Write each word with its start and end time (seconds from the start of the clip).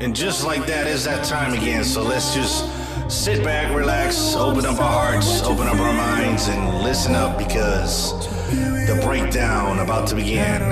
And 0.00 0.16
just 0.16 0.46
like 0.46 0.64
that, 0.64 0.86
it's 0.86 1.04
that 1.04 1.26
time 1.26 1.52
again. 1.52 1.84
So 1.84 2.02
let's 2.02 2.34
just 2.34 2.64
sit 3.10 3.44
back, 3.44 3.74
relax, 3.76 4.34
open 4.34 4.64
up 4.64 4.80
our 4.80 5.12
hearts, 5.12 5.42
open 5.42 5.66
up 5.66 5.76
our 5.76 5.92
minds, 5.92 6.48
and 6.48 6.82
listen 6.82 7.14
up 7.14 7.36
because 7.36 8.12
the 8.86 8.98
breakdown 9.04 9.78
about 9.78 10.08
to 10.08 10.14
begin. 10.14 10.62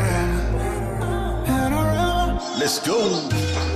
Let's 2.59 2.79
go. 2.79 3.68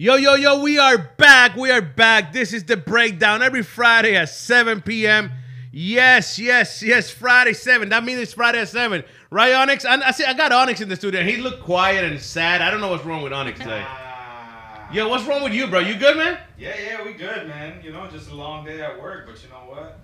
Yo, 0.00 0.14
yo, 0.14 0.34
yo, 0.34 0.62
we 0.62 0.78
are 0.78 0.96
back. 0.96 1.54
We 1.56 1.70
are 1.70 1.82
back. 1.82 2.32
This 2.32 2.54
is 2.54 2.64
the 2.64 2.78
breakdown 2.78 3.42
every 3.42 3.62
Friday 3.62 4.16
at 4.16 4.30
7 4.30 4.80
p.m. 4.80 5.30
Yes, 5.72 6.38
yes, 6.38 6.82
yes, 6.82 7.10
Friday 7.10 7.52
7. 7.52 7.90
That 7.90 8.02
means 8.02 8.18
it's 8.18 8.32
Friday 8.32 8.60
at 8.60 8.70
7. 8.70 9.04
Right, 9.30 9.52
Onyx? 9.52 9.84
I, 9.84 9.96
I 10.00 10.10
see 10.12 10.24
I 10.24 10.32
got 10.32 10.52
Onyx 10.52 10.80
in 10.80 10.88
the 10.88 10.96
studio. 10.96 11.22
He 11.22 11.36
looked 11.36 11.64
quiet 11.64 12.02
and 12.02 12.18
sad. 12.18 12.62
I 12.62 12.70
don't 12.70 12.80
know 12.80 12.88
what's 12.88 13.04
wrong 13.04 13.20
with 13.20 13.34
Onyx 13.34 13.58
today. 13.58 13.84
Ah. 13.86 14.90
Yo, 14.90 15.06
what's 15.06 15.26
wrong 15.26 15.42
with 15.42 15.52
you, 15.52 15.66
bro? 15.66 15.80
You 15.80 15.96
good, 15.96 16.16
man? 16.16 16.38
Yeah, 16.56 16.74
yeah, 16.82 17.04
we 17.04 17.12
good, 17.12 17.46
man. 17.46 17.82
You 17.84 17.92
know, 17.92 18.06
just 18.06 18.30
a 18.30 18.34
long 18.34 18.64
day 18.64 18.80
at 18.80 18.98
work, 18.98 19.26
but 19.26 19.42
you 19.42 19.50
know 19.50 19.66
what? 19.68 20.00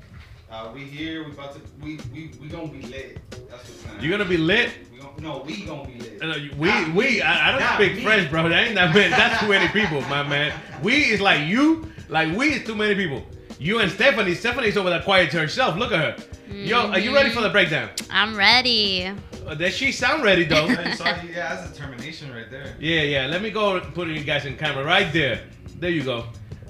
Uh, 0.51 0.71
we 0.73 0.81
here. 0.81 1.25
We 1.25 1.33
about 1.33 1.55
to. 1.55 1.61
We 1.83 1.99
we 2.13 2.31
we 2.41 2.49
gonna 2.49 2.69
be 2.69 2.83
lit. 2.83 3.19
That's 3.31 3.69
what's 3.69 3.83
gonna. 3.83 4.03
You 4.03 4.11
gonna 4.11 4.25
be 4.25 4.37
lit? 4.37 4.71
We 4.93 4.99
gonna, 4.99 5.21
no, 5.21 5.43
we 5.45 5.65
gonna 5.65 5.89
be 5.89 5.99
lit. 5.99 6.23
Uh, 6.23 6.35
we, 6.57 6.69
Not 6.69 6.95
we, 6.95 7.05
me. 7.05 7.23
I, 7.23 7.49
I 7.49 7.51
don't 7.51 7.61
Not 7.61 7.75
speak 7.75 7.97
me. 7.97 8.05
French, 8.05 8.31
bro. 8.31 8.49
That 8.49 8.67
ain't 8.67 8.75
that 8.77 8.95
many. 8.95 9.11
That's 9.11 9.41
too 9.41 9.49
many 9.49 9.69
people, 9.69 10.01
my 10.03 10.23
man. 10.23 10.53
We 10.83 11.07
is 11.07 11.21
like 11.21 11.49
you, 11.49 11.91
like 12.09 12.37
we 12.37 12.53
is 12.55 12.65
too 12.65 12.77
many 12.77 12.95
people. 12.95 13.25
You 13.59 13.81
and 13.81 13.91
Stephanie. 13.91 14.35
Stephanie's 14.35 14.77
over 14.77 14.89
there 14.91 15.03
quiet 15.03 15.31
to 15.33 15.39
herself. 15.41 15.77
Look 15.77 15.91
at 15.91 15.99
her. 16.19 16.25
Yo, 16.55 16.91
are 16.91 16.99
you 16.99 17.13
ready 17.13 17.31
for 17.31 17.41
the 17.41 17.51
breakdown? 17.51 17.91
I'm 18.09 18.37
ready. 18.37 19.11
Uh, 19.47 19.55
does 19.55 19.75
she 19.75 19.91
sound 19.91 20.23
ready 20.23 20.45
though? 20.45 20.67
Yeah, 20.69 20.95
so, 20.95 21.05
yeah, 21.05 21.55
that's 21.55 21.73
determination 21.73 22.33
right 22.33 22.49
there. 22.51 22.77
Yeah, 22.79 23.03
yeah. 23.03 23.27
Let 23.27 23.43
me 23.43 23.51
go 23.51 23.81
put 23.81 24.07
you 24.09 24.23
guys 24.23 24.45
in 24.45 24.57
camera 24.57 24.85
right 24.85 25.13
there. 25.13 25.43
There 25.81 25.91
you 25.91 26.05
go. 26.05 26.27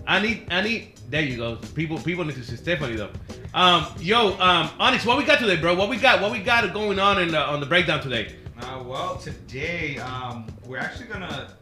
I 0.06 0.20
need, 0.20 0.47
I 0.50 0.62
need. 0.62 0.92
There 1.08 1.22
you 1.22 1.36
go. 1.36 1.56
People, 1.74 1.98
people 1.98 2.24
need 2.24 2.34
to 2.34 2.44
see 2.44 2.56
Stephanie 2.56 2.96
though. 2.96 3.10
Um, 3.54 3.86
yo, 4.00 4.38
um, 4.40 4.70
Onyx, 4.78 5.06
what 5.06 5.16
we 5.16 5.24
got 5.24 5.38
today, 5.38 5.56
bro? 5.56 5.74
What 5.74 5.88
we 5.88 5.96
got? 5.96 6.20
What 6.20 6.32
we 6.32 6.40
got 6.40 6.72
going 6.72 6.98
on 6.98 7.22
in 7.22 7.28
the, 7.28 7.40
on 7.40 7.60
the 7.60 7.66
breakdown 7.66 8.00
today? 8.02 8.34
Uh, 8.60 8.82
well, 8.84 9.16
today 9.16 9.98
um, 9.98 10.46
we're 10.64 10.78
actually 10.78 11.06
gonna 11.06 11.52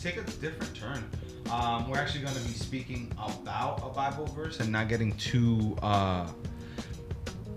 take 0.00 0.16
a 0.16 0.22
different 0.22 0.74
turn. 0.74 1.04
Um, 1.50 1.90
we're 1.90 1.98
actually 1.98 2.24
gonna 2.24 2.40
be 2.40 2.54
speaking 2.54 3.12
about 3.18 3.82
a 3.84 3.90
Bible 3.90 4.26
verse 4.26 4.60
and 4.60 4.72
not 4.72 4.88
getting 4.88 5.12
too 5.16 5.76
uh, 5.82 6.26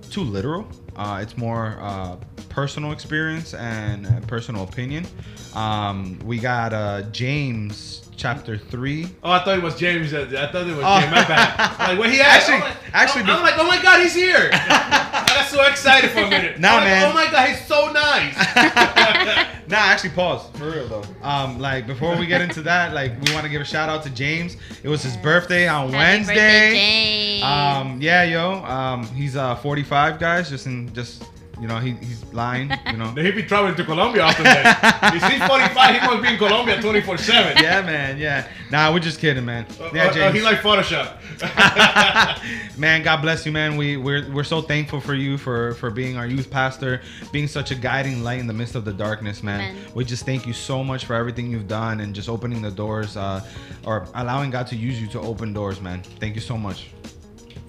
too 0.08 0.22
literal. 0.24 0.68
Uh, 0.96 1.20
it's 1.22 1.38
more 1.38 1.78
uh, 1.80 2.16
personal 2.50 2.92
experience 2.92 3.54
and 3.54 4.08
uh, 4.08 4.20
personal 4.28 4.64
opinion. 4.64 5.06
Um, 5.54 6.20
we 6.26 6.40
got 6.40 6.74
uh, 6.74 7.04
James 7.12 8.10
chapter 8.16 8.58
three. 8.58 9.08
Oh, 9.24 9.32
I 9.32 9.44
thought 9.44 9.58
it 9.60 9.64
was 9.64 9.76
James. 9.76 10.14
I 10.14 10.26
thought 10.26 10.68
it 10.68 10.76
was 10.76 10.84
Oh. 10.86 11.00
James. 11.00 11.12
My 11.12 11.28
bad. 11.28 11.78
Like 11.90 12.00
when 12.00 12.12
he 12.12 12.20
Actually- 12.20 12.56
I'm 12.56 12.62
like, 12.62 12.76
actually, 12.94 13.24
I'm, 13.24 13.30
I'm 13.30 13.42
like, 13.44 13.58
oh 13.58 13.68
my 13.68 13.82
god, 13.82 14.02
he's 14.02 14.16
here. 14.16 14.50
I 14.54 15.24
got 15.28 15.48
so 15.48 15.64
excited 15.68 16.10
for 16.12 16.20
a 16.22 16.30
minute. 16.30 16.60
Nah, 16.60 16.70
I'm 16.70 16.76
like, 16.78 16.84
man. 16.86 17.12
Oh 17.12 17.14
my 17.14 17.32
god, 17.32 17.50
he's 17.50 17.66
so 17.66 17.92
nice. 17.92 19.48
nah, 19.68 19.78
actually, 19.78 20.12
pause 20.12 20.50
for 20.58 20.72
real 20.72 20.88
though. 20.88 21.04
Um, 21.22 21.60
like 21.60 21.88
before 21.88 22.18
we 22.18 22.26
get 22.26 22.42
into 22.42 22.62
that, 22.64 22.94
like 22.94 23.12
we 23.22 23.34
want 23.34 23.44
to 23.46 23.50
give 23.50 23.62
a 23.62 23.66
shout 23.66 23.90
out 23.90 24.04
to 24.04 24.10
James. 24.10 24.58
It 24.84 24.90
was 24.90 25.04
his 25.04 25.18
birthday 25.18 25.68
on 25.68 25.92
Happy 25.92 25.98
Wednesday. 25.98 26.34
birthday, 26.36 27.39
James. 27.39 27.44
Um, 27.44 28.02
yeah, 28.02 28.23
yo. 28.23 28.54
Um, 28.66 29.05
he's 29.08 29.36
uh 29.36 29.55
45, 29.55 30.20
guys. 30.20 30.50
Just 30.50 30.66
in, 30.67 30.94
just 30.94 31.23
you 31.60 31.68
know, 31.68 31.80
he, 31.80 31.92
he's 31.94 32.23
lying. 32.34 32.72
You 32.92 32.98
know. 32.98 33.10
he'd 33.12 33.36
be 33.36 33.44
traveling 33.44 33.76
to 33.76 33.84
Colombia 33.84 34.23
after 34.23 34.44
that. 34.44 35.14
If 35.16 35.23
he's 35.23 35.44
45, 35.48 36.02
he 36.02 36.08
must 36.08 36.22
be 36.22 36.30
in 36.30 36.38
Colombia 36.38 36.82
24 36.82 37.18
seven. 37.18 37.58
yeah, 37.64 37.82
man. 37.82 38.18
Yeah. 38.18 38.48
Nah, 38.72 38.92
we're 38.94 39.00
just 39.00 39.20
kidding, 39.20 39.45
man. 39.45 39.66
Yeah, 39.94 40.06
Uh, 40.06 40.10
uh, 40.10 40.14
James. 40.14 40.36
he 40.36 40.42
like 40.42 40.60
Photoshop. 40.60 41.17
man, 42.78 43.04
God 43.04 43.22
bless 43.22 43.46
you, 43.46 43.52
man. 43.52 43.78
We 43.78 43.98
we're, 43.98 44.30
we're 44.32 44.44
so 44.44 44.62
thankful 44.62 45.00
for 45.00 45.14
you 45.14 45.38
for 45.38 45.73
for 45.76 45.90
being 45.90 46.17
our 46.17 46.28
youth 46.28 46.50
pastor, 46.50 47.02
being 47.32 47.48
such 47.48 47.72
a 47.72 47.76
guiding 47.76 48.23
light 48.23 48.40
in 48.40 48.48
the 48.48 48.54
midst 48.54 48.76
of 48.76 48.86
the 48.86 48.94
darkness, 48.94 49.44
man. 49.44 49.72
Amen. 49.76 49.92
We 49.96 50.06
just 50.06 50.26
thank 50.26 50.46
you 50.46 50.54
so 50.54 50.84
much 50.84 51.06
for 51.06 51.16
everything 51.16 51.50
you've 51.52 51.67
done 51.67 52.02
and 52.02 52.14
just 52.14 52.30
opening 52.30 52.62
the 52.62 52.72
doors, 52.72 53.17
uh, 53.17 53.42
or 53.86 54.08
allowing 54.16 54.52
God 54.52 54.67
to 54.67 54.76
use 54.76 55.00
you 55.02 55.08
to 55.08 55.20
open 55.22 55.54
doors, 55.54 55.82
man. 55.82 56.02
Thank 56.20 56.36
you 56.36 56.42
so 56.42 56.58
much. 56.58 56.90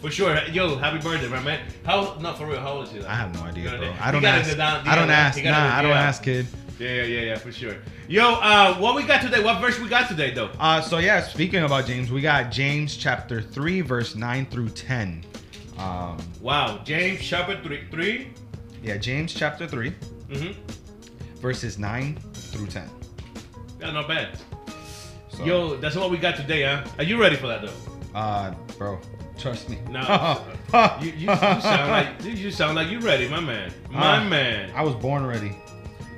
For 0.00 0.10
sure. 0.10 0.38
Yo, 0.52 0.76
happy 0.76 0.98
birthday, 1.02 1.28
my 1.28 1.42
man. 1.42 1.60
How? 1.84 2.16
No, 2.20 2.32
for 2.34 2.46
real. 2.46 2.60
How 2.60 2.74
old 2.74 2.86
is 2.86 2.92
he? 2.92 3.04
I 3.04 3.14
have 3.14 3.34
no 3.34 3.42
idea, 3.42 3.76
bro. 3.76 3.92
I 4.00 4.12
don't 4.12 4.24
ask. 4.24 4.56
down, 4.56 4.86
I 4.86 4.94
don't 4.94 5.10
ask. 5.10 5.42
Nah, 5.42 5.76
I 5.76 5.82
don't 5.82 5.90
ask, 5.90 6.22
kid. 6.22 6.46
Yeah, 6.78 6.88
yeah, 6.88 7.02
yeah, 7.02 7.20
yeah, 7.22 7.36
for 7.38 7.50
sure. 7.50 7.74
Yo, 8.06 8.34
uh, 8.34 8.76
what 8.76 8.94
we 8.94 9.02
got 9.02 9.20
today? 9.20 9.42
What 9.42 9.60
verse 9.60 9.80
we 9.80 9.88
got 9.88 10.08
today, 10.08 10.30
though? 10.32 10.50
Uh, 10.60 10.80
so 10.80 10.98
yeah, 10.98 11.20
speaking 11.20 11.64
about 11.64 11.86
James, 11.86 12.12
we 12.12 12.20
got 12.20 12.52
James 12.52 12.96
chapter 12.96 13.42
three, 13.42 13.80
verse 13.80 14.14
nine 14.14 14.46
through 14.46 14.68
ten. 14.68 15.24
Um, 15.76 16.16
Wow, 16.40 16.80
James 16.84 17.20
chapter 17.20 17.60
three, 17.64 17.82
three. 17.90 18.32
yeah, 18.82 18.96
James 18.96 19.34
chapter 19.34 19.66
three, 19.66 19.90
Mm-hmm. 20.30 20.52
verses 21.40 21.78
nine 21.78 22.16
through 22.32 22.68
ten. 22.68 22.88
Yeah, 23.80 23.90
not 23.90 24.06
bad. 24.06 24.38
So, 25.30 25.44
Yo, 25.44 25.76
that's 25.76 25.96
what 25.96 26.10
we 26.10 26.18
got 26.18 26.36
today, 26.36 26.62
huh? 26.62 26.84
Are 26.98 27.04
you 27.04 27.20
ready 27.20 27.34
for 27.34 27.48
that, 27.48 27.62
though? 27.62 27.72
uh, 28.14 28.54
bro, 28.78 29.00
trust 29.38 29.68
me. 29.68 29.78
No. 29.90 30.44
You, 31.00 31.12
you, 31.12 31.30
you 31.30 31.36
sound 31.36 31.90
like 31.90 32.22
you, 32.22 32.30
you 32.32 32.50
sound 32.50 32.76
like 32.76 32.88
you 32.90 33.00
ready, 33.00 33.26
my 33.26 33.40
man. 33.40 33.72
My 33.90 34.18
Uh, 34.18 34.24
man. 34.28 34.70
I 34.74 34.82
was 34.82 34.94
born 34.96 35.24
ready. 35.24 35.56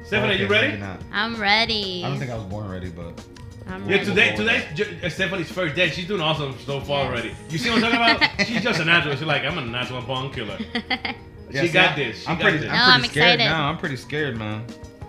Stephanie, 0.04 0.32
Okay, 0.34 0.42
are 0.42 0.47
you 0.47 0.48
ready? 0.48 0.76
not. 0.76 1.00
I'm 1.12 1.36
ready. 1.41 2.03
I 2.04 2.09
don't 2.09 2.19
think 2.19 2.32
I 2.32 2.34
was 2.34 2.47
born 2.47 2.69
ready, 2.69 2.88
but 2.91 3.25
I'm 3.69 3.88
Yeah, 3.88 3.98
ready. 3.98 4.06
today 4.06 4.34
today's 4.34 4.64
J- 4.75 4.98
uh, 5.04 5.09
Stephanie's 5.09 5.53
first 5.53 5.76
day. 5.76 5.88
She's 5.91 6.09
doing 6.09 6.20
awesome 6.20 6.56
so 6.66 6.80
far 6.80 7.04
Yes. 7.04 7.10
already. 7.12 7.34
You 7.48 7.59
see 7.59 7.70
what 7.70 7.84
I'm 7.84 7.92
talking 7.92 8.26
about? 8.26 8.41
She's 8.48 8.60
just 8.62 8.80
a 8.80 8.84
natural. 8.84 9.14
She's 9.14 9.22
like, 9.25 9.44
I'm 9.44 9.56
a 9.59 9.64
natural 9.64 10.03
born 10.03 10.30
killer. 10.32 10.59
Yeah, 11.53 11.62
she 11.62 11.66
see, 11.69 11.72
got 11.75 11.91
I'm- 11.91 11.98
this. 11.98 12.20
She 12.22 12.26
I'm 12.28 12.38
got 12.38 12.42
pretty. 12.42 12.59
this. 12.59 12.70
I'm 12.70 12.78
I'm 12.78 13.00
pretty 13.00 13.09
scared 13.12 13.41
excited. 13.41 13.50
now. 13.50 13.69
I'm 13.69 13.78
pretty 13.78 13.97
scared, 13.97 14.36
man. 14.36 14.64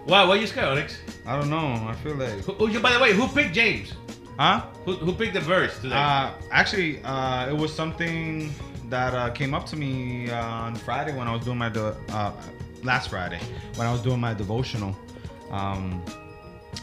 Why? 0.06 0.24
Why 0.26 0.36
you 0.36 0.48
scared, 0.48 0.66
Alex? 0.70 0.98
I 1.28 1.38
don't 1.40 1.52
know. 1.52 1.68
I 1.88 1.94
feel 2.04 2.16
like, 2.16 2.40
Who, 2.46 2.54
who, 2.68 2.80
by 2.80 2.94
the 2.94 3.00
way, 3.00 3.14
who 3.14 3.28
picked 3.28 3.54
James? 3.54 3.94
Huh? 4.38 4.66
Who, 4.86 4.94
who 4.94 5.14
picked 5.14 5.34
the 5.34 5.42
verse 5.42 5.78
today? 5.80 5.96
Uh, 5.96 6.32
actually, 6.52 7.02
uh, 7.04 7.50
it 7.50 7.58
was 7.58 7.74
something 7.74 8.54
that 8.90 9.14
uh, 9.14 9.30
came 9.30 9.54
up 9.54 9.66
to 9.68 9.76
me 9.76 10.30
uh, 10.30 10.44
on 10.44 10.76
Friday 10.76 11.16
when 11.16 11.28
I 11.28 11.34
was 11.34 11.46
doing 11.46 11.58
my 11.58 11.70
de- 11.70 11.96
uh, 12.10 12.32
last 12.84 13.10
Friday 13.10 13.40
when 13.76 13.88
I 13.88 13.92
was 13.92 14.02
doing 14.02 14.20
my 14.20 14.34
devotional. 14.34 14.96
Um, 15.50 16.02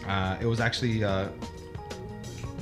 uh, 0.06 0.36
it 0.40 0.46
was 0.46 0.60
actually 0.60 1.04
uh, 1.04 1.28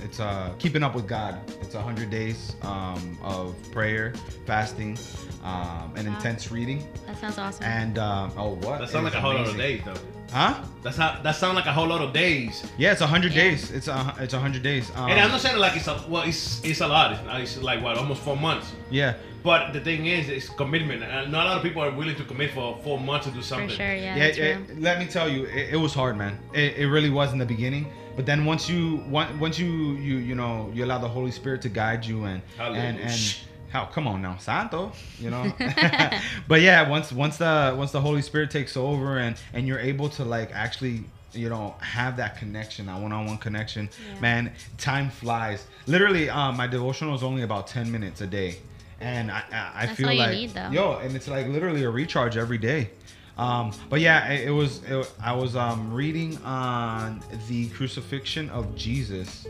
it's 0.04 0.20
uh, 0.20 0.52
keeping 0.58 0.82
up 0.82 0.94
with 0.94 1.06
God. 1.06 1.40
It's 1.62 1.74
a 1.74 1.82
hundred 1.82 2.10
days 2.10 2.54
um, 2.62 3.18
of 3.22 3.54
prayer, 3.72 4.12
fasting, 4.46 4.98
um, 5.44 5.92
and 5.96 6.06
Wow. 6.08 6.16
intense 6.16 6.50
reading. 6.50 6.86
That 7.06 7.18
sounds 7.18 7.38
awesome. 7.38 7.64
And 7.64 7.98
um, 7.98 8.32
oh, 8.36 8.54
what? 8.56 8.80
that 8.80 8.88
sounds 8.90 9.04
like 9.04 9.14
a 9.14 9.20
whole 9.20 9.34
lot 9.34 9.46
of 9.48 9.56
days, 9.56 9.80
though. 9.84 9.94
Huh? 10.32 10.60
That's 10.82 10.96
how. 10.96 11.20
That 11.22 11.36
sounds 11.36 11.54
like 11.54 11.66
a 11.66 11.72
whole 11.72 11.86
lot 11.86 12.00
of 12.02 12.12
days. 12.12 12.64
Yeah, 12.78 12.92
it's 12.92 13.00
a 13.00 13.06
hundred 13.06 13.32
Yeah. 13.32 13.44
days. 13.50 13.70
It's 13.70 13.86
a 13.88 14.14
it's 14.18 14.34
hundred 14.34 14.62
days. 14.62 14.90
Um, 14.96 15.10
and 15.10 15.20
I'm 15.20 15.30
not 15.30 15.40
saying 15.40 15.56
like 15.56 15.76
it's 15.76 15.86
a 15.86 16.02
well, 16.08 16.22
it's 16.22 16.62
it's 16.64 16.80
a 16.80 16.88
lot. 16.88 17.12
It's, 17.40 17.54
it's 17.56 17.62
like 17.62 17.80
what 17.82 17.96
almost 17.96 18.22
four 18.22 18.36
months. 18.36 18.72
yeah. 18.90 19.14
But 19.44 19.72
the 19.72 19.78
thing 19.80 20.06
is, 20.06 20.28
it's 20.28 20.48
commitment, 20.48 21.04
and 21.04 21.30
not 21.30 21.46
a 21.46 21.48
lot 21.50 21.56
of 21.58 21.62
people 21.62 21.80
are 21.80 21.92
willing 21.92 22.16
to 22.16 22.24
commit 22.24 22.50
for 22.50 22.80
four 22.82 22.98
months 22.98 23.26
to 23.28 23.32
do 23.32 23.42
something. 23.42 23.68
For 23.68 23.74
something. 23.76 23.86
sure, 23.86 23.94
yeah. 23.94 24.16
yeah, 24.16 24.26
that's 24.26 24.38
yeah, 24.38 24.56
real. 24.56 24.80
let 24.80 24.98
me 24.98 25.06
tell 25.06 25.28
you, 25.28 25.44
it, 25.44 25.74
it 25.74 25.76
was 25.76 25.94
hard, 25.94 26.16
man. 26.18 26.36
It, 26.52 26.76
it 26.78 26.88
really 26.88 27.10
was 27.10 27.32
in 27.32 27.38
the 27.38 27.46
beginning. 27.46 27.86
But 28.16 28.24
then 28.24 28.44
once 28.46 28.68
you 28.68 29.04
once 29.08 29.38
once 29.38 29.58
you 29.58 29.92
you 29.96 30.16
you 30.16 30.34
know 30.34 30.70
you 30.74 30.84
allow 30.84 30.98
the 30.98 31.08
Holy 31.08 31.30
Spirit 31.30 31.62
to 31.62 31.68
guide 31.68 32.04
you 32.04 32.24
and 32.24 32.42
and 32.58 32.76
Hallelujah. 32.76 33.00
and 33.02 33.36
how 33.70 33.84
come 33.84 34.08
on 34.08 34.22
now, 34.22 34.36
Santo, 34.38 34.92
you 35.20 35.30
know. 35.30 35.52
but 36.48 36.62
yeah, 36.62 36.88
once 36.88 37.12
once 37.12 37.36
the 37.36 37.74
once 37.76 37.92
the 37.92 38.00
Holy 38.00 38.22
Spirit 38.22 38.50
takes 38.50 38.76
over 38.76 39.18
and 39.18 39.36
and 39.52 39.66
you're 39.68 39.78
able 39.78 40.08
to 40.10 40.24
like 40.24 40.50
actually 40.54 41.04
you 41.32 41.50
know 41.50 41.74
have 41.80 42.16
that 42.16 42.38
connection 42.38 42.86
that 42.86 42.98
one-on-one 42.98 43.36
connection 43.36 43.90
Yeah. 44.14 44.20
man 44.20 44.52
time 44.78 45.10
flies 45.10 45.66
literally 45.86 46.30
um 46.30 46.56
my 46.56 46.66
devotional 46.66 47.14
is 47.14 47.22
only 47.22 47.42
about 47.42 47.66
10 47.66 47.92
minutes 47.92 48.22
a 48.22 48.26
day 48.26 48.56
and 49.00 49.30
i 49.30 49.42
i, 49.52 49.82
I 49.82 49.86
feel 49.94 50.14
like 50.14 50.30
need, 50.30 50.56
yo 50.72 50.98
and 50.98 51.14
it's 51.14 51.28
like 51.28 51.46
literally 51.48 51.84
a 51.84 51.90
recharge 51.90 52.38
every 52.38 52.56
day 52.56 52.90
um 53.38 53.70
but 53.90 54.00
yeah 54.00 54.28
it, 54.30 54.48
it 54.48 54.50
was 54.50 54.82
it, 54.84 55.12
i 55.22 55.32
was 55.32 55.56
um 55.56 55.92
reading 55.92 56.36
on 56.44 57.22
the 57.48 57.68
crucifixion 57.70 58.48
of 58.50 58.74
jesus 58.76 59.46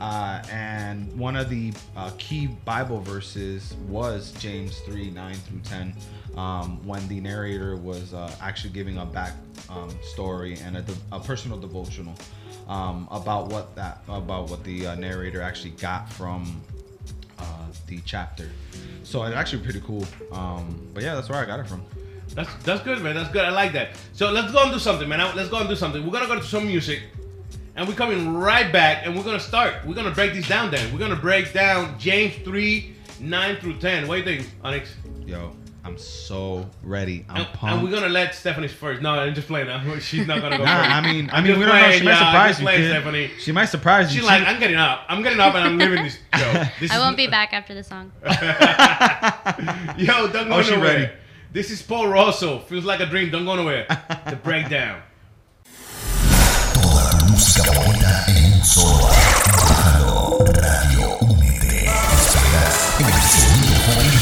Uh, 0.00 0.42
and 0.50 1.06
one 1.16 1.36
of 1.36 1.48
the 1.48 1.72
uh, 1.96 2.10
key 2.18 2.48
Bible 2.64 2.98
verses 3.00 3.76
was 3.88 4.32
James 4.32 4.80
3 4.80 5.10
9 5.10 5.34
through 5.34 5.60
10, 5.60 5.94
um, 6.36 6.84
when 6.84 7.06
the 7.06 7.20
narrator 7.20 7.76
was 7.76 8.12
uh, 8.12 8.28
actually 8.40 8.72
giving 8.72 8.98
a 8.98 9.06
back 9.06 9.32
um, 9.70 9.90
story 10.02 10.58
and 10.64 10.76
a, 10.76 10.84
a 11.12 11.20
personal 11.20 11.56
devotional 11.56 12.14
um, 12.66 13.06
about 13.12 13.46
what 13.52 13.76
that 13.76 14.02
about 14.08 14.50
what 14.50 14.64
the 14.64 14.88
uh, 14.88 14.94
narrator 14.96 15.40
actually 15.40 15.74
got 15.78 16.10
from 16.12 16.60
uh, 17.38 17.44
the 17.86 18.00
chapter. 18.04 18.50
So 19.04 19.22
it's 19.22 19.36
actually 19.36 19.62
pretty 19.62 19.82
cool. 19.86 20.04
Um, 20.32 20.88
but 20.94 21.04
yeah, 21.04 21.14
that's 21.14 21.28
where 21.28 21.38
I 21.40 21.44
got 21.44 21.60
it 21.60 21.68
from. 21.68 21.82
That's 22.34 22.52
that's 22.64 22.82
good, 22.82 23.02
man. 23.02 23.14
That's 23.14 23.30
good. 23.30 23.44
I 23.44 23.50
like 23.50 23.72
that. 23.72 23.90
So 24.12 24.30
let's 24.30 24.52
go 24.52 24.62
and 24.62 24.72
do 24.72 24.78
something, 24.78 25.08
man. 25.08 25.18
Let's 25.36 25.48
go 25.50 25.58
and 25.58 25.68
do 25.68 25.76
something. 25.76 26.04
We're 26.04 26.12
gonna 26.12 26.26
go 26.26 26.36
to 26.36 26.44
some 26.44 26.66
music, 26.66 27.02
and 27.76 27.86
we're 27.86 27.94
coming 27.94 28.34
right 28.34 28.72
back, 28.72 29.04
and 29.06 29.14
we're 29.16 29.22
gonna 29.24 29.38
start. 29.40 29.84
We're 29.86 29.94
gonna 29.94 30.10
break 30.12 30.32
these 30.32 30.48
down. 30.48 30.70
Then 30.70 30.92
we're 30.92 30.98
gonna 30.98 31.16
break 31.16 31.52
down 31.52 31.98
James 31.98 32.34
three 32.44 32.94
nine 33.20 33.56
through 33.56 33.78
ten. 33.78 34.08
What 34.08 34.14
do 34.24 34.30
you 34.32 34.38
think, 34.38 34.50
Onyx? 34.64 34.94
Yo, 35.26 35.54
I'm 35.84 35.98
so 35.98 36.68
ready. 36.82 37.26
I'm 37.28 37.42
And, 37.42 37.46
pumped. 37.52 37.64
and 37.74 37.82
we're 37.84 37.90
gonna 37.92 38.08
let 38.08 38.34
Stephanie 38.34 38.66
first. 38.68 39.02
No, 39.02 39.10
I'm 39.10 39.34
just 39.34 39.46
playing. 39.46 39.66
Now. 39.66 39.82
She's 39.98 40.26
not 40.26 40.40
gonna 40.40 40.56
go 40.56 40.64
Nah, 40.64 40.78
first. 40.78 40.90
I 40.90 41.00
mean, 41.12 41.28
I 41.30 41.36
I'm 41.36 41.44
mean, 41.44 41.58
we 41.58 41.66
don't 41.66 41.74
know. 41.76 41.90
She 41.92 42.04
might 42.04 42.14
surprise 42.16 42.48
Just 42.50 42.60
you, 42.60 42.64
playing, 42.66 42.80
kid. 42.80 42.88
Stephanie. 42.90 43.30
She 43.40 43.52
might 43.52 43.66
surprise 43.66 44.14
you. 44.14 44.20
She's 44.22 44.28
like, 44.28 44.46
I'm 44.46 44.58
getting 44.58 44.76
up. 44.76 45.02
I'm 45.08 45.22
getting 45.22 45.38
up, 45.40 45.54
and 45.54 45.64
I'm 45.64 45.76
leaving 45.76 46.02
this 46.04 46.14
show. 46.34 46.64
This 46.80 46.90
I 46.90 46.98
won't 46.98 47.16
be 47.18 47.26
back 47.38 47.52
after 47.52 47.74
the 47.74 47.84
song. 47.84 48.10
Yo, 49.98 50.28
don't 50.28 50.48
go 50.48 50.54
Oh, 50.56 50.62
she 50.62 50.74
ready. 50.76 51.10
This 51.52 51.70
is 51.70 51.82
Paul 51.82 52.08
Rosso. 52.08 52.60
Feels 52.60 52.86
like 52.86 53.00
a 53.00 53.06
dream. 53.06 53.28
Don't 53.30 53.44
go 53.44 53.54
nowhere. 53.54 53.84
the 54.26 54.36
breakdown. 54.36 55.02
Toda 56.72 57.12
la 57.12 57.26
música 57.28 57.62
buena 57.76 58.24
en 58.26 58.54
un 58.54 58.64
solo. 58.64 59.04
Bájalo, 59.68 60.38
Radio 60.46 61.18
Únete. 61.20 61.84
El 61.84 63.12
sonido 63.28 63.76
joven 63.84 64.12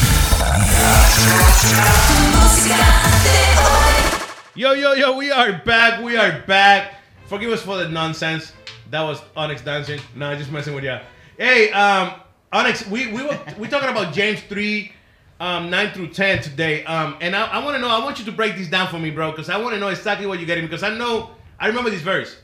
Yo, 4.55 4.73
yo, 4.73 4.93
yo, 4.95 5.15
we 5.15 5.31
are 5.31 5.53
back. 5.65 6.03
We 6.03 6.17
are 6.17 6.43
back. 6.45 6.95
Forgive 7.27 7.53
us 7.53 7.61
for 7.61 7.77
the 7.77 7.87
nonsense. 7.87 8.51
That 8.89 9.03
was 9.03 9.21
Onyx 9.37 9.61
dancing. 9.61 10.01
No, 10.17 10.35
just 10.35 10.51
messing 10.51 10.75
with 10.75 10.83
you. 10.83 10.99
Hey, 11.37 11.71
um, 11.71 12.11
Onyx, 12.51 12.85
we 12.87 13.07
we 13.13 13.23
were 13.23 13.39
we 13.57 13.69
talking 13.69 13.87
about 13.87 14.13
James 14.13 14.41
three, 14.41 14.91
um, 15.41 15.71
nine 15.71 15.91
through 15.91 16.09
ten 16.09 16.41
today. 16.41 16.85
Um, 16.85 17.17
and 17.19 17.35
I, 17.35 17.47
I 17.47 17.65
want 17.65 17.75
to 17.75 17.81
know. 17.81 17.89
I 17.89 18.03
want 18.03 18.19
you 18.19 18.25
to 18.25 18.31
break 18.31 18.55
these 18.55 18.69
down 18.69 18.87
for 18.87 18.99
me, 18.99 19.09
bro, 19.09 19.31
because 19.31 19.49
I 19.49 19.57
want 19.57 19.73
to 19.73 19.79
know 19.79 19.87
exactly 19.87 20.27
what 20.27 20.37
you're 20.37 20.45
getting. 20.45 20.65
Because 20.65 20.83
I 20.83 20.95
know 20.95 21.31
I 21.59 21.67
remember 21.67 21.89
this 21.89 22.03
verse, 22.03 22.37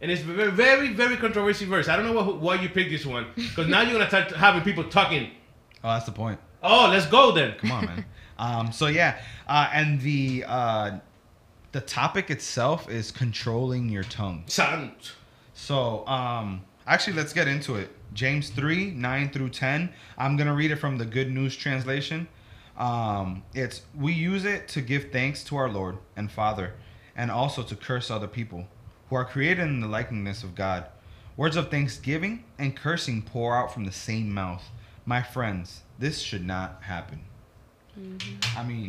and 0.00 0.10
it's 0.10 0.22
a 0.22 0.24
very, 0.24 0.50
very, 0.50 0.88
very 0.94 1.16
controversial 1.18 1.68
verse. 1.68 1.88
I 1.88 1.96
don't 1.96 2.06
know 2.06 2.14
what, 2.14 2.38
why 2.38 2.54
you 2.54 2.70
picked 2.70 2.90
this 2.90 3.04
one, 3.04 3.26
because 3.36 3.68
now 3.68 3.82
you're 3.82 3.92
gonna 3.92 4.08
start 4.08 4.30
having 4.36 4.62
people 4.62 4.84
talking. 4.84 5.30
Oh, 5.84 5.90
that's 5.90 6.06
the 6.06 6.12
point. 6.12 6.40
Oh, 6.62 6.88
let's 6.90 7.06
go 7.06 7.32
then. 7.32 7.54
Come 7.58 7.70
on, 7.70 7.84
man. 7.84 8.04
um, 8.38 8.72
so 8.72 8.86
yeah, 8.86 9.20
uh, 9.46 9.68
and 9.72 10.00
the 10.00 10.44
uh, 10.46 10.98
the 11.72 11.82
topic 11.82 12.30
itself 12.30 12.88
is 12.88 13.10
controlling 13.10 13.90
your 13.90 14.04
tongue. 14.04 14.44
Sant. 14.46 15.12
So, 15.52 16.06
um, 16.06 16.62
actually, 16.86 17.14
let's 17.14 17.32
get 17.34 17.46
into 17.46 17.74
it. 17.74 17.90
James 18.14 18.48
3 18.50 18.92
9 18.92 19.30
through 19.30 19.50
10. 19.50 19.92
I'm 20.16 20.36
going 20.36 20.46
to 20.46 20.54
read 20.54 20.70
it 20.70 20.76
from 20.76 20.96
the 20.96 21.04
Good 21.04 21.30
News 21.30 21.54
Translation. 21.56 22.26
Um, 22.78 23.42
it's 23.54 23.82
we 23.94 24.12
use 24.12 24.44
it 24.44 24.68
to 24.68 24.80
give 24.80 25.10
thanks 25.10 25.42
to 25.44 25.56
our 25.56 25.68
Lord 25.68 25.98
and 26.16 26.30
Father, 26.30 26.74
and 27.16 27.30
also 27.30 27.62
to 27.64 27.76
curse 27.76 28.10
other 28.10 28.28
people 28.28 28.68
who 29.10 29.16
are 29.16 29.24
created 29.24 29.64
in 29.64 29.80
the 29.80 29.88
likeness 29.88 30.42
of 30.44 30.54
God. 30.54 30.86
Words 31.36 31.56
of 31.56 31.70
thanksgiving 31.70 32.44
and 32.58 32.76
cursing 32.76 33.22
pour 33.22 33.56
out 33.56 33.72
from 33.74 33.84
the 33.84 33.92
same 33.92 34.32
mouth. 34.32 34.62
My 35.04 35.22
friends, 35.22 35.82
this 35.98 36.20
should 36.20 36.46
not 36.46 36.82
happen. 36.82 37.20
I 38.56 38.62
mean, 38.62 38.88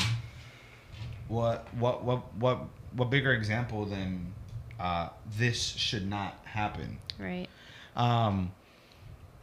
what 1.27 1.67
what 1.73 2.03
what 2.03 2.33
what 2.35 2.59
what 2.93 3.09
bigger 3.09 3.33
example 3.33 3.85
than 3.85 4.33
uh, 4.79 5.09
this 5.37 5.61
should 5.61 6.07
not 6.07 6.39
happen? 6.43 6.99
Right. 7.17 7.47
Um, 7.95 8.51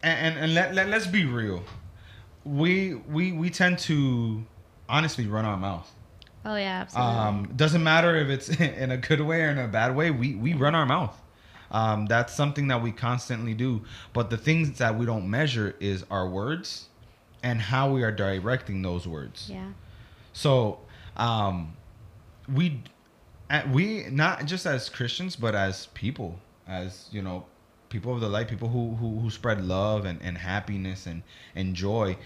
and 0.03 0.35
and, 0.37 0.45
and 0.45 0.55
let, 0.55 0.75
let 0.75 0.89
let's 0.89 1.07
be 1.07 1.25
real. 1.25 1.65
We 2.47 2.95
we 2.95 3.33
we 3.33 3.51
tend 3.51 3.79
to 3.81 4.45
honestly 4.89 5.27
run 5.27 5.45
our 5.45 5.57
mouth. 5.57 5.93
Oh 6.45 6.55
yeah, 6.55 6.83
absolutely. 6.83 7.15
Um, 7.15 7.53
doesn't 7.57 7.83
matter 7.83 8.15
if 8.17 8.29
it's 8.29 8.49
in 8.61 8.93
a 8.93 8.97
good 8.97 9.21
way 9.21 9.43
or 9.43 9.49
in 9.49 9.59
a 9.59 9.67
bad 9.69 9.97
way. 9.97 10.11
We 10.11 10.35
we 10.37 10.55
run 10.55 10.75
our 10.75 10.87
mouth. 10.87 11.21
Um, 11.71 12.07
that's 12.07 12.33
something 12.33 12.69
that 12.69 12.81
we 12.81 12.93
constantly 12.93 13.53
do. 13.55 13.83
But 14.13 14.31
the 14.31 14.37
things 14.37 14.79
that 14.79 14.97
we 14.97 15.05
don't 15.07 15.29
measure 15.29 15.75
is 15.81 16.05
our 16.11 16.29
words 16.29 16.87
and 17.43 17.61
how 17.61 17.93
we 17.93 18.03
are 18.03 18.13
directing 18.13 18.83
those 18.83 19.07
words. 19.07 19.49
yeah. 19.53 19.73
So, 20.33 20.81
um, 21.17 21.75
we, 22.53 22.83
uh, 23.51 23.63
we 23.73 24.05
not 24.11 24.45
just 24.45 24.67
as 24.67 24.89
Christians, 24.89 25.35
but 25.35 25.55
as 25.55 25.87
people, 25.87 26.39
as 26.69 27.09
you 27.11 27.23
know, 27.23 27.47
people 27.89 28.15
of 28.15 28.21
the 28.21 28.29
light, 28.29 28.49
people 28.49 28.69
who 28.69 28.95
who, 28.95 29.19
who 29.21 29.31
spread 29.31 29.65
love 29.65 30.05
and, 30.05 30.21
and 30.23 30.39
happiness 30.39 31.07
and 31.07 31.23
and 31.55 31.75
joy. 31.75 32.17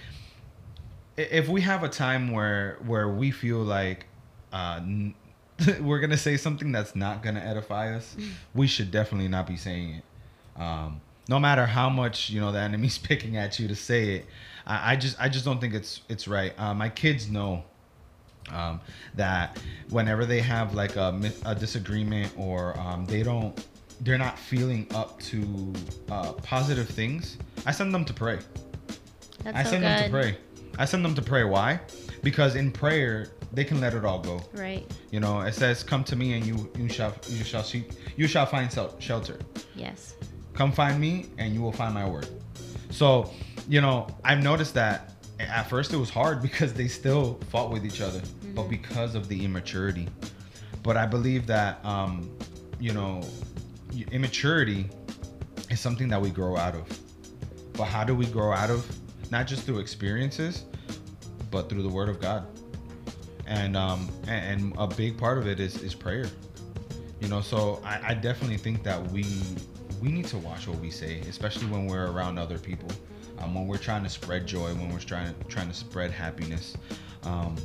If 1.17 1.49
we 1.49 1.61
have 1.63 1.83
a 1.83 1.89
time 1.89 2.33
where 2.33 2.79
where 2.87 3.09
we 3.09 3.31
feel 3.31 3.59
like 3.59 4.07
uh, 4.53 4.81
we're 5.81 6.01
gonna 6.01 6.17
say 6.17 6.37
something 6.37 6.73
that's 6.73 6.97
not 6.97 7.23
gonna 7.23 7.41
edify 7.41 7.95
us, 7.95 8.17
we 8.55 8.67
should 8.67 8.91
definitely 8.91 9.29
not 9.29 9.47
be 9.47 9.57
saying 9.57 9.95
it. 9.97 10.61
Um, 10.61 11.01
no 11.29 11.39
matter 11.39 11.67
how 11.67 11.89
much 11.89 12.31
you 12.31 12.41
know 12.41 12.53
the 12.53 12.61
enemy's 12.61 12.99
picking 13.11 13.37
at 13.37 13.59
you 13.59 13.69
to 13.69 13.77
say 13.77 14.17
it, 14.17 14.27
I, 14.67 14.93
I 14.93 14.97
just 14.97 15.21
I 15.21 15.29
just 15.29 15.45
don't 15.45 15.61
think 15.61 15.75
it's 15.75 16.03
it's 16.09 16.27
right. 16.27 16.53
Uh, 16.59 16.75
my 16.75 16.89
kids 16.89 17.31
know 17.31 17.65
um, 18.53 18.81
that 19.15 19.59
whenever 19.91 20.25
they 20.25 20.41
have 20.41 20.75
like 20.75 20.97
a, 20.97 21.21
a 21.45 21.55
disagreement 21.55 22.33
or 22.37 22.79
um, 22.79 23.07
they 23.07 23.23
don't 23.23 23.65
they're 24.01 24.19
not 24.19 24.39
feeling 24.39 24.87
up 24.95 25.21
to 25.21 25.73
uh, 26.11 26.33
positive 26.33 26.89
things 26.89 27.37
i 27.67 27.71
send 27.71 27.93
them 27.95 28.05
to 28.05 28.13
pray. 28.15 28.39
That's 29.45 29.57
i 29.57 29.63
so 29.63 29.71
send 29.71 29.83
good. 29.83 29.89
them 29.91 30.05
to 30.05 30.11
pray. 30.11 30.39
I 30.79 30.85
send 30.85 31.05
them 31.05 31.15
to 31.15 31.23
pray. 31.23 31.45
Why? 31.45 31.81
Because 32.23 32.55
in 32.55 32.71
prayer 32.71 33.29
they 33.53 33.65
can 33.65 33.81
let 33.81 33.95
it 33.95 34.05
all 34.05 34.21
go. 34.21 34.41
Right. 34.55 34.91
you 35.11 35.21
know 35.21 35.41
it 35.41 35.53
says 35.55 35.83
come 35.83 36.05
to 36.05 36.17
me 36.17 36.35
and 36.35 36.45
you 36.45 36.71
you 36.79 36.89
shall 36.89 37.15
you 37.29 37.45
shall 37.45 37.63
seek 37.65 37.91
you 38.17 38.27
shall 38.27 38.47
find 38.47 38.71
shelter. 38.99 39.39
Yes. 39.75 40.15
come 40.55 40.73
find 40.73 41.01
me 41.01 41.27
and 41.39 41.55
you 41.55 41.61
will 41.61 41.73
find 41.73 41.93
my 41.95 42.09
word. 42.09 42.29
So 42.91 43.31
you 43.69 43.81
know 43.81 44.07
i've 44.25 44.43
noticed 44.43 44.75
that 44.75 45.13
at 45.39 45.69
first 45.69 45.93
it 45.93 45.97
was 45.97 46.11
hard 46.11 46.41
because 46.49 46.73
they 46.73 46.89
still 46.89 47.39
fought 47.51 47.71
with 47.71 47.85
each 47.85 48.01
other 48.01 48.21
but 48.55 48.65
because 48.65 49.15
of 49.15 49.29
the 49.29 49.45
immaturity. 49.45 50.09
But 50.83 50.97
i 50.97 51.07
believe 51.07 51.47
that 51.47 51.85
um 51.85 52.31
you 52.79 52.93
know 52.93 53.23
immaturity 54.11 54.89
is 55.71 55.81
something 55.81 56.09
that 56.09 56.21
we 56.21 56.31
grow 56.31 56.57
out 56.57 56.75
of. 56.75 56.87
But 57.75 57.85
how 57.85 58.05
do 58.05 58.15
we 58.15 58.27
grow 58.27 58.53
out 58.53 58.71
of? 58.71 58.87
Not 59.31 59.47
just 59.47 59.65
through 59.65 59.79
experiences 59.79 60.65
but 61.51 61.69
through 61.69 61.83
the 61.83 61.89
word 61.89 62.09
of 62.09 62.21
god. 62.21 62.47
And 63.47 63.77
um 63.77 64.09
and, 64.29 64.73
a 64.79 64.87
big 64.87 65.19
part 65.19 65.39
of 65.39 65.47
it 65.47 65.61
is 65.61 65.83
is 65.83 65.95
prayer. 65.95 66.27
You 67.21 67.29
know 67.29 67.41
so 67.41 67.81
I, 67.85 68.01
I 68.09 68.15
definitely 68.15 68.57
think 68.57 68.83
that 68.85 69.05
we 69.11 69.27
we 70.01 70.11
need 70.11 70.27
to 70.27 70.39
watch 70.39 70.67
what 70.67 70.79
we 70.79 70.91
say 70.91 71.21
especially 71.21 71.67
when 71.67 71.87
we're 71.87 72.11
around 72.11 72.39
other 72.39 72.59
people. 72.59 72.91
Um, 73.39 73.55
when 73.55 73.67
we're 73.67 73.79
trying 73.79 74.03
to 74.03 74.11
spread 74.11 74.47
joy 74.47 74.75
when 74.75 74.91
we're 74.93 74.99
trying 74.99 75.35
to 75.35 75.45
trying 75.45 75.69
to 75.69 75.75
spread 75.75 76.11
happiness. 76.11 76.77
Um, 77.23 77.57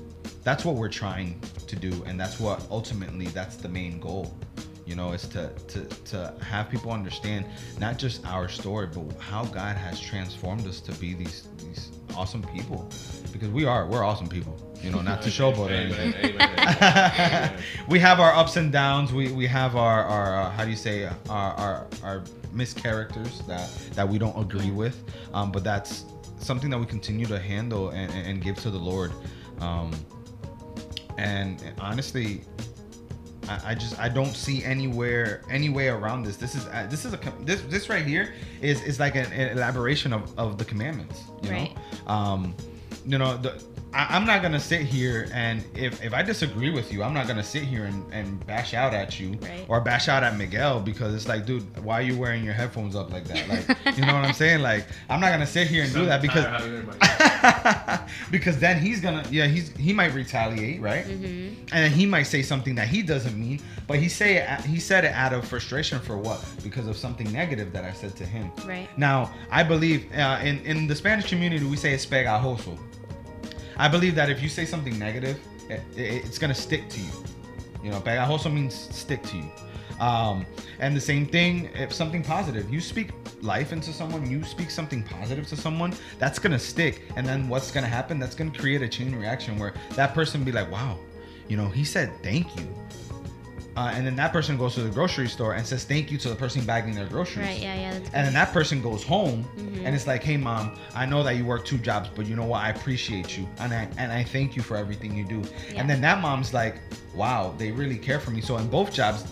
that's 0.43 0.63
what 0.63 0.75
we're 0.75 0.89
trying 0.89 1.39
to 1.67 1.75
do 1.75 2.03
and 2.05 2.19
that's 2.19 2.39
what 2.39 2.65
ultimately 2.69 3.27
that's 3.27 3.55
the 3.55 3.69
main 3.69 3.99
goal 3.99 4.37
you 4.85 4.95
know 4.95 5.13
is 5.13 5.27
to 5.27 5.49
to 5.67 5.85
to 6.05 6.33
have 6.41 6.69
people 6.69 6.91
understand 6.91 7.45
not 7.79 7.97
just 7.97 8.25
our 8.25 8.47
story 8.47 8.87
but 8.87 9.03
how 9.19 9.43
god 9.45 9.75
has 9.75 9.99
transformed 9.99 10.65
us 10.67 10.79
to 10.79 10.91
be 10.93 11.13
these 11.13 11.47
these 11.57 11.91
awesome 12.15 12.43
people 12.53 12.89
because 13.31 13.49
we 13.49 13.65
are 13.65 13.87
we're 13.87 14.03
awesome 14.03 14.27
people 14.27 14.55
you 14.81 14.91
know 14.91 15.01
not 15.01 15.21
to 15.21 15.29
showboat 15.37 15.69
or 15.69 15.73
anything 15.73 16.35
we 17.87 17.99
have 17.99 18.19
our 18.19 18.33
ups 18.33 18.55
and 18.57 18.71
downs. 18.71 19.13
We 19.13 19.31
we 19.31 19.45
have 19.47 19.75
our 19.75 20.03
our 20.03 20.41
uh, 20.41 20.49
how 20.51 20.63
do 20.63 20.69
you 20.69 20.75
say 20.75 21.05
our 21.29 21.53
our, 21.53 21.87
our 22.03 22.23
mischaracters 22.53 23.45
that 23.47 23.69
that 23.95 24.07
we 24.07 24.17
don't 24.17 24.39
agree 24.39 24.71
with. 24.71 25.03
Um, 25.33 25.51
but 25.51 25.63
that's 25.63 26.05
something 26.39 26.69
that 26.69 26.79
we 26.79 26.85
continue 26.85 27.25
to 27.27 27.39
handle 27.39 27.89
and, 27.89 28.11
and 28.13 28.27
and 28.27 28.43
give 28.43 28.57
to 28.57 28.71
the 28.71 28.77
Lord. 28.77 29.11
Um, 29.59 29.93
and 31.17 31.63
honestly, 31.79 32.41
I, 33.49 33.71
I 33.71 33.75
just 33.75 33.99
I 33.99 34.09
don't 34.09 34.35
see 34.35 34.63
anywhere 34.63 35.41
any 35.49 35.69
way 35.69 35.87
around 35.89 36.23
this. 36.23 36.37
This 36.37 36.55
is 36.55 36.65
uh, 36.67 36.87
this 36.89 37.05
is 37.05 37.13
a 37.13 37.19
this 37.41 37.61
this 37.63 37.89
right 37.89 38.05
here 38.05 38.33
is 38.61 38.81
is 38.83 38.99
like 38.99 39.15
an, 39.15 39.31
an 39.33 39.57
elaboration 39.57 40.13
of, 40.13 40.37
of 40.37 40.57
the 40.57 40.65
commandments. 40.65 41.23
You 41.43 41.49
Right. 41.51 41.75
know, 42.07 42.11
um, 42.13 42.55
you 43.05 43.17
know 43.17 43.37
the. 43.37 43.61
I, 43.95 44.07
I'm 44.15 44.25
not 44.25 44.41
gonna 44.41 44.59
sit 44.59 44.81
here 44.81 45.27
and 45.33 45.63
if 45.73 46.03
if 46.03 46.13
I 46.13 46.21
disagree 46.21 46.69
with 46.69 46.91
you, 46.91 47.01
I'm 47.01 47.13
not 47.13 47.27
gonna 47.27 47.43
sit 47.43 47.63
here 47.63 47.85
and, 47.85 48.03
and 48.13 48.45
bash 48.45 48.73
out 48.73 48.93
at 48.93 49.19
you 49.19 49.37
Right. 49.41 49.65
or 49.69 49.79
bash 49.81 50.07
out 50.09 50.21
at 50.23 50.35
Miguel 50.37 50.81
because 50.81 51.15
it's 51.15 51.27
like, 51.27 51.45
dude, 51.45 51.63
why 51.83 51.95
are 51.99 52.01
you 52.01 52.17
wearing 52.17 52.43
your 52.43 52.53
headphones 52.53 52.95
up 52.95 53.11
like 53.11 53.23
that? 53.25 53.47
Like, 53.47 53.65
you 53.97 54.05
know 54.05 54.13
what 54.13 54.25
I'm 54.25 54.33
saying? 54.33 54.61
Like, 54.61 54.85
I'm 55.09 55.19
not 55.21 55.29
gonna 55.31 55.47
sit 55.47 55.67
here 55.67 55.83
and 55.85 55.93
do 55.93 56.05
that 56.05 56.21
because 56.21 56.45
because 58.31 58.59
then 58.59 58.79
he's 58.79 58.99
gonna 59.01 59.23
yeah 59.31 59.47
he's 59.47 59.75
he 59.77 59.93
might 59.93 60.13
retaliate 60.13 60.81
right 60.81 61.05
Mm-hmm. 61.05 61.59
and 61.73 61.83
then 61.85 61.91
he 61.91 62.05
might 62.05 62.23
say 62.23 62.41
something 62.41 62.75
that 62.75 62.87
he 62.87 63.01
doesn't 63.01 63.37
mean 63.39 63.59
but 63.87 63.99
he 63.99 64.09
say 64.09 64.45
he 64.65 64.79
said 64.79 65.05
it 65.05 65.11
out 65.13 65.33
of 65.33 65.47
frustration 65.47 65.99
for 65.99 66.17
what 66.17 66.43
because 66.63 66.87
of 66.87 66.97
something 66.97 67.31
negative 67.31 67.71
that 67.73 67.83
I 67.85 67.91
said 67.93 68.15
to 68.17 68.25
him 68.25 68.51
Right. 68.65 68.87
now 68.97 69.31
I 69.51 69.63
believe 69.63 70.11
uh, 70.13 70.39
in 70.43 70.59
in 70.65 70.87
the 70.87 70.95
Spanish 70.95 71.29
community 71.29 71.65
we 71.65 71.77
say 71.77 71.93
es 71.93 72.05
pegajoso 72.05 72.77
I 73.77 73.87
believe 73.87 74.15
that 74.15 74.29
if 74.29 74.41
you 74.41 74.49
say 74.49 74.65
something 74.65 74.97
negative 74.97 75.39
it, 75.69 75.81
it- 75.97 76.25
it's 76.25 76.37
gonna 76.37 76.55
stick 76.55 76.89
to 76.89 76.99
you. 76.99 77.11
You 77.83 77.91
know 77.91 77.99
pegajoso 77.99 78.51
means 78.51 78.73
stick 78.73 79.21
to 79.23 79.37
you. 79.37 79.51
Um, 79.99 80.45
and 80.79 80.95
the 80.95 81.01
same 81.01 81.25
thing 81.25 81.69
if 81.73 81.93
something 81.93 82.21
positive 82.23 82.69
you 82.73 82.81
speak 82.81 83.11
life 83.41 83.71
into 83.71 83.93
someone 83.93 84.29
you 84.29 84.43
speak 84.43 84.69
something 84.69 85.03
positive 85.03 85.47
to 85.47 85.55
someone 85.55 85.93
that's 86.19 86.39
gonna 86.39 86.59
stick. 86.59 87.03
And 87.15 87.25
then 87.27 87.47
what's 87.47 87.71
gonna 87.71 87.87
happen 87.87 88.19
that's 88.19 88.35
gonna 88.35 88.51
create 88.51 88.81
a 88.81 88.87
chain 88.89 89.15
reaction 89.15 89.57
where 89.57 89.73
that 89.95 90.13
person 90.13 90.43
be 90.43 90.51
like 90.51 90.69
wow 90.71 90.97
you 91.47 91.55
know 91.57 91.69
he 91.69 91.83
said 91.83 92.11
thank 92.23 92.47
you 92.57 92.67
uh, 93.77 93.91
and 93.93 94.05
then 94.07 94.15
that 94.15 94.31
person 94.31 94.57
goes 94.57 94.73
to 94.75 94.81
the 94.81 94.89
grocery 94.89 95.27
store 95.27 95.53
and 95.55 95.65
says 95.65 95.83
thank 95.83 96.11
you 96.11 96.17
to 96.17 96.29
the 96.29 96.35
person 96.35 96.63
bagging 96.65 96.95
their 96.95 97.07
groceries 97.07 97.45
Right. 97.47 97.61
Yeah. 97.61 97.75
Yeah. 97.75 97.91
That's 97.93 98.09
and 98.13 98.25
then 98.27 98.33
that 98.33 98.51
person 98.53 98.81
goes 98.81 99.03
home 99.03 99.43
Mhm. 99.57 99.85
and 99.85 99.95
it's 99.95 100.07
like 100.07 100.23
hey 100.23 100.37
mom 100.37 100.77
i 100.95 101.05
know 101.05 101.21
that 101.23 101.35
you 101.37 101.45
work 101.45 101.65
two 101.65 101.77
jobs 101.77 102.09
but 102.15 102.25
you 102.25 102.35
know 102.35 102.45
what 102.45 102.63
i 102.63 102.69
appreciate 102.69 103.37
you 103.37 103.47
and 103.59 103.73
i 103.73 103.87
and 103.97 104.11
i 104.11 104.23
thank 104.23 104.55
you 104.55 104.61
for 104.61 104.75
everything 104.77 105.15
you 105.15 105.25
do 105.25 105.41
Yeah. 105.41 105.79
and 105.81 105.89
then 105.89 106.01
that 106.01 106.21
mom's 106.21 106.53
like 106.53 106.75
wow 107.13 107.53
they 107.57 107.71
really 107.71 107.97
care 107.97 108.19
for 108.19 108.31
me 108.31 108.41
so 108.41 108.57
in 108.57 108.67
both 108.69 108.91
jobs 108.93 109.25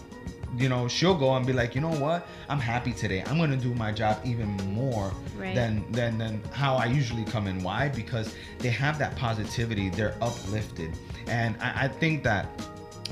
you 0.56 0.70
know 0.70 0.88
she'll 0.88 1.16
go 1.16 1.36
and 1.36 1.48
be 1.48 1.54
like 1.54 1.74
you 1.74 1.82
know 1.82 1.96
what 2.06 2.28
i'm 2.48 2.60
happy 2.60 2.92
today 2.94 3.24
i'm 3.28 3.38
gonna 3.40 3.58
do 3.58 3.74
my 3.74 3.92
job 3.92 4.20
even 4.24 4.50
more 4.74 5.12
Right. 5.36 5.56
than 5.56 5.84
than 5.92 6.18
than 6.20 6.42
how 6.52 6.76
i 6.76 6.86
usually 6.86 7.26
come 7.26 7.48
in 7.48 7.64
why 7.64 7.90
because 7.90 8.36
they 8.60 8.70
have 8.70 9.00
that 9.00 9.16
positivity 9.16 9.90
they're 9.90 10.16
uplifted 10.22 10.92
and 11.28 11.56
i, 11.60 11.86
I 11.86 11.88
think 11.88 12.24
that 12.24 12.46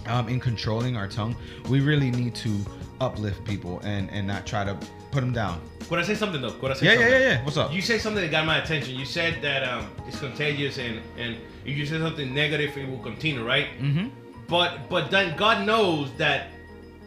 um, 0.07 0.27
in 0.29 0.39
controlling 0.39 0.95
our 0.97 1.07
tongue 1.07 1.35
we 1.69 1.79
really 1.79 2.11
need 2.11 2.35
to 2.35 2.55
uplift 2.99 3.43
people 3.45 3.79
and 3.83 4.09
and 4.11 4.27
not 4.27 4.45
try 4.45 4.63
to 4.63 4.77
put 5.11 5.21
them 5.21 5.33
down 5.33 5.59
Could 5.89 5.99
I 5.99 6.03
say 6.03 6.15
something 6.15 6.41
though? 6.41 6.51
Could 6.51 6.71
I 6.71 6.73
say 6.75 6.85
yeah, 6.85 6.91
yeah, 6.93 6.97
something? 6.99 7.21
yeah, 7.21 7.27
yeah. 7.27 7.43
What's 7.43 7.57
up? 7.57 7.73
You 7.73 7.81
said 7.81 7.99
something 7.99 8.23
that 8.23 8.31
got 8.31 8.45
my 8.45 8.59
attention. 8.63 8.95
You 8.95 9.05
said 9.05 9.41
that 9.41 9.67
um, 9.67 9.89
it's 10.07 10.19
contagious 10.19 10.77
and 10.77 11.01
and 11.17 11.35
if 11.65 11.77
you 11.77 11.85
say 11.85 11.99
something 11.99 12.33
negative, 12.33 12.77
it 12.77 12.89
will 12.89 12.99
continue, 12.99 13.45
right? 13.45 13.67
mm-hmm. 13.77 14.07
But 14.47 14.89
but 14.89 15.11
then 15.11 15.35
God 15.35 15.65
knows 15.65 16.11
that 16.17 16.47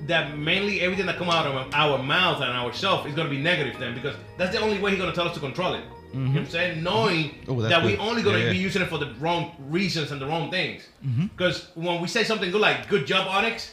that 0.07 0.37
mainly 0.37 0.81
everything 0.81 1.07
that 1.07 1.17
come 1.17 1.31
out 1.31 1.47
of 1.47 1.73
our 1.73 1.99
mouth 2.03 2.43
and 2.43 2.51
ourselves 2.53 3.07
is 3.07 3.15
gonna 3.15 3.31
be 3.31 3.39
negative 3.41 3.79
then 3.79 3.95
because 3.95 4.17
that's 4.37 4.55
the 4.55 4.61
only 4.61 4.79
way 4.81 4.91
He's 4.91 5.01
gonna 5.01 5.15
tell 5.15 5.29
us 5.29 5.35
to 5.35 5.41
control 5.41 5.75
it. 5.75 5.85
You 6.15 6.21
know 6.21 6.31
what 6.31 6.39
I'm 6.41 6.47
saying? 6.49 6.83
Knowing 6.83 7.35
Oh, 7.49 7.61
that's 7.61 7.75
that 7.75 7.85
we 7.85 7.97
only 7.99 8.23
gonna 8.23 8.39
Yeah, 8.39 8.45
yeah. 8.45 8.51
be 8.53 8.59
using 8.59 8.83
it 8.83 8.89
for 8.89 8.99
the 8.99 9.13
wrong 9.19 9.53
reasons 9.69 10.13
and 10.13 10.21
the 10.21 10.27
wrong 10.27 10.51
things. 10.51 10.87
Mhm. 11.05 11.31
Because 11.37 11.69
when 11.75 12.01
we 12.01 12.07
say 12.09 12.23
something 12.25 12.51
good 12.51 12.61
like 12.61 12.89
"Good 12.89 13.07
job, 13.07 13.27
Onyx," 13.29 13.73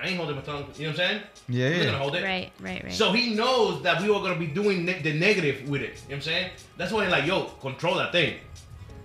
I 0.00 0.08
ain't 0.08 0.16
holding 0.16 0.36
my 0.36 0.42
tongue. 0.42 0.66
You 0.76 0.84
know 0.86 0.90
what 0.92 1.00
I'm 1.00 1.06
saying? 1.08 1.20
Yeah, 1.48 1.66
I'm 1.66 1.72
not 1.72 1.78
yeah. 1.78 1.84
gonna 1.86 1.98
hold 1.98 2.14
it. 2.16 2.22
Right. 2.24 2.50
Right. 2.60 2.84
Right. 2.84 2.92
So 2.92 3.12
he 3.12 3.34
knows 3.34 3.82
that 3.82 4.00
we 4.02 4.08
are 4.08 4.20
gonna 4.22 4.38
be 4.38 4.46
doing 4.46 4.84
ne- 4.84 5.00
the 5.02 5.12
negative 5.14 5.68
with 5.68 5.82
it. 5.82 5.88
You 5.88 5.94
know 5.94 6.00
what 6.06 6.14
I'm 6.16 6.22
saying? 6.22 6.50
That's 6.76 6.92
why 6.92 7.04
he's 7.04 7.12
like, 7.12 7.26
yo, 7.26 7.44
control 7.60 7.96
that 7.96 8.12
thing. 8.12 8.34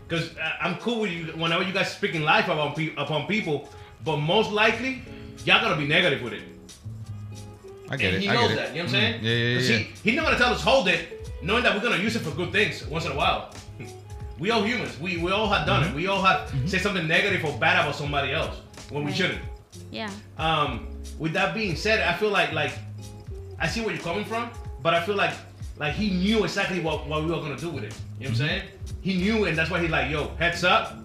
Cause 0.08 0.36
uh, 0.38 0.52
I'm 0.64 0.76
cool 0.78 1.02
with 1.02 1.12
you 1.12 1.26
whenever 1.36 1.64
you 1.64 1.72
guys 1.74 1.92
speaking 1.92 2.22
life 2.24 2.46
about 2.46 2.76
pe- 2.76 2.96
upon 2.98 3.28
people, 3.28 3.70
but 4.04 4.18
most 4.18 4.52
likely 4.52 5.04
y'all 5.46 5.62
gonna 5.62 5.76
be 5.76 5.88
negative 5.88 6.22
with 6.24 6.34
it. 6.34 6.42
I 7.92 7.98
get 7.98 8.14
and 8.14 8.16
it. 8.18 8.22
he 8.22 8.30
I 8.30 8.34
knows 8.36 8.48
get 8.50 8.56
that. 8.58 8.70
it. 8.70 8.76
You 8.76 8.84
know 8.84 8.90
what 8.90 8.96
I'm 8.96 9.02
Mm, 9.02 9.22
saying? 9.22 9.24
Yeah, 9.24 9.32
yeah, 9.34 9.58
'Cause 9.58 9.70
yeah. 9.70 9.78
He, 9.78 9.88
he's 10.04 10.16
not 10.16 10.26
gonna 10.26 10.38
tell 10.38 10.54
us 10.54 10.62
hold 10.64 10.88
it, 10.88 11.19
knowing 11.42 11.64
that 11.64 11.76
we're 11.76 11.82
gonna 11.82 12.02
use 12.02 12.16
it 12.16 12.20
for 12.20 12.32
good 12.32 12.52
things 12.52 12.86
once 12.88 13.06
in 13.06 13.12
a 13.12 13.16
while. 13.16 13.54
we 14.40 14.52
all 14.52 14.64
humans. 14.64 15.00
We 15.00 15.18
we 15.18 15.32
all 15.32 15.48
have 15.48 15.66
done 15.66 15.84
Mm-hmm. 15.84 15.92
it. 15.94 15.96
We 15.96 16.08
all 16.08 16.22
have 16.22 16.52
said 16.66 16.82
something 16.82 17.08
negative 17.08 17.44
or 17.46 17.58
bad 17.60 17.80
about 17.82 17.96
somebody 17.96 18.32
else 18.34 18.56
when 18.90 19.04
we 19.04 19.12
shouldn't. 19.14 19.42
yeah. 19.92 20.10
Um, 20.38 20.88
with 21.18 21.34
that 21.34 21.54
being 21.54 21.76
said, 21.76 22.00
I 22.02 22.14
feel 22.18 22.30
like 22.30 22.52
like 22.54 22.74
I 23.60 23.68
see 23.68 23.82
where 23.82 23.94
you're 23.94 24.04
coming 24.04 24.26
from, 24.26 24.50
but 24.82 24.94
I 24.94 25.02
feel 25.06 25.16
like 25.16 25.34
like 25.78 25.94
he 25.94 26.10
knew 26.12 26.44
exactly 26.44 26.80
what, 26.82 27.08
what 27.08 27.24
we 27.24 27.32
were 27.32 27.42
gonna 27.42 27.58
do 27.58 27.70
with 27.70 27.84
it. 27.84 27.94
You 28.20 28.26
know 28.26 28.32
what 28.32 28.42
I'm 28.42 28.48
saying? 28.48 28.62
He 29.02 29.16
knew, 29.18 29.46
and 29.46 29.58
that's 29.58 29.70
why 29.70 29.80
he's 29.82 29.90
like, 29.90 30.10
"Yo, 30.12 30.30
heads 30.38 30.64
up, 30.64 30.98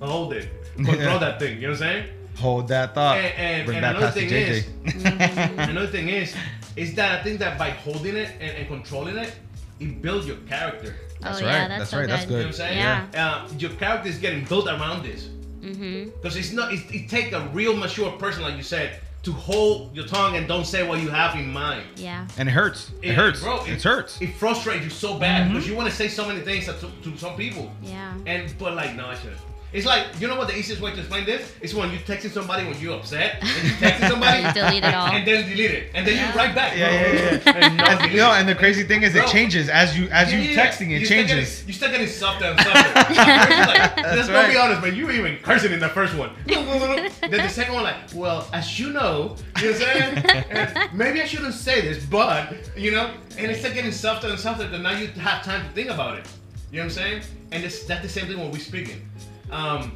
hold 0.00 0.32
it, 0.32 0.48
control 0.76 1.18
that 1.26 1.38
thing." 1.40 1.56
You 1.60 1.68
know 1.68 1.72
what 1.74 1.82
I'm 1.82 1.88
saying? 2.02 2.08
Hold 2.38 2.68
that 2.68 2.94
thought. 2.94 3.16
And- 3.16 3.34
and- 3.34 3.66
Bring 3.66 3.78
and 3.78 3.82
back 3.82 3.96
another 3.96 4.12
thing 4.12 4.28
JJ. 4.28 4.62
Mm-hmm. 4.84 5.58
Another 5.70 5.86
thing 5.86 6.08
is, 6.08 6.34
is 6.76 6.94
that 6.96 7.18
I 7.18 7.22
think 7.22 7.38
that 7.38 7.58
by 7.58 7.70
holding 7.70 8.14
it 8.16 8.30
and, 8.40 8.50
and 8.58 8.68
controlling 8.68 9.16
it, 9.16 9.34
it 9.80 10.00
builds 10.02 10.26
your 10.26 10.36
character. 10.48 10.94
That's 11.20 11.40
oh 11.40 11.44
right, 11.44 11.52
yeah. 11.52 11.68
That's, 11.68 11.78
that's 11.80 11.90
so 11.90 11.98
right, 11.98 12.08
that's 12.08 12.24
good. 12.26 12.30
You 12.32 12.38
know 12.38 12.44
what 12.44 12.46
I'm 12.48 12.52
saying? 12.52 12.78
Yeah. 12.78 13.44
Uh, 13.46 13.48
your 13.58 13.70
character 13.72 14.08
is 14.08 14.18
getting 14.18 14.44
built 14.44 14.66
around 14.66 15.02
this. 15.04 15.28
Mm-hmm. 15.60 16.10
Because 16.10 16.36
it's 16.36 16.52
not, 16.52 16.72
it, 16.72 16.80
it 16.94 17.08
take 17.08 17.32
a 17.32 17.40
real 17.52 17.76
mature 17.76 18.12
person, 18.12 18.42
like 18.42 18.56
you 18.56 18.62
said, 18.62 19.00
to 19.24 19.32
hold 19.32 19.96
your 19.96 20.06
tongue 20.06 20.36
and 20.36 20.46
don't 20.46 20.64
say 20.66 20.86
what 20.86 21.00
you 21.00 21.08
have 21.08 21.34
in 21.34 21.52
mind. 21.52 21.82
Yeah. 21.96 22.28
And 22.38 22.48
it 22.48 22.52
hurts. 22.52 22.92
It, 23.02 23.10
It- 23.10 23.14
hurts. 23.14 23.40
bro, 23.42 23.64
it, 23.64 23.70
it- 23.72 23.82
hurts. 23.82 24.20
It 24.20 24.34
frustrates 24.34 24.84
you 24.84 24.90
so 24.90 25.18
bad 25.18 25.48
because 25.50 25.66
you 25.68 25.74
want 25.74 25.88
to 25.90 25.94
say 25.94 26.06
so 26.06 26.26
many 26.28 26.40
things 26.42 26.66
to, 26.66 26.72
to 27.02 27.16
some 27.18 27.36
people. 27.36 27.72
Yeah. 27.82 28.14
And 28.26 28.54
but 28.58 28.74
like 28.74 28.94
no, 28.94 29.06
I 29.06 29.16
shouldn't. 29.16 29.40
It's 29.72 29.84
like 29.84 30.06
you 30.20 30.28
know 30.28 30.36
what 30.36 30.48
the 30.48 30.56
easiest 30.56 30.80
way 30.80 30.92
to 30.92 30.98
explain 31.00 31.26
this 31.26 31.52
is 31.60 31.74
when 31.74 31.90
you 31.90 31.98
texting 31.98 32.30
somebody 32.30 32.64
when 32.66 32.78
you're 32.80 32.96
upset 32.96 33.38
and 33.42 33.48
you 33.64 33.70
texting 33.82 34.08
somebody 34.08 34.42
And 34.44 34.54
delete 34.54 34.84
it 34.84 34.94
all. 34.94 35.08
and 35.08 35.26
then 35.26 35.48
delete 35.48 35.70
it 35.72 35.90
and 35.94 36.06
then 36.06 36.14
Yeah. 36.16 36.32
you 36.32 36.38
write 36.38 36.54
back. 36.54 36.76
Yeah, 36.76 36.90
yeah, 36.90 37.12
yeah. 37.12 37.52
and 37.66 37.80
And, 37.80 37.98
delete 37.98 38.12
you 38.12 38.18
know, 38.18 38.32
and 38.32 38.48
the 38.48 38.54
crazy 38.54 38.84
thing 38.84 39.02
is, 39.02 39.14
it 39.14 39.26
changes 39.26 39.68
as 39.68 39.98
you 39.98 40.08
as 40.08 40.32
you 40.32 40.38
Yeah, 40.38 40.50
yeah, 40.52 40.66
texting. 40.66 40.90
It 40.92 41.00
You 41.00 41.06
start 41.06 41.18
changes. 41.26 41.50
Getting, 41.50 41.66
you 41.68 41.72
start 41.74 41.92
getting 41.92 42.06
softer 42.06 42.44
and 42.46 42.60
softer. 42.60 42.78
At 42.98 43.06
first, 43.46 43.68
like, 43.68 43.96
let's 44.16 44.28
go 44.28 44.48
be 44.48 44.56
honest, 44.56 44.82
man. 44.82 44.94
You 44.94 45.06
were 45.06 45.12
even 45.12 45.36
cursing 45.42 45.72
in 45.72 45.80
the 45.80 45.88
first 45.88 46.14
one. 46.14 46.30
then 46.46 47.30
the 47.30 47.48
second 47.48 47.74
one, 47.74 47.82
like, 47.84 47.96
well, 48.14 48.48
as 48.52 48.78
you 48.78 48.90
know, 48.92 49.36
you 49.60 49.72
know 49.72 49.78
what 49.78 49.88
I'm 49.88 50.68
saying? 50.72 50.88
Maybe 50.94 51.20
I 51.20 51.26
shouldn't 51.26 51.54
say 51.54 51.80
this, 51.80 52.04
but 52.06 52.54
you 52.76 52.92
know, 52.92 53.10
and 53.36 53.50
it's 53.50 53.62
getting 53.62 53.92
softer 53.92 54.28
and 54.28 54.38
softer. 54.38 54.68
Then 54.68 54.82
now 54.84 54.92
you 54.96 55.08
have 55.08 55.44
time 55.44 55.66
to 55.66 55.72
think 55.74 55.90
about 55.90 56.18
it. 56.18 56.26
You 56.70 56.78
know 56.78 56.84
what 56.86 56.92
I'm 56.92 56.98
saying? 56.98 57.22
And 57.52 57.64
it's 57.64 57.84
that's 57.84 58.02
the 58.02 58.08
same 58.08 58.26
thing 58.26 58.38
when 58.38 58.50
we're 58.50 58.58
speaking. 58.58 59.02
Um, 59.50 59.92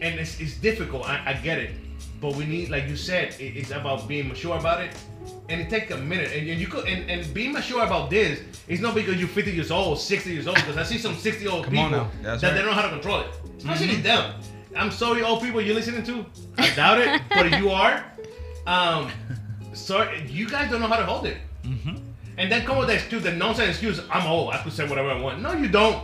and 0.00 0.18
it's, 0.18 0.40
it's 0.40 0.56
difficult. 0.56 1.08
I, 1.08 1.22
I 1.26 1.32
get 1.34 1.58
it, 1.58 1.70
but 2.20 2.34
we 2.34 2.44
need, 2.44 2.70
like 2.70 2.88
you 2.88 2.96
said, 2.96 3.34
it, 3.40 3.56
it's 3.56 3.70
about 3.70 4.08
being 4.08 4.28
mature 4.28 4.56
about 4.58 4.80
it. 4.80 4.90
And 5.48 5.60
it 5.60 5.70
takes 5.70 5.90
a 5.92 5.96
minute, 5.98 6.32
and, 6.32 6.48
and 6.48 6.60
you 6.60 6.66
could, 6.66 6.86
and, 6.88 7.08
and 7.10 7.32
being 7.34 7.52
mature 7.52 7.84
about 7.84 8.10
this 8.10 8.40
is 8.66 8.80
not 8.80 8.94
because 8.94 9.16
you're 9.18 9.28
50 9.28 9.52
years 9.52 9.70
old, 9.70 10.00
60 10.00 10.30
years 10.32 10.46
old. 10.46 10.56
Because 10.56 10.76
I 10.76 10.82
see 10.82 10.98
some 10.98 11.14
60 11.14 11.42
year 11.42 11.52
old 11.52 11.64
Come 11.64 11.72
people 11.74 11.86
on 11.86 11.92
now. 11.92 12.10
That's 12.22 12.42
that 12.42 12.52
they 12.54 12.58
don't 12.58 12.66
know 12.66 12.72
how 12.72 12.82
to 12.82 12.88
control 12.90 13.20
it, 13.20 13.30
especially 13.58 13.88
Mm-hmm. 13.88 14.02
them. 14.02 14.34
I'm 14.74 14.90
sorry, 14.90 15.22
old 15.22 15.42
people 15.42 15.60
you're 15.60 15.74
listening 15.74 16.02
to. 16.04 16.24
I 16.58 16.74
doubt 16.74 16.98
it, 16.98 17.20
but 17.28 17.46
if 17.46 17.58
you 17.60 17.70
are, 17.70 18.04
um, 18.66 19.10
sorry, 19.74 20.26
you 20.28 20.48
guys 20.48 20.70
don't 20.70 20.80
know 20.80 20.86
how 20.88 20.96
to 20.96 21.06
hold 21.06 21.26
it. 21.26 21.36
Mm-hmm. 21.64 21.96
And 22.38 22.50
then 22.50 22.64
come 22.64 22.78
with 22.78 22.88
that 22.88 22.94
excuse, 22.94 23.22
the 23.22 23.32
nonsense 23.32 23.70
excuse. 23.70 24.00
I'm 24.10 24.26
old. 24.26 24.54
I 24.54 24.62
could 24.62 24.72
say 24.72 24.88
whatever 24.88 25.10
I 25.10 25.20
want. 25.20 25.40
No, 25.42 25.52
you 25.52 25.68
don't. 25.68 26.02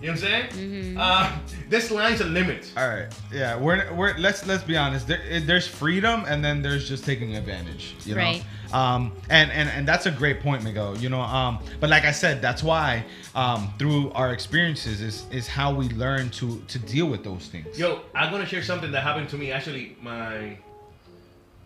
You 0.00 0.06
know 0.06 0.12
what 0.12 0.22
I'm 0.22 0.28
saying? 0.28 0.46
Mm-hmm. 0.50 0.98
Uh, 1.00 1.32
this 1.68 1.90
line's 1.90 2.20
a 2.20 2.24
limit. 2.24 2.72
All 2.76 2.88
right. 2.88 3.08
Yeah. 3.32 3.56
We're 3.56 3.92
we're 3.94 4.16
let's 4.18 4.46
let's 4.46 4.62
be 4.62 4.76
honest. 4.76 5.08
There, 5.08 5.40
there's 5.40 5.66
freedom, 5.66 6.24
and 6.28 6.44
then 6.44 6.62
there's 6.62 6.88
just 6.88 7.04
taking 7.04 7.36
advantage. 7.36 7.96
You 8.04 8.14
know. 8.14 8.20
Right. 8.20 8.44
Um. 8.72 9.12
And 9.28 9.50
and 9.50 9.68
and 9.68 9.88
that's 9.88 10.06
a 10.06 10.10
great 10.10 10.40
point, 10.40 10.62
Miguel. 10.62 10.96
You 10.98 11.08
know. 11.08 11.20
Um. 11.20 11.58
But 11.80 11.90
like 11.90 12.04
I 12.04 12.12
said, 12.12 12.40
that's 12.40 12.62
why 12.62 13.04
um 13.34 13.72
through 13.78 14.12
our 14.12 14.32
experiences 14.32 15.00
is 15.00 15.26
is 15.32 15.48
how 15.48 15.74
we 15.74 15.88
learn 15.90 16.30
to 16.30 16.62
to 16.68 16.78
deal 16.78 17.06
with 17.06 17.24
those 17.24 17.48
things. 17.48 17.78
Yo, 17.78 18.02
I'm 18.14 18.30
gonna 18.30 18.46
share 18.46 18.62
something 18.62 18.92
that 18.92 19.02
happened 19.02 19.28
to 19.30 19.36
me. 19.36 19.50
Actually, 19.50 19.96
my 20.00 20.56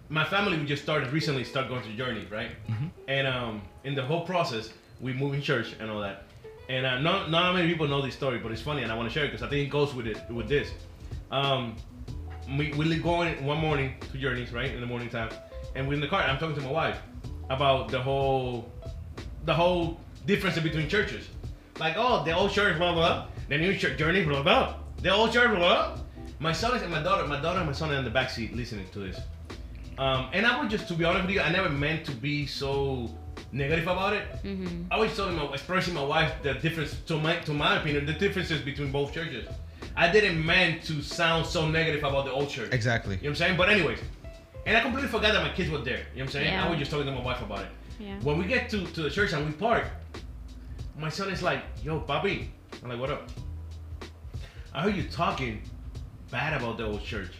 my 0.08 0.24
family 0.24 0.58
we 0.58 0.64
just 0.64 0.82
started 0.82 1.12
recently 1.12 1.44
start 1.44 1.68
going 1.68 1.82
through 1.82 1.94
journey, 1.94 2.26
right? 2.30 2.50
And 3.08 3.26
um, 3.26 3.62
in 3.84 3.94
the 3.94 4.02
whole 4.02 4.24
process, 4.24 4.70
we 5.00 5.12
moved 5.12 5.34
in 5.34 5.42
church 5.42 5.74
and 5.80 5.90
all 5.90 6.00
that. 6.00 6.24
And 6.72 6.86
uh, 6.86 6.98
not 7.00 7.30
not 7.30 7.54
many 7.54 7.68
people 7.68 7.86
know 7.86 8.00
this 8.00 8.14
story, 8.14 8.38
but 8.38 8.50
it's 8.50 8.62
funny, 8.62 8.82
and 8.82 8.90
I 8.90 8.96
want 8.96 9.06
to 9.06 9.12
share 9.12 9.26
it 9.26 9.28
because 9.28 9.42
I 9.42 9.48
think 9.50 9.66
it 9.66 9.70
goes 9.70 9.94
with 9.94 10.06
it 10.06 10.18
with 10.30 10.48
this. 10.48 10.70
Um, 11.30 11.76
we 12.56 12.72
we 12.72 12.96
going 12.96 13.44
one 13.44 13.58
morning 13.58 13.92
to 14.10 14.16
journeys, 14.16 14.54
right, 14.54 14.70
in 14.70 14.80
the 14.80 14.86
morning 14.86 15.10
time, 15.10 15.28
and 15.74 15.86
we're 15.86 15.92
in 15.92 16.00
the 16.00 16.08
car. 16.08 16.22
I'm 16.22 16.38
talking 16.38 16.56
to 16.56 16.62
my 16.62 16.70
wife 16.70 16.98
about 17.50 17.90
the 17.90 18.00
whole 18.00 18.72
the 19.44 19.52
whole 19.52 20.00
difference 20.24 20.58
between 20.58 20.88
churches. 20.88 21.28
Like, 21.78 21.96
oh, 21.98 22.24
the 22.24 22.32
old 22.32 22.52
church, 22.52 22.78
blah 22.78 22.94
blah, 22.94 23.24
blah. 23.24 23.26
the 23.50 23.58
new 23.58 23.76
church 23.76 23.98
journey, 23.98 24.24
blah 24.24 24.42
blah. 24.42 24.76
The 25.02 25.12
old 25.12 25.30
church, 25.30 25.50
blah 25.50 25.58
blah. 25.58 25.98
My 26.40 26.54
son 26.54 26.74
is 26.74 26.80
and 26.80 26.90
my 26.90 27.02
daughter, 27.02 27.28
my 27.28 27.38
daughter 27.38 27.58
and 27.58 27.66
my 27.66 27.74
son 27.74 27.90
are 27.90 27.98
in 27.98 28.04
the 28.04 28.10
back 28.10 28.30
seat 28.30 28.56
listening 28.56 28.86
to 28.92 28.98
this. 29.00 29.20
Um, 29.98 30.30
and 30.32 30.46
I 30.46 30.58
would 30.58 30.70
just, 30.70 30.88
to 30.88 30.94
be 30.94 31.04
honest 31.04 31.26
with 31.26 31.34
you, 31.34 31.42
I 31.42 31.52
never 31.52 31.68
meant 31.68 32.06
to 32.06 32.12
be 32.12 32.46
so 32.46 33.10
negative 33.52 33.86
about 33.86 34.14
it. 34.14 34.24
Mm-hmm. 34.42 34.84
I 34.90 34.98
was 34.98 35.14
telling 35.14 35.36
my, 35.36 35.44
expressing 35.52 35.94
my 35.94 36.02
wife 36.02 36.42
the 36.42 36.54
difference, 36.54 36.96
to 37.06 37.18
my, 37.18 37.36
to 37.36 37.52
my 37.52 37.78
opinion, 37.80 38.06
the 38.06 38.14
differences 38.14 38.60
between 38.62 38.90
both 38.90 39.12
churches. 39.12 39.46
I 39.94 40.10
didn't 40.10 40.44
meant 40.44 40.82
to 40.84 41.02
sound 41.02 41.46
so 41.46 41.68
negative 41.68 42.02
about 42.02 42.24
the 42.24 42.32
old 42.32 42.48
church. 42.48 42.72
Exactly. 42.72 43.16
You 43.16 43.22
know 43.22 43.24
what 43.24 43.30
I'm 43.30 43.36
saying? 43.36 43.56
But 43.58 43.68
anyways, 43.68 43.98
and 44.64 44.76
I 44.76 44.80
completely 44.80 45.08
forgot 45.08 45.34
that 45.34 45.42
my 45.42 45.52
kids 45.52 45.70
were 45.70 45.78
there. 45.78 45.98
You 45.98 45.98
know 45.98 46.04
what 46.14 46.22
I'm 46.22 46.28
saying? 46.30 46.52
Yeah. 46.52 46.66
I 46.66 46.70
was 46.70 46.78
just 46.78 46.90
talking 46.90 47.06
to 47.06 47.12
my 47.12 47.22
wife 47.22 47.42
about 47.42 47.60
it. 47.60 47.68
Yeah. 48.00 48.18
When 48.22 48.38
we 48.38 48.46
get 48.46 48.70
to, 48.70 48.86
to 48.86 49.02
the 49.02 49.10
church 49.10 49.32
and 49.32 49.46
we 49.46 49.52
park, 49.52 49.84
my 50.98 51.08
son 51.08 51.30
is 51.30 51.42
like, 51.42 51.62
"Yo, 51.82 51.98
Bobby," 52.00 52.50
I'm 52.82 52.88
like, 52.90 53.00
"What 53.00 53.10
up?" 53.10 53.30
I 54.74 54.82
heard 54.82 54.96
you 54.96 55.04
talking 55.04 55.62
bad 56.30 56.60
about 56.60 56.78
the 56.78 56.86
old 56.86 57.02
church 57.02 57.32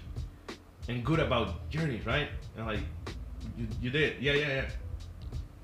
and 0.89 1.05
good 1.05 1.21
about 1.21 1.69
journeys, 1.71 2.05
right? 2.05 2.29
And 2.57 2.67
like, 2.67 2.81
you, 3.57 3.67
you 3.81 3.91
did, 3.91 4.23
yeah, 4.23 4.33
yeah, 4.33 4.49
yeah. 4.49 4.65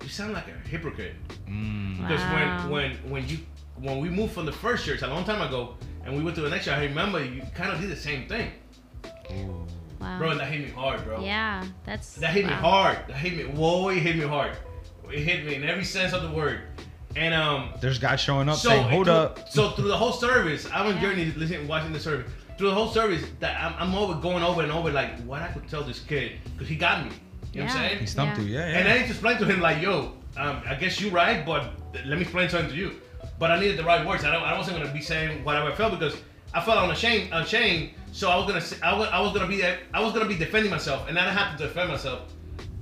You 0.02 0.08
sound 0.08 0.32
like 0.32 0.46
a 0.48 0.68
hypocrite 0.68 1.14
Mm. 1.48 1.96
because 2.00 2.20
Wow. 2.20 2.68
when 2.68 2.70
when 2.70 3.10
when 3.10 3.28
you 3.28 3.38
when 3.76 4.00
we 4.00 4.08
moved 4.08 4.32
from 4.32 4.46
the 4.46 4.52
first 4.52 4.84
church 4.86 5.02
a 5.02 5.06
long 5.06 5.24
time 5.24 5.40
ago 5.42 5.76
and 6.04 6.16
we 6.16 6.22
went 6.22 6.34
to 6.36 6.42
the 6.42 6.50
next 6.50 6.64
church, 6.66 6.76
I 6.78 6.84
remember 6.84 7.22
you 7.24 7.42
kind 7.54 7.70
of 7.72 7.80
did 7.80 7.90
the 7.90 7.96
same 7.96 8.26
thing, 8.28 8.50
Ooh. 9.32 9.66
Wow. 10.00 10.18
bro. 10.18 10.30
And 10.30 10.40
that 10.40 10.48
hit 10.50 10.60
me 10.66 10.70
hard, 10.70 11.04
bro. 11.04 11.20
Yeah, 11.22 11.64
that's 11.84 12.14
That 12.16 12.30
hit 12.32 12.46
me 12.46 12.52
hard. 12.52 12.98
That 13.08 13.16
hit 13.16 13.36
me. 13.36 13.44
Whoa, 13.44 13.88
it 13.88 13.98
hit 13.98 14.16
me 14.16 14.26
hard. 14.26 14.52
It 15.12 15.20
hit 15.20 15.44
me 15.44 15.54
in 15.54 15.64
every 15.64 15.84
sense 15.84 16.12
of 16.12 16.22
the 16.22 16.30
word. 16.30 16.60
And 17.16 17.34
um, 17.34 17.70
There's 17.80 17.98
guys 17.98 18.20
showing 18.20 18.48
up 18.48 18.58
so 18.58 18.68
saying, 18.68 18.88
"Hold 18.88 19.06
through- 19.06 19.14
up." 19.14 19.48
So 19.50 19.70
through 19.70 19.88
the 19.88 19.96
whole 19.96 20.12
service, 20.12 20.68
I'm 20.72 20.86
on 20.86 20.94
Yeah. 20.96 21.02
journey 21.02 21.24
listening, 21.36 21.66
watching 21.66 21.92
the 21.92 22.00
service. 22.00 22.30
Through 22.56 22.68
the 22.68 22.74
whole 22.74 22.88
service, 22.90 23.24
that 23.40 23.60
I'm, 23.60 23.74
I'm 23.78 23.94
over 23.94 24.14
going 24.20 24.42
over 24.42 24.62
and 24.62 24.70
over 24.72 24.90
like 24.90 25.18
what 25.22 25.42
I 25.42 25.48
could 25.48 25.68
tell 25.68 25.82
this 25.82 26.00
kid 26.00 26.32
because 26.52 26.68
he 26.68 26.76
got 26.76 27.04
me. 27.04 27.12
You 27.52 27.60
know 27.60 27.66
what 27.66 27.74
I'm 27.74 27.82
Yeah. 27.82 27.88
saying? 27.88 27.98
He 28.00 28.06
stumped 28.06 28.38
Yeah. 28.38 28.44
you. 28.44 28.54
Yeah, 28.54 28.68
yeah. 28.68 28.78
And 28.78 28.88
I 28.88 28.92
need 28.98 29.04
to 29.04 29.10
explain 29.10 29.38
to 29.38 29.44
him 29.46 29.60
like, 29.60 29.80
yo, 29.82 30.12
um, 30.36 30.62
I 30.66 30.74
guess 30.74 31.00
you're 31.00 31.10
right, 31.10 31.44
but 31.44 31.72
let 32.06 32.16
me 32.18 32.22
explain 32.22 32.48
something 32.48 32.70
to 32.70 32.76
you. 32.76 33.00
But 33.38 33.50
I 33.50 33.58
needed 33.60 33.76
the 33.78 33.84
right 33.84 34.04
words. 34.06 34.24
I 34.24 34.30
don't. 34.32 34.42
I 34.42 34.56
wasn't 34.56 34.78
gonna 34.78 34.92
be 34.92 35.00
saying 35.00 35.44
whatever 35.44 35.70
I 35.70 35.74
felt 35.74 35.92
because 35.98 36.16
I 36.54 36.60
felt 36.60 36.78
unashamed. 36.78 37.32
Unashamed. 37.32 37.90
So 38.12 38.30
I 38.30 38.36
was 38.36 38.46
gonna. 38.46 38.86
I 38.92 38.98
was. 38.98 39.08
I 39.12 39.20
was 39.20 39.32
gonna 39.32 39.46
be. 39.46 39.64
I 39.64 40.00
was 40.00 40.12
gonna 40.12 40.26
be 40.28 40.36
defending 40.36 40.70
myself, 40.70 41.08
and 41.08 41.18
I 41.18 41.24
didn't 41.24 41.36
have 41.38 41.56
to 41.56 41.66
defend 41.66 41.88
myself. 41.90 42.20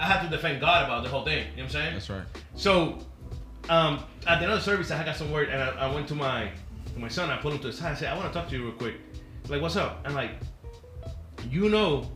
I 0.01 0.05
had 0.05 0.23
to 0.23 0.29
defend 0.29 0.61
God 0.61 0.85
about 0.85 1.03
the 1.05 1.09
whole 1.11 1.25
thing. 1.25 1.39
You 1.39 1.45
know 1.45 1.51
what 1.55 1.63
I'm 1.65 1.69
saying? 1.71 1.93
That's 1.95 2.11
right. 2.11 2.23
So, 2.55 2.99
um, 3.69 4.05
at 4.27 4.39
the 4.39 4.45
end 4.45 4.53
of 4.53 4.59
the 4.59 4.65
service, 4.65 4.91
I 4.91 5.03
got 5.05 5.17
some 5.17 5.31
word, 5.31 5.49
and 5.49 5.63
I, 5.63 5.69
I 5.87 5.95
went 5.95 6.07
to 6.09 6.15
my 6.15 6.51
to 6.95 6.99
my 6.99 7.09
son. 7.09 7.31
I 7.31 7.37
put 7.39 7.53
him 7.53 7.59
to 7.61 7.67
the 7.69 7.73
side. 7.73 7.93
I 7.93 7.95
said, 7.95 8.13
"I 8.13 8.17
want 8.17 8.33
to 8.33 8.39
talk 8.39 8.49
to 8.51 8.57
you 8.57 8.65
real 8.65 8.73
quick." 8.73 8.95
Like, 9.49 9.61
what's 9.63 9.77
up? 9.77 10.01
And 10.05 10.15
like, 10.15 10.33
you 11.51 11.69
know 11.69 12.11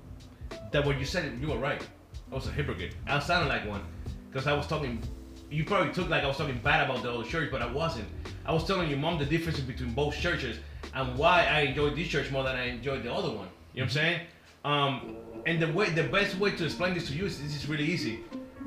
that 0.72 0.84
what 0.84 0.98
you 0.98 1.04
said, 1.04 1.38
you 1.40 1.48
were 1.48 1.58
right. 1.58 1.86
I 2.30 2.34
was 2.34 2.46
a 2.46 2.50
hypocrite. 2.50 2.94
I 3.06 3.18
sounded 3.18 3.48
like 3.48 3.66
one 3.68 3.82
because 4.30 4.46
I 4.46 4.52
was 4.52 4.66
talking. 4.66 5.02
You 5.50 5.64
probably 5.64 5.92
took 5.92 6.08
like 6.08 6.22
I 6.22 6.28
was 6.28 6.36
talking 6.36 6.60
bad 6.62 6.88
about 6.88 7.02
the 7.02 7.10
old 7.10 7.26
church, 7.28 7.50
but 7.50 7.60
I 7.60 7.70
wasn't. 7.70 8.08
I 8.46 8.52
was 8.52 8.64
telling 8.64 8.88
your 8.88 8.98
mom 8.98 9.18
the 9.18 9.24
difference 9.24 9.58
between 9.60 9.94
both 9.94 10.14
churches 10.14 10.58
and 10.94 11.18
why 11.18 11.44
I 11.44 11.60
enjoyed 11.62 11.96
this 11.96 12.08
church 12.08 12.30
more 12.30 12.44
than 12.44 12.56
I 12.56 12.66
enjoyed 12.66 13.02
the 13.02 13.12
other 13.12 13.28
one. 13.28 13.48
You 13.74 13.80
know 13.80 13.82
what 13.82 13.82
I'm 13.82 13.90
saying? 13.90 14.20
Um, 14.64 15.16
and 15.46 15.60
the 15.60 15.72
way, 15.72 15.90
the 15.90 16.04
best 16.04 16.36
way 16.36 16.52
to 16.52 16.64
explain 16.64 16.94
this 16.94 17.08
to 17.08 17.14
you 17.14 17.26
is 17.26 17.40
this 17.42 17.56
is 17.56 17.68
really 17.68 17.84
easy. 17.84 18.20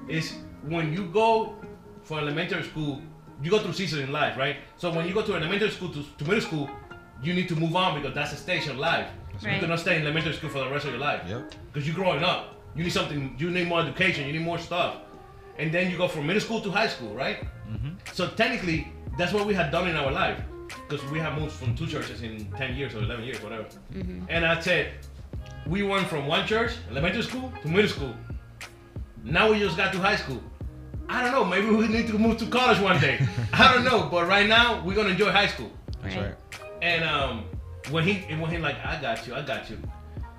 Is 0.07 0.33
when 0.63 0.91
you 0.91 1.05
go 1.05 1.55
for 2.03 2.19
elementary 2.19 2.63
school, 2.63 3.01
you 3.41 3.49
go 3.49 3.59
through 3.59 3.73
seasons 3.73 4.03
in 4.03 4.11
life, 4.11 4.37
right? 4.37 4.57
So 4.77 4.91
when 4.91 5.07
you 5.07 5.13
go 5.13 5.21
to 5.21 5.35
elementary 5.35 5.69
school 5.69 5.89
to, 5.89 6.03
to 6.03 6.23
middle 6.25 6.41
school, 6.41 6.69
you 7.21 7.33
need 7.33 7.47
to 7.47 7.55
move 7.55 7.75
on 7.75 7.99
because 7.99 8.13
that's 8.13 8.33
a 8.33 8.37
stage 8.37 8.67
of 8.67 8.77
life. 8.77 9.07
Right. 9.41 9.53
You 9.55 9.59
cannot 9.61 9.79
stay 9.79 9.95
in 9.95 10.03
elementary 10.03 10.33
school 10.33 10.49
for 10.49 10.59
the 10.59 10.69
rest 10.69 10.85
of 10.85 10.91
your 10.91 10.99
life. 10.99 11.21
Yep. 11.27 11.55
Because 11.71 11.87
you're 11.87 11.95
growing 11.95 12.23
up. 12.23 12.55
You 12.75 12.83
need 12.83 12.91
something, 12.93 13.35
you 13.37 13.49
need 13.51 13.67
more 13.67 13.81
education, 13.81 14.25
you 14.27 14.33
need 14.33 14.41
more 14.45 14.57
stuff. 14.57 14.95
And 15.59 15.71
then 15.71 15.91
you 15.91 15.97
go 15.97 16.07
from 16.07 16.25
middle 16.27 16.41
school 16.41 16.61
to 16.61 16.71
high 16.71 16.87
school, 16.87 17.13
right? 17.13 17.37
So 18.13 18.27
technically, 18.29 18.87
that's 19.17 19.31
what 19.33 19.45
we 19.45 19.53
had 19.53 19.71
done 19.71 19.87
in 19.87 19.95
our 19.95 20.11
life. 20.11 20.39
Because 20.87 21.03
we 21.11 21.19
have 21.19 21.37
moved 21.39 21.51
from 21.51 21.75
two 21.75 21.85
churches 21.87 22.21
in 22.23 22.51
10 22.53 22.75
years 22.75 22.95
or 22.95 22.99
11 22.99 23.23
years, 23.25 23.41
whatever. 23.43 23.65
And 24.29 24.45
I 24.45 24.59
said, 24.59 24.93
we 25.67 25.83
went 25.83 26.07
from 26.07 26.25
one 26.27 26.45
church, 26.47 26.71
elementary 26.89 27.21
school, 27.23 27.51
to 27.61 27.67
middle 27.67 27.89
school. 27.89 28.13
Now 29.23 29.51
we 29.51 29.59
just 29.59 29.77
got 29.77 29.93
to 29.93 29.99
high 29.99 30.15
school. 30.15 30.41
I 31.09 31.21
don't 31.21 31.31
know, 31.31 31.45
maybe 31.45 31.67
we 31.69 31.87
need 31.87 32.07
to 32.07 32.17
move 32.17 32.37
to 32.39 32.47
college 32.47 32.79
one 32.79 32.99
day. 32.99 33.19
I 33.53 33.73
don't 33.73 33.83
know, 33.83 34.07
but 34.09 34.27
right 34.27 34.47
now, 34.47 34.83
we're 34.83 34.95
going 34.95 35.07
to 35.07 35.11
enjoy 35.13 35.31
high 35.31 35.47
school. 35.47 35.71
That's 36.01 36.15
Right. 36.15 36.25
right. 36.25 36.35
And 36.81 37.03
um, 37.03 37.45
when 37.91 38.03
he 38.03 38.25
and 38.29 38.41
when 38.41 38.49
he 38.51 38.57
like, 38.57 38.75
I 38.83 38.99
got 39.01 39.25
you, 39.27 39.35
I 39.35 39.41
got 39.41 39.69
you. 39.69 39.77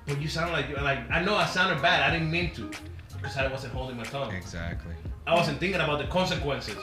But 0.06 0.20
you 0.20 0.28
sound 0.28 0.52
like 0.52 0.68
you 0.68 0.76
like 0.76 1.10
I 1.10 1.22
know 1.22 1.34
I 1.34 1.46
sounded 1.46 1.80
bad. 1.80 2.02
I 2.02 2.12
didn't 2.12 2.30
mean 2.30 2.52
to 2.54 2.70
because 3.16 3.36
I 3.36 3.46
wasn't 3.48 3.72
holding 3.72 3.96
my 3.96 4.04
tongue. 4.04 4.32
Exactly. 4.32 4.94
I 5.26 5.34
wasn't 5.34 5.58
thinking 5.58 5.80
about 5.80 5.98
the 5.98 6.06
consequences. 6.06 6.76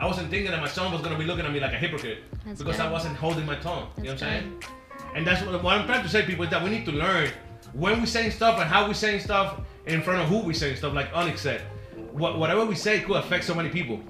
I 0.00 0.06
wasn't 0.06 0.30
thinking 0.30 0.50
that 0.50 0.60
my 0.60 0.68
son 0.68 0.92
was 0.92 1.02
gonna 1.02 1.18
be 1.18 1.24
looking 1.24 1.44
at 1.44 1.52
me 1.52 1.60
like 1.60 1.72
a 1.72 1.76
hypocrite 1.78 2.18
That's 2.46 2.62
because 2.62 2.80
I 2.80 2.90
wasn't 2.90 3.16
holding 3.16 3.44
my 3.44 3.56
tongue. 3.56 3.88
you 3.98 4.04
know 4.04 4.12
what 4.12 4.22
I'm 4.22 4.42
saying? 4.42 4.62
And 5.14 5.26
that's 5.26 5.44
what, 5.44 5.62
what 5.62 5.76
I'm 5.76 5.86
trying 5.86 6.02
to 6.02 6.08
say, 6.08 6.24
people, 6.24 6.44
is 6.44 6.50
that 6.50 6.62
we 6.62 6.70
need 6.70 6.84
to 6.86 6.92
learn 6.92 7.30
when 7.72 8.00
we're 8.00 8.06
saying 8.06 8.30
stuff 8.30 8.58
and 8.60 8.68
how 8.68 8.86
we're 8.86 8.94
saying 8.94 9.20
stuff 9.20 9.60
in 9.86 10.00
front 10.02 10.22
of 10.22 10.28
who 10.28 10.38
we're 10.38 10.54
saying 10.54 10.76
stuff. 10.76 10.94
Like 10.94 11.10
Onyx 11.14 11.40
said, 11.40 11.62
what, 12.12 12.38
whatever 12.38 12.64
we 12.64 12.74
say 12.74 13.00
could 13.00 13.16
affect 13.16 13.44
so 13.44 13.54
many 13.54 13.68
people. 13.68 14.00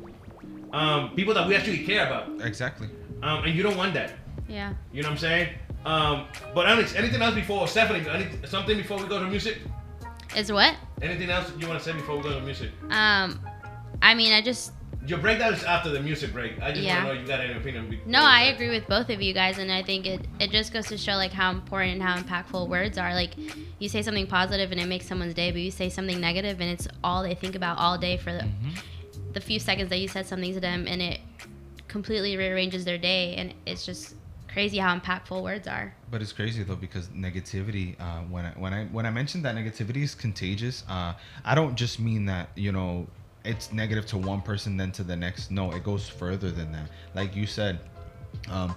Um, 0.72 1.10
people 1.16 1.34
that 1.34 1.48
we 1.48 1.56
actually 1.56 1.84
care 1.84 2.06
about. 2.06 2.40
Exactly. 2.42 2.88
Um, 3.22 3.44
and 3.44 3.54
you 3.54 3.62
don't 3.62 3.76
want 3.76 3.94
that. 3.94 4.12
Yeah. 4.48 4.74
You 4.92 5.02
know 5.02 5.08
what 5.08 5.14
I'm 5.14 5.18
saying? 5.18 5.54
Um, 5.84 6.26
but 6.54 6.66
Alex, 6.66 6.94
anything 6.94 7.22
else 7.22 7.34
before 7.34 7.66
Stephanie? 7.66 8.08
Any, 8.08 8.26
something 8.46 8.76
before 8.76 8.98
we 8.98 9.06
go 9.06 9.18
to 9.18 9.26
music? 9.26 9.58
Is 10.36 10.52
what? 10.52 10.74
Anything 11.02 11.30
else 11.30 11.50
you 11.58 11.66
want 11.66 11.78
to 11.80 11.84
say 11.84 11.92
before 11.92 12.16
we 12.18 12.22
go 12.22 12.34
to 12.38 12.40
music? 12.44 12.70
Um, 12.90 13.40
I 14.02 14.14
mean, 14.14 14.32
I 14.32 14.42
just 14.42 14.72
Your 15.06 15.18
breakdown 15.18 15.54
is 15.54 15.64
after 15.64 15.88
the 15.88 16.00
music 16.00 16.32
break. 16.32 16.60
I 16.60 16.70
just 16.72 16.82
Yeah. 16.82 16.96
want 17.04 17.08
to 17.08 17.14
know 17.14 17.20
you 17.22 17.26
got 17.26 17.40
any 17.40 17.54
opinion. 17.54 18.00
no, 18.06 18.20
I 18.22 18.42
agree 18.54 18.68
with 18.68 18.86
both 18.86 19.08
of 19.08 19.20
you 19.22 19.32
guys, 19.32 19.56
and 19.58 19.72
I 19.72 19.82
think 19.82 20.06
it 20.06 20.20
it 20.38 20.50
just 20.50 20.72
goes 20.72 20.86
to 20.88 20.98
show 20.98 21.12
like 21.14 21.32
how 21.32 21.50
important 21.50 21.94
and 21.94 22.02
how 22.02 22.16
impactful 22.20 22.68
words 22.68 22.98
are. 22.98 23.14
Like, 23.14 23.32
you 23.78 23.88
say 23.88 24.02
something 24.02 24.26
positive 24.26 24.70
and 24.72 24.80
it 24.80 24.86
makes 24.86 25.06
someone's 25.06 25.34
day, 25.34 25.50
but 25.50 25.60
you 25.62 25.70
say 25.70 25.88
something 25.88 26.20
negative 26.20 26.60
and 26.60 26.70
it's 26.70 26.86
all 27.02 27.22
they 27.22 27.34
think 27.34 27.54
about 27.56 27.78
all 27.78 27.96
day 27.98 28.16
for 28.18 28.30
the 28.32 28.46
the 29.32 29.40
few 29.40 29.58
seconds 29.60 29.88
that 29.90 29.98
you 29.98 30.08
said 30.08 30.26
something 30.26 30.52
to 30.54 30.60
them, 30.60 30.86
and 30.86 31.00
it 31.00 31.20
completely 31.88 32.36
rearranges 32.36 32.84
their 32.84 32.98
day, 32.98 33.34
and 33.36 33.54
it's 33.64 33.86
just 33.86 34.14
crazy 34.52 34.78
how 34.78 34.98
impactful 34.98 35.42
words 35.42 35.66
are. 35.68 35.94
But 36.10 36.22
it's 36.22 36.32
crazy 36.32 36.62
though 36.62 36.76
because 36.76 37.08
negativity. 37.08 37.98
Uh, 38.00 38.22
when 38.28 38.44
I 38.46 38.50
when 38.50 38.72
I 38.74 38.84
when 38.86 39.06
I 39.06 39.10
mentioned 39.10 39.44
that 39.44 39.54
negativity 39.54 40.02
is 40.02 40.14
contagious, 40.14 40.84
uh, 40.88 41.14
I 41.44 41.54
don't 41.54 41.74
just 41.76 42.00
mean 42.00 42.26
that 42.26 42.50
you 42.56 42.72
know 42.72 43.06
it's 43.44 43.72
negative 43.72 44.06
to 44.06 44.18
one 44.18 44.42
person 44.42 44.76
then 44.76 44.92
to 44.92 45.02
the 45.02 45.16
next. 45.16 45.50
No, 45.50 45.70
it 45.72 45.84
goes 45.84 46.08
further 46.08 46.50
than 46.50 46.72
that. 46.72 46.90
Like 47.14 47.34
you 47.34 47.46
said, 47.46 47.80
um, 48.50 48.76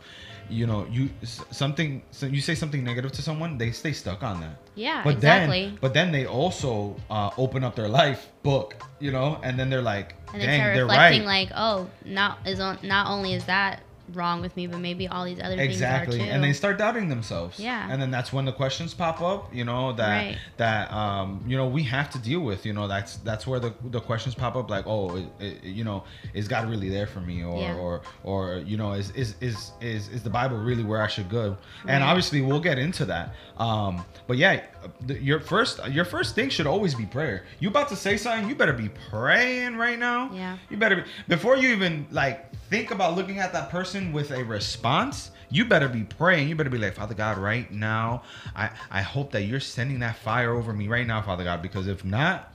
you 0.49 0.67
know, 0.67 0.85
you 0.91 1.09
something 1.51 2.01
so 2.11 2.25
you 2.25 2.41
say 2.41 2.55
something 2.55 2.83
negative 2.83 3.11
to 3.13 3.21
someone, 3.21 3.57
they 3.57 3.71
stay 3.71 3.93
stuck 3.93 4.23
on 4.23 4.41
that. 4.41 4.57
Yeah, 4.75 5.03
But 5.03 5.15
exactly. 5.15 5.65
then, 5.65 5.77
but 5.81 5.93
then 5.93 6.11
they 6.11 6.25
also 6.25 6.95
uh, 7.09 7.29
open 7.37 7.63
up 7.63 7.75
their 7.75 7.89
life 7.89 8.29
book, 8.41 8.75
you 8.99 9.11
know, 9.11 9.39
and 9.43 9.57
then 9.57 9.69
they're 9.69 9.81
like, 9.81 10.15
and 10.33 10.41
they 10.41 10.45
"Dang, 10.47 10.59
start 10.59 10.75
they're 10.75 10.85
reflecting 10.85 11.25
right." 11.25 11.49
like, 11.49 11.51
oh, 11.55 11.89
not 12.05 12.39
is 12.45 12.59
on, 12.59 12.79
not 12.83 13.07
only 13.07 13.33
is 13.33 13.45
that 13.45 13.83
wrong 14.15 14.41
with 14.41 14.55
me, 14.55 14.67
but 14.67 14.79
maybe 14.79 15.07
all 15.07 15.25
these 15.25 15.39
other 15.41 15.59
exactly 15.59 16.17
things 16.17 16.23
are 16.23 16.31
too. 16.31 16.35
and 16.35 16.43
they 16.43 16.53
start 16.53 16.77
doubting 16.77 17.09
themselves 17.09 17.59
Yeah. 17.59 17.87
and 17.89 18.01
then 18.01 18.11
that's 18.11 18.31
when 18.33 18.45
the 18.45 18.51
questions 18.53 18.93
pop 18.93 19.21
up 19.21 19.53
you 19.53 19.63
know 19.65 19.93
that 19.93 20.17
Right. 20.25 20.37
that 20.57 20.91
um 20.91 21.43
you 21.47 21.57
know 21.57 21.67
we 21.67 21.83
have 21.83 22.09
to 22.11 22.19
deal 22.19 22.39
with 22.41 22.65
you 22.65 22.73
know 22.73 22.87
that's 22.87 23.17
that's 23.17 23.45
where 23.47 23.59
the, 23.59 23.73
the 23.85 23.99
questions 23.99 24.35
pop 24.35 24.55
up 24.55 24.69
like 24.69 24.85
oh 24.87 25.15
it, 25.17 25.25
it, 25.39 25.63
you 25.63 25.83
know 25.83 26.03
is 26.33 26.47
god 26.47 26.69
really 26.69 26.89
there 26.89 27.07
for 27.07 27.19
me 27.21 27.43
or 27.43 27.59
Yeah. 27.59 27.75
or 27.75 28.01
or 28.23 28.57
you 28.65 28.77
know 28.77 28.93
is 28.93 29.11
is 29.11 29.35
is 29.41 29.71
is, 29.81 30.07
is 30.09 30.23
the 30.23 30.29
bible 30.29 30.57
really 30.57 30.83
where 30.83 31.01
i 31.01 31.07
should 31.07 31.29
go 31.29 31.57
and 31.87 32.01
Right. 32.01 32.09
obviously 32.09 32.41
we'll 32.41 32.59
get 32.71 32.77
into 32.77 33.05
that 33.05 33.33
um 33.57 34.03
but 34.27 34.37
yeah 34.37 34.61
the, 35.05 35.21
your 35.21 35.39
first 35.39 35.79
your 35.89 36.05
first 36.05 36.35
thing 36.35 36.49
should 36.49 36.67
always 36.67 36.93
be 36.95 37.05
prayer 37.05 37.43
you 37.59 37.69
about 37.69 37.89
to 37.89 37.95
say 37.95 38.17
something 38.17 38.47
you 38.49 38.55
better 38.55 38.73
be 38.73 38.89
praying 39.09 39.75
right 39.77 39.99
now 39.99 40.29
Yeah. 40.33 40.57
you 40.69 40.77
better 40.77 40.97
be 40.97 41.03
before 41.27 41.57
you 41.57 41.69
even 41.69 42.05
like 42.11 42.45
think 42.73 42.89
about 42.89 43.15
looking 43.15 43.37
at 43.37 43.53
that 43.53 43.69
person 43.69 44.11
with 44.11 44.31
a 44.31 44.43
response 44.43 45.29
you 45.51 45.63
better 45.63 45.87
be 45.87 46.01
praying 46.03 46.49
you 46.49 46.55
better 46.55 46.71
be 46.71 46.79
like 46.79 46.95
father 46.95 47.13
god 47.13 47.37
right 47.37 47.71
now 47.71 48.23
i 48.55 48.67
i 48.89 48.99
hope 48.99 49.31
that 49.31 49.43
you're 49.43 49.59
sending 49.59 49.99
that 49.99 50.15
fire 50.15 50.51
over 50.55 50.73
me 50.73 50.87
right 50.87 51.05
now 51.05 51.21
father 51.21 51.43
god 51.43 51.61
because 51.61 51.85
if 51.85 52.03
not 52.03 52.51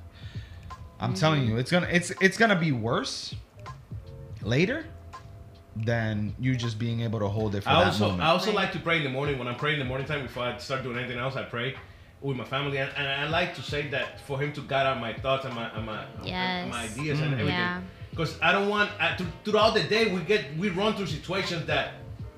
i'm 0.99 1.15
telling 1.15 1.47
you 1.47 1.57
it's 1.57 1.71
gonna 1.71 1.87
it's 1.93 2.11
it's 2.21 2.37
gonna 2.37 2.59
be 2.59 2.73
worse 2.73 3.33
later 4.43 4.85
than 5.77 6.35
you 6.41 6.57
just 6.57 6.81
being 6.81 7.03
able 7.03 7.21
to 7.21 7.29
hold 7.29 7.55
it 7.55 7.63
for 7.63 7.69
I 7.69 7.79
that 7.79 7.87
also 7.87 8.07
moment 8.09 8.23
I 8.25 8.31
also 8.31 8.53
like 8.53 8.73
to 8.73 8.81
pray 8.81 8.97
in 8.97 9.05
the 9.05 9.11
morning. 9.11 9.39
When 9.39 9.47
I'm 9.47 9.55
praying 9.55 9.75
in 9.79 9.87
the 9.87 9.89
morning 9.89 10.09
time 10.09 10.23
before 10.23 10.43
I 10.43 10.57
start 10.59 10.83
doing 10.83 10.99
anything 10.99 11.19
else, 11.19 11.37
I 11.37 11.45
pray 11.45 11.77
with 12.21 12.37
my 12.37 12.43
family, 12.45 12.79
and, 12.79 12.91
and 12.97 13.07
I 13.07 13.29
like 13.29 13.55
to 13.55 13.63
say 13.63 13.87
that 13.91 14.21
for 14.23 14.41
Him 14.41 14.53
to 14.55 14.61
guide 14.63 14.87
out 14.89 14.99
my 14.99 15.13
thoughts 15.13 15.45
and 15.45 15.55
my 15.55 15.69
and 15.77 15.87
my, 15.87 16.05
Yes. 16.25 16.69
my 16.69 16.83
ideas 16.83 17.21
and 17.21 17.31
Mm. 17.31 17.35
everything. 17.35 17.55
Yeah. 17.55 17.81
Because 18.19 18.37
I 18.43 18.51
don't 18.51 18.69
want 18.69 18.91
I, 18.99 19.15
th- 19.15 19.31
throughout 19.45 19.75
the 19.75 19.85
day 19.85 20.13
we 20.13 20.21
get 20.23 20.45
we 20.59 20.71
run 20.71 20.95
through 20.97 21.07
situations 21.07 21.67
that 21.67 21.93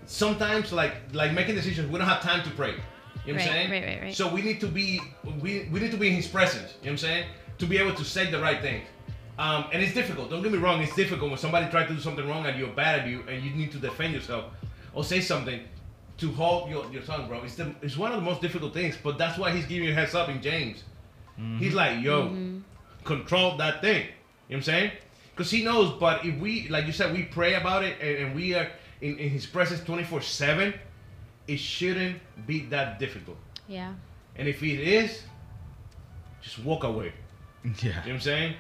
sometimes 0.04 0.74
like 0.74 0.92
like 1.14 1.32
making 1.32 1.54
decisions 1.54 1.90
we 1.90 1.98
don't 1.98 2.06
have 2.06 2.20
time 2.20 2.44
to 2.44 2.50
pray. 2.50 2.74
You 3.24 3.32
know 3.32 3.38
what 3.38 3.48
I'm 3.48 3.48
saying? 3.48 3.70
right, 3.70 3.84
right, 3.84 4.02
right. 4.02 4.14
So 4.14 4.30
we 4.30 4.42
need 4.42 4.60
to 4.60 4.66
be 4.66 5.00
we, 5.40 5.70
we 5.72 5.80
need 5.80 5.90
to 5.90 5.96
be 5.96 6.08
in 6.08 6.16
His 6.16 6.28
presence. 6.28 6.74
You 6.82 6.90
know 6.90 6.90
what 6.90 6.90
I'm 6.90 6.98
saying? 6.98 7.24
To 7.60 7.66
be 7.66 7.78
able 7.78 7.94
to 7.94 8.04
say 8.04 8.30
the 8.30 8.38
right 8.38 8.60
things. 8.60 8.86
Um, 9.38 9.64
and 9.72 9.82
it's 9.82 9.94
difficult. 9.94 10.28
Don't 10.28 10.42
get 10.42 10.52
me 10.52 10.58
wrong. 10.58 10.82
It's 10.82 10.94
difficult 10.94 11.30
when 11.30 11.38
somebody 11.38 11.70
tries 11.70 11.88
to 11.88 11.94
do 11.94 12.00
something 12.00 12.28
wrong 12.28 12.44
and 12.44 12.58
you're 12.58 12.68
bad 12.68 13.00
at 13.00 13.08
you 13.08 13.24
and 13.26 13.42
you 13.42 13.50
need 13.52 13.72
to 13.72 13.78
defend 13.78 14.12
yourself 14.12 14.44
or 14.92 15.02
say 15.02 15.22
something. 15.22 15.60
to 16.18 16.30
hold 16.32 16.68
your, 16.68 16.84
your 16.92 17.00
tongue, 17.00 17.26
bro. 17.26 17.42
It's 17.42 17.54
the 17.54 17.74
it's 17.80 17.96
one 17.96 18.12
of 18.12 18.18
the 18.20 18.26
most 18.30 18.42
difficult 18.42 18.74
things, 18.74 18.98
but 19.02 19.16
that's 19.16 19.38
why 19.38 19.50
he's 19.50 19.64
giving 19.64 19.84
you 19.84 19.92
a 19.92 19.94
heads 19.94 20.14
up 20.14 20.28
in 20.28 20.42
James. 20.42 20.84
He's 21.36 21.44
mm-hmm. 21.44 21.76
like, 21.82 22.04
yo, 22.04 22.24
mm-hmm. 22.24 22.58
control 23.04 23.56
that 23.56 23.80
thing. 23.80 24.02
You 24.02 24.08
know 24.08 24.12
what 24.48 24.56
I'm 24.56 24.62
saying? 24.62 24.90
Because 25.40 25.52
he 25.52 25.64
knows, 25.64 25.98
but 25.98 26.22
if 26.26 26.38
we, 26.38 26.68
like 26.68 26.84
you 26.84 26.92
said, 26.92 27.14
we 27.14 27.22
pray 27.22 27.54
about 27.54 27.82
it 27.82 27.96
and, 28.02 28.26
and 28.26 28.34
we 28.36 28.54
are 28.54 28.68
in, 29.00 29.16
in 29.16 29.30
his 29.30 29.46
presence 29.46 29.82
24 29.84 30.20
7, 30.20 30.74
it 31.48 31.56
shouldn't 31.58 32.20
be 32.46 32.66
that 32.66 32.98
difficult. 32.98 33.38
Yeah. 33.66 33.94
And 34.36 34.46
if 34.46 34.62
it 34.62 34.80
is, 34.80 35.22
just 36.42 36.58
walk 36.58 36.84
away. 36.84 37.14
Yeah. 37.64 37.70
You 37.72 37.88
know 37.88 37.94
what 38.00 38.06
I'm 38.08 38.20
saying? 38.20 38.54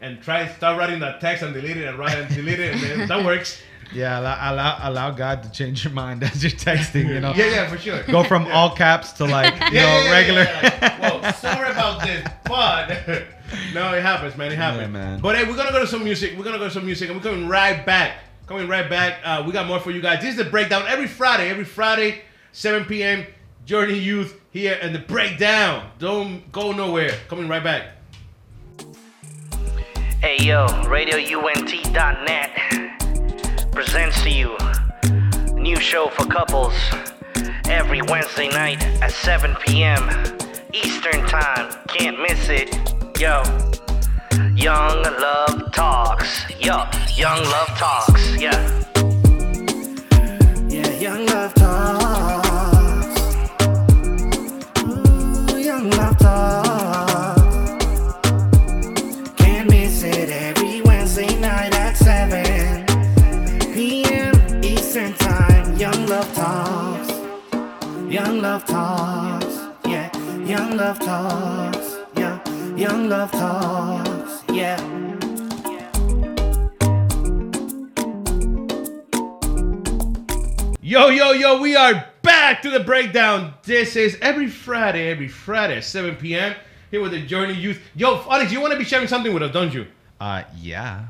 And 0.00 0.20
try 0.20 0.48
start 0.48 0.76
writing 0.76 0.98
that 0.98 1.20
text 1.20 1.44
and 1.44 1.54
delete 1.54 1.76
it 1.76 1.86
and 1.86 1.96
write 1.96 2.18
and 2.18 2.28
delete 2.34 2.58
it 2.58 2.74
and 2.74 2.82
then 2.82 3.06
that 3.08 3.24
works. 3.24 3.62
Yeah, 3.94 4.18
allow, 4.18 4.52
allow 4.52 4.78
allow 4.82 5.10
God 5.12 5.44
to 5.44 5.52
change 5.52 5.84
your 5.84 5.92
mind 5.92 6.24
as 6.24 6.42
you're 6.42 6.50
texting. 6.50 7.06
You 7.06 7.20
know, 7.20 7.32
Yeah, 7.36 7.50
yeah, 7.50 7.68
for 7.70 7.78
sure. 7.78 8.02
go 8.02 8.24
from 8.24 8.48
all 8.48 8.74
caps 8.74 9.12
to 9.12 9.26
like 9.26 9.54
you 9.54 9.78
Yeah, 9.78 9.82
know 9.82 9.86
yeah, 9.86 10.04
yeah, 10.04 10.10
regular. 10.10 10.42
yeah, 10.42 10.78
like, 10.82 11.22
well, 11.22 11.32
sorry 11.34 11.70
about 11.70 12.02
this, 12.02 12.26
but 12.42 13.22
no, 13.74 13.92
it 13.94 14.02
happens, 14.02 14.36
man. 14.36 14.52
It 14.52 14.56
happens. 14.56 14.82
Yeah, 14.82 14.86
man. 14.88 15.20
But 15.20 15.36
hey, 15.36 15.44
we're 15.44 15.56
gonna 15.56 15.72
go 15.72 15.80
to 15.80 15.86
some 15.86 16.04
music. 16.04 16.34
We're 16.36 16.44
gonna 16.44 16.58
go 16.58 16.64
to 16.64 16.70
some 16.70 16.86
music, 16.86 17.08
and 17.10 17.18
we're 17.18 17.24
coming 17.24 17.48
right 17.48 17.84
back. 17.84 18.18
Coming 18.46 18.68
right 18.68 18.88
back. 18.88 19.18
Uh, 19.24 19.42
we 19.44 19.52
got 19.52 19.66
more 19.66 19.80
for 19.80 19.90
you 19.90 20.00
guys. 20.00 20.20
This 20.20 20.30
is 20.30 20.36
the 20.36 20.44
breakdown 20.44 20.84
every 20.86 21.08
Friday. 21.08 21.50
Every 21.50 21.64
Friday, 21.64 22.22
7 22.52 22.84
p.m. 22.84 23.26
Journey 23.64 23.98
Youth 23.98 24.40
here, 24.50 24.78
and 24.80 24.94
the 24.94 25.00
breakdown. 25.00 25.90
Don't 25.98 26.50
go 26.52 26.70
nowhere. 26.72 27.10
Coming 27.28 27.48
right 27.48 27.64
back. 27.64 27.88
Hey 30.22 30.38
yo, 30.42 30.66
RadioUNT.net 30.66 32.50
presents 33.72 34.22
to 34.22 34.30
you 34.30 34.56
a 34.58 35.50
new 35.52 35.76
show 35.76 36.08
for 36.08 36.24
couples 36.26 36.72
every 37.66 38.00
Wednesday 38.00 38.48
night 38.48 38.82
at 39.02 39.10
7 39.10 39.54
p.m. 39.56 40.08
Eastern 40.72 41.26
Time. 41.26 41.70
Can't 41.88 42.18
miss 42.22 42.48
it. 42.48 42.95
Yo, 43.18 43.42
Young 44.54 45.02
Love 45.02 45.72
Talks. 45.72 46.44
Yo, 46.60 46.84
Young 47.16 47.42
Love 47.44 47.68
Talks. 47.78 48.36
Yeah. 48.36 48.84
Yeah, 50.68 50.90
young 51.00 51.24
love 51.24 51.54
talks. 51.54 52.05
Breakdown. 82.96 83.52
This 83.62 83.94
is 83.94 84.16
every 84.22 84.46
Friday, 84.46 85.10
every 85.10 85.28
Friday 85.28 85.82
7 85.82 86.16
p.m. 86.16 86.56
here 86.90 87.02
with 87.02 87.12
the 87.12 87.20
Journey 87.20 87.52
Youth. 87.52 87.78
Yo, 87.94 88.22
Alex, 88.26 88.50
you 88.50 88.58
want 88.58 88.72
to 88.72 88.78
be 88.78 88.86
sharing 88.86 89.06
something 89.06 89.34
with 89.34 89.42
us, 89.42 89.52
don't 89.52 89.74
you? 89.74 89.86
Uh, 90.18 90.44
yeah. 90.58 91.08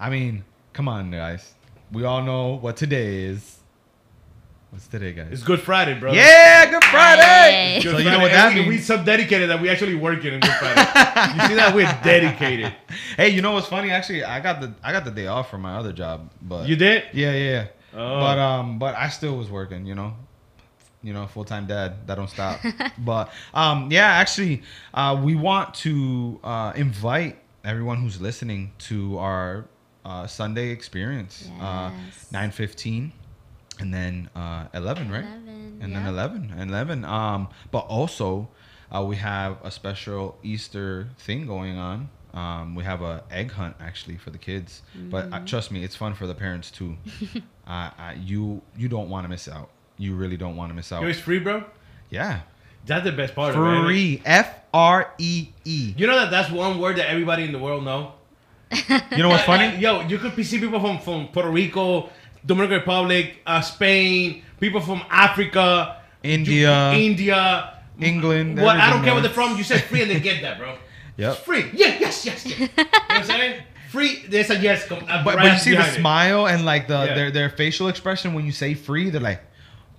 I 0.00 0.08
mean, 0.08 0.44
come 0.72 0.88
on, 0.88 1.10
guys. 1.10 1.52
We 1.92 2.04
all 2.04 2.22
know 2.22 2.54
what 2.54 2.78
today 2.78 3.24
is. 3.24 3.58
What's 4.70 4.86
today, 4.86 5.12
guys? 5.12 5.28
It's 5.30 5.42
Good 5.42 5.60
Friday, 5.60 5.92
bro. 6.00 6.14
yeah, 6.14 6.70
Good 6.70 6.82
Friday. 6.84 7.20
Hey. 7.22 7.80
Good 7.82 7.92
So 7.92 7.98
you 7.98 8.10
know 8.10 8.20
what 8.20 8.30
that 8.30 8.46
And 8.52 8.54
we, 8.54 8.60
means? 8.70 8.70
We 8.70 8.78
so 8.96 9.04
dedicated 9.04 9.50
that 9.50 9.60
we 9.60 9.68
actually 9.68 9.96
working 9.96 10.32
on 10.32 10.40
Good 10.40 10.52
Friday. 10.52 10.80
you 11.42 11.48
see 11.48 11.54
that? 11.56 11.72
We're 11.74 11.84
dedicated. 12.02 12.74
Hey, 13.18 13.28
you 13.28 13.42
know 13.42 13.52
what's 13.52 13.66
funny? 13.66 13.90
Actually, 13.90 14.24
I 14.24 14.40
got 14.40 14.62
the 14.62 14.72
I 14.82 14.92
got 14.92 15.04
the 15.04 15.10
day 15.10 15.26
off 15.26 15.50
from 15.50 15.60
my 15.60 15.76
other 15.76 15.92
job, 15.92 16.30
but 16.40 16.66
You 16.66 16.76
did? 16.76 17.04
Yeah, 17.12 17.32
yeah, 17.32 17.50
yeah. 17.50 17.66
Oh. 17.92 18.20
But 18.20 18.38
um, 18.38 18.78
but 18.78 18.94
I 18.96 19.10
still 19.10 19.36
was 19.36 19.50
working. 19.50 19.84
You 19.84 19.94
know, 19.96 20.14
you 21.04 21.12
know, 21.12 21.26
full 21.28 21.44
time 21.44 21.66
dad 21.66 22.06
that 22.08 22.16
don't 22.16 22.30
stop. 22.30 22.58
but 22.98 23.30
um, 23.54 23.88
yeah, 23.92 24.06
actually, 24.22 24.62
uh, 24.94 25.20
we 25.22 25.34
want 25.36 25.74
to 25.86 26.40
uh, 26.42 26.72
invite 26.74 27.38
everyone 27.64 27.98
who's 28.02 28.20
listening 28.20 28.72
to 28.90 29.18
our 29.18 29.66
uh, 30.04 30.26
Sunday 30.26 30.70
experience. 30.70 31.52
Uh, 31.60 31.92
Yes. 31.94 32.28
Nine 32.32 32.50
fifteen, 32.50 33.12
and 33.78 33.92
then 33.94 34.30
uh, 34.34 34.66
eleven, 34.74 35.10
right? 35.10 35.24
11, 35.24 35.78
and 35.80 35.94
then 35.94 36.02
yeah. 36.04 36.08
11 36.10 36.54
and 36.56 36.70
11 36.70 37.04
um 37.04 37.48
but 37.70 37.84
also 37.88 38.48
uh, 38.94 39.02
we 39.04 39.16
have 39.16 39.58
a 39.64 39.70
special 39.70 40.38
easter 40.42 41.08
thing 41.18 41.46
going 41.46 41.76
on 41.76 42.08
um, 42.32 42.74
we 42.76 42.84
have 42.84 43.02
a 43.02 43.22
egg 43.30 43.50
hunt 43.52 43.74
actually 43.80 44.16
for 44.16 44.30
the 44.30 44.38
kids 44.38 44.82
but 45.10 45.24
Mm-hmm. 45.24 45.34
uh, 45.34 45.38
trust 45.40 45.70
me 45.72 45.82
it's 45.84 45.96
fun 45.96 46.14
for 46.14 46.26
the 46.28 46.34
parents 46.34 46.70
too 46.70 46.96
uh, 47.66 47.90
uh, 47.98 48.12
you 48.16 48.62
you 48.76 48.88
don't 48.88 49.08
want 49.10 49.24
to 49.24 49.28
miss 49.28 49.48
out 49.48 49.70
you 49.98 50.14
really 50.14 50.36
don't 50.36 50.56
want 50.56 50.70
to 50.70 50.74
miss 50.74 50.90
out 50.92 51.02
Yo, 51.02 51.08
it's 51.08 51.18
free, 51.20 51.38
bro. 51.38 51.64
yeah 52.10 52.40
That's 52.86 53.04
the 53.04 53.12
best 53.12 53.34
part 53.34 53.54
of 53.54 53.84
free 53.86 54.20
f-r-e-e 54.24 55.94
You 55.96 56.06
know 56.06 56.16
that 56.16 56.30
that's 56.30 56.50
one 56.50 56.78
word 56.78 56.96
that 56.96 57.08
everybody 57.10 57.44
in 57.44 57.52
the 57.52 57.58
world 57.58 57.84
know. 57.84 58.12
you 58.70 59.18
know 59.18 59.28
what's 59.28 59.44
funny 59.52 59.76
Yo, 59.78 60.00
you 60.06 60.18
could 60.18 60.32
see 60.44 60.58
people 60.58 60.80
from, 60.80 60.98
from 60.98 61.28
Puerto 61.28 61.50
Rico, 61.50 62.08
Dominican 62.44 62.78
Republic, 62.80 63.36
uh, 63.46 63.60
Spain, 63.60 64.42
people 64.60 64.80
from 64.80 65.02
Africa, 65.10 66.00
India. 66.22 66.90
Ju- 66.94 67.00
India, 67.00 67.78
England, 68.00 68.60
What 68.60 68.76
I 68.76 68.90
don't 68.90 68.98
everything, 68.98 69.04
care 69.04 69.12
where 69.14 69.22
they're 69.22 69.32
from. 69.32 69.56
You 69.56 69.64
said 69.64 69.82
free 69.84 70.02
and 70.02 70.10
they 70.10 70.20
get 70.20 70.42
that, 70.42 70.58
bro. 70.58 70.76
Yep. 71.16 71.32
It's 71.32 71.40
free. 71.44 71.70
Yeah, 71.74 71.96
yes, 72.00 72.26
yes, 72.26 72.44
yes. 72.44 72.58
you 72.58 72.66
know 72.66 72.72
what 72.84 73.08
I'm 73.08 73.24
saying? 73.34 73.62
Free. 73.90 74.24
There's 74.28 74.50
a 74.50 74.56
yes. 74.58 74.84
Com- 74.88 75.04
a 75.08 75.22
but, 75.24 75.36
but 75.36 75.44
you 75.52 75.58
see 75.60 75.70
the 75.70 75.76
behind 75.76 75.96
it. 75.96 76.00
smile 76.00 76.48
and 76.48 76.64
like 76.64 76.88
the 76.88 77.04
Yeah. 77.06 77.14
their 77.14 77.30
their 77.30 77.50
facial 77.50 77.86
expression 77.86 78.34
when 78.34 78.44
you 78.44 78.50
say 78.50 78.74
free 78.74 79.10
they're 79.10 79.20
like 79.20 79.40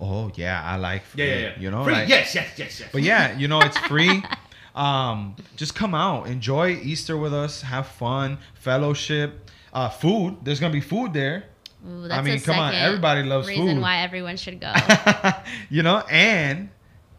oh 0.00 0.30
yeah 0.34 0.62
i 0.64 0.76
like 0.76 1.04
free. 1.04 1.24
Yeah, 1.24 1.34
yeah, 1.34 1.40
yeah. 1.40 1.58
you 1.58 1.70
know 1.70 1.84
free. 1.84 1.94
like- 1.94 2.08
yes, 2.08 2.34
yes, 2.34 2.48
yes, 2.56 2.80
yes. 2.80 2.88
But 2.92 3.02
yeah, 3.02 3.36
you 3.38 3.48
know, 3.48 3.60
it's 3.60 3.78
free. 3.78 4.22
um, 4.74 5.36
just 5.56 5.74
come 5.74 5.94
out, 5.94 6.26
enjoy 6.26 6.72
Easter 6.82 7.16
with 7.16 7.32
us, 7.32 7.62
have 7.62 7.86
fun, 7.86 8.38
fellowship, 8.54 9.50
uh, 9.72 9.88
food. 9.88 10.36
There's 10.42 10.60
gonna 10.60 10.72
be 10.72 10.80
food 10.80 11.12
there. 11.12 11.44
Ooh, 11.88 12.08
I 12.10 12.20
mean, 12.20 12.36
a 12.36 12.40
come 12.40 12.58
on, 12.58 12.74
everybody 12.74 13.22
loves 13.22 13.48
reason 13.48 13.66
food. 13.76 13.80
why 13.80 14.02
everyone 14.02 14.36
should 14.36 14.60
go. 14.60 14.72
you 15.70 15.82
know, 15.82 15.98
and 16.10 16.68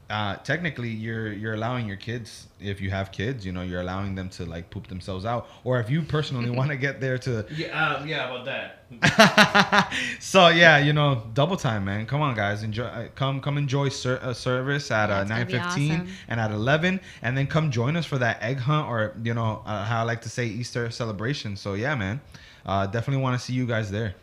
uh, 0.09 0.35
technically, 0.37 0.89
you're 0.89 1.33
you're 1.33 1.53
allowing 1.53 1.85
your 1.85 1.97
kids, 1.97 2.47
if 2.61 2.79
you 2.79 2.89
have 2.89 3.11
kids, 3.11 3.45
you 3.45 3.51
know, 3.51 3.61
you're 3.61 3.81
allowing 3.81 4.15
them 4.15 4.29
to 4.29 4.45
like 4.45 4.69
poop 4.69 4.87
themselves 4.87 5.25
out, 5.25 5.49
or 5.65 5.79
if 5.81 5.89
you 5.89 6.01
personally 6.01 6.49
want 6.49 6.69
to 6.71 6.77
get 6.77 7.01
there 7.01 7.17
to. 7.17 7.45
yeah, 7.51 7.67
uh, 7.95 8.05
yeah, 8.05 8.29
about 8.29 8.45
that. 8.45 9.93
so 10.19 10.47
yeah, 10.47 10.77
you 10.77 10.93
know, 10.93 11.23
double 11.33 11.57
time, 11.57 11.83
man. 11.83 12.05
Come 12.05 12.21
on, 12.21 12.35
guys, 12.35 12.63
enjoy. 12.63 12.85
Uh, 12.85 13.07
come, 13.15 13.41
come 13.41 13.57
enjoy 13.57 13.89
ser- 13.89 14.19
uh, 14.21 14.33
service 14.33 14.89
at 14.91 15.09
Yeah, 15.09 15.19
uh, 15.19 15.23
nine 15.25 15.45
fifteen 15.47 15.91
awesome. 15.91 16.07
and 16.29 16.39
at 16.39 16.51
eleven, 16.51 17.01
and 17.21 17.37
then 17.37 17.47
come 17.47 17.69
join 17.69 17.97
us 17.97 18.05
for 18.05 18.17
that 18.17 18.41
egg 18.41 18.59
hunt, 18.59 18.87
or 18.87 19.13
you 19.21 19.33
know, 19.33 19.61
uh, 19.65 19.83
how 19.83 19.99
I 19.99 20.03
like 20.03 20.21
to 20.21 20.29
say 20.29 20.45
Easter 20.45 20.89
celebration. 20.89 21.57
So 21.57 21.73
yeah, 21.73 21.95
man, 21.95 22.21
uh, 22.65 22.87
definitely 22.87 23.21
want 23.23 23.37
to 23.37 23.45
see 23.45 23.51
you 23.53 23.65
guys 23.65 23.91
there. 23.91 24.15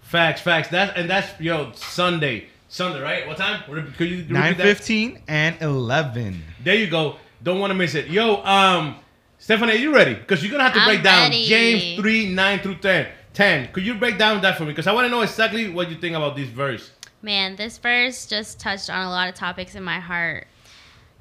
Facts, 0.00 0.40
facts. 0.40 0.68
That's 0.68 0.96
and 0.96 1.10
that's 1.10 1.38
yo 1.38 1.72
Sunday, 1.74 2.46
Sunday, 2.68 3.00
right? 3.00 3.26
What 3.26 3.36
time? 3.38 3.62
Re- 3.68 3.82
Could 3.96 4.08
you 4.10 4.16
repeat 4.18 4.30
Nine 4.30 4.56
that? 4.56 4.62
fifteen 4.62 5.22
and 5.26 5.60
eleven. 5.62 6.42
There 6.62 6.74
you 6.74 6.88
go. 6.88 7.16
Don't 7.42 7.60
want 7.60 7.70
to 7.70 7.74
miss 7.74 7.94
it. 7.94 8.08
Yo, 8.08 8.42
um, 8.44 8.96
Stephanie, 9.38 9.72
are 9.72 9.76
you 9.76 9.94
ready? 9.94 10.14
Because 10.14 10.42
you're 10.42 10.50
gonna 10.52 10.64
have 10.64 10.74
to 10.74 10.80
I'm 10.80 10.86
break 10.88 11.02
down 11.02 11.30
ready. 11.30 11.44
James 11.46 12.00
three 12.00 12.28
nine 12.32 12.58
through 12.60 12.76
10. 12.76 13.06
10. 13.34 13.72
Could 13.72 13.84
you 13.86 13.94
break 13.94 14.18
down 14.18 14.40
that 14.42 14.56
for 14.58 14.64
me? 14.64 14.70
Because 14.70 14.86
I 14.88 14.92
want 14.92 15.04
to 15.06 15.10
know 15.10 15.22
exactly 15.22 15.70
what 15.70 15.88
you 15.90 15.96
think 15.96 16.16
about 16.16 16.34
this 16.34 16.48
verse. 16.48 16.90
Man, 17.22 17.54
this 17.56 17.78
verse 17.78 18.26
just 18.26 18.58
touched 18.58 18.90
on 18.90 19.06
a 19.06 19.10
lot 19.10 19.28
of 19.28 19.34
topics 19.34 19.74
in 19.76 19.82
my 19.84 20.00
heart. 20.00 20.46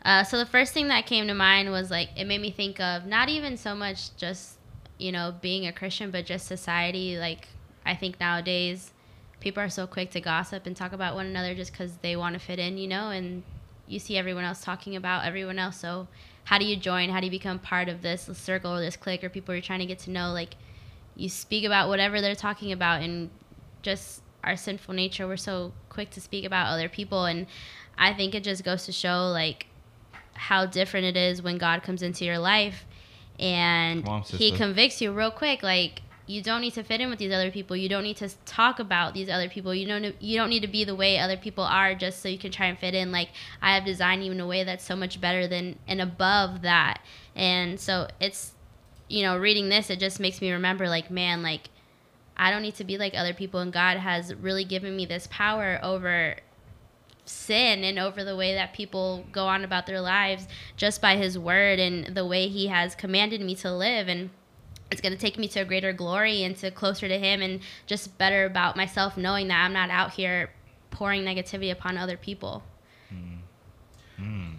Uh, 0.03 0.23
so 0.23 0.38
the 0.38 0.45
first 0.45 0.73
thing 0.73 0.88
that 0.88 1.05
came 1.05 1.27
to 1.27 1.33
mind 1.33 1.69
was 1.69 1.91
like 1.91 2.10
it 2.15 2.25
made 2.25 2.41
me 2.41 2.49
think 2.51 2.79
of 2.79 3.05
not 3.05 3.29
even 3.29 3.55
so 3.57 3.75
much 3.75 4.15
just 4.17 4.57
you 4.97 5.12
know 5.12 5.33
being 5.41 5.67
a 5.67 5.71
Christian, 5.71 6.12
but 6.12 6.25
just 6.25 6.47
society. 6.47 7.17
Like 7.17 7.47
I 7.86 7.93
think 7.95 8.19
nowadays 8.19 8.91
people 9.47 9.63
are 9.63 9.69
so 9.69 9.88
quick 9.88 10.12
to 10.12 10.19
gossip 10.19 10.65
and 10.65 10.75
talk 10.75 10.91
about 10.91 11.15
one 11.15 11.25
another 11.25 11.55
just 11.55 11.71
because 11.71 11.95
they 12.01 12.17
want 12.17 12.33
to 12.33 12.39
fit 12.39 12.60
in, 12.60 12.77
you 12.77 12.86
know, 12.86 13.12
and 13.12 13.43
you 13.88 13.97
see 13.97 14.17
everyone 14.17 14.43
else 14.43 14.62
talking 14.62 14.97
about 14.97 15.23
everyone 15.23 15.57
else. 15.57 15.77
So 15.77 16.10
how 16.43 16.57
do 16.57 16.65
you 16.65 16.75
join? 16.75 17.10
How 17.10 17.21
do 17.21 17.27
you 17.27 17.31
become 17.31 17.57
part 17.57 17.88
of 17.88 18.01
this 18.01 18.29
circle 18.33 18.73
or 18.73 18.81
this 18.81 18.97
clique 18.97 19.23
or 19.23 19.29
people 19.29 19.55
you're 19.55 19.62
trying 19.62 19.79
to 19.79 19.86
get 19.86 19.99
to 19.99 20.12
know? 20.12 20.33
Like 20.33 20.55
you 21.15 21.29
speak 21.29 21.63
about 21.63 21.88
whatever 21.88 22.19
they're 22.19 22.36
talking 22.36 22.73
about 22.73 23.01
and 23.01 23.29
just 23.83 24.21
our 24.43 24.55
sinful 24.55 24.93
nature 24.93 25.27
we're 25.27 25.38
so 25.38 25.71
quick 25.89 26.10
to 26.12 26.21
speak 26.21 26.45
about 26.45 26.67
other 26.67 26.88
people 26.88 27.25
and 27.25 27.47
i 27.97 28.13
think 28.13 28.33
it 28.36 28.43
just 28.43 28.63
goes 28.63 28.86
to 28.86 28.91
show 28.91 29.29
like 29.31 29.65
how 30.33 30.65
different 30.65 31.05
it 31.05 31.17
is 31.17 31.41
when 31.41 31.57
god 31.57 31.83
comes 31.83 32.01
into 32.01 32.23
your 32.23 32.38
life 32.38 32.86
and 33.39 34.07
on, 34.07 34.21
he 34.21 34.51
convicts 34.51 35.01
you 35.01 35.12
real 35.12 35.31
quick 35.31 35.63
like 35.63 36.01
you 36.27 36.43
don't 36.43 36.59
need 36.59 36.73
to 36.73 36.83
fit 36.83 36.99
in 36.99 37.09
with 37.09 37.19
these 37.19 37.31
other 37.31 37.49
people. 37.49 37.75
You 37.75 37.87
don't 37.87 38.03
need 38.03 38.17
to 38.17 38.29
talk 38.45 38.79
about 38.79 39.13
these 39.13 39.29
other 39.29 39.47
people. 39.47 39.73
You 39.73 39.87
don't 39.87 40.21
you 40.21 40.37
don't 40.37 40.49
need 40.49 40.59
to 40.59 40.67
be 40.67 40.83
the 40.83 40.95
way 40.95 41.17
other 41.17 41.37
people 41.37 41.63
are 41.63 41.95
just 41.95 42.21
so 42.21 42.27
you 42.27 42.37
can 42.37 42.51
try 42.51 42.67
and 42.67 42.77
fit 42.77 42.93
in. 42.93 43.13
Like 43.13 43.29
I 43.61 43.73
have 43.73 43.85
designed 43.85 44.25
you 44.25 44.33
in 44.33 44.39
a 44.41 44.45
way 44.45 44.65
that's 44.65 44.83
so 44.83 44.95
much 44.95 45.21
better 45.21 45.47
than 45.47 45.79
and 45.87 46.01
above 46.01 46.61
that. 46.63 47.01
And 47.33 47.79
so 47.79 48.07
it's 48.19 48.53
you 49.07 49.23
know, 49.23 49.37
reading 49.37 49.69
this 49.69 49.89
it 49.89 49.99
just 49.99 50.19
makes 50.19 50.41
me 50.41 50.51
remember 50.51 50.89
like 50.89 51.09
man, 51.09 51.41
like 51.41 51.69
I 52.35 52.51
don't 52.51 52.61
need 52.61 52.75
to 52.75 52.83
be 52.83 52.97
like 52.97 53.13
other 53.15 53.33
people 53.33 53.61
and 53.61 53.71
God 53.71 53.97
has 53.97 54.35
really 54.35 54.65
given 54.65 54.97
me 54.97 55.05
this 55.05 55.29
power 55.31 55.79
over 55.81 56.35
sin 57.23 57.85
and 57.85 57.97
over 57.97 58.23
the 58.25 58.35
way 58.35 58.53
that 58.53 58.73
people 58.73 59.25
go 59.31 59.47
on 59.47 59.63
about 59.63 59.85
their 59.85 60.01
lives 60.01 60.47
just 60.75 61.01
by 61.01 61.15
his 61.15 61.39
word 61.39 61.79
and 61.79 62.15
the 62.15 62.25
way 62.25 62.47
he 62.47 62.67
has 62.67 62.95
commanded 62.95 63.41
me 63.41 63.55
to 63.55 63.73
live 63.73 64.07
and 64.09 64.29
it's 64.91 65.02
going 65.02 65.13
to 65.13 65.19
take 65.19 65.38
me 65.38 65.47
to 65.50 65.60
a 65.62 65.65
greater 65.65 65.93
glory 65.93 66.43
and 66.43 66.56
to 66.58 66.71
closer 66.71 67.08
to 67.08 67.17
him 67.19 67.41
and 67.41 67.60
just 67.86 68.17
better 68.17 68.45
about 68.45 68.76
myself 68.76 69.17
knowing 69.17 69.47
that 69.50 69.63
I'm 69.63 69.73
not 69.73 69.89
out 69.89 70.13
here 70.13 70.50
pouring 70.91 71.23
negativity 71.23 71.71
upon 71.71 71.97
other 71.97 72.17
people. 72.17 72.63
Hmm. 73.10 73.36
Hmm. 74.17 74.50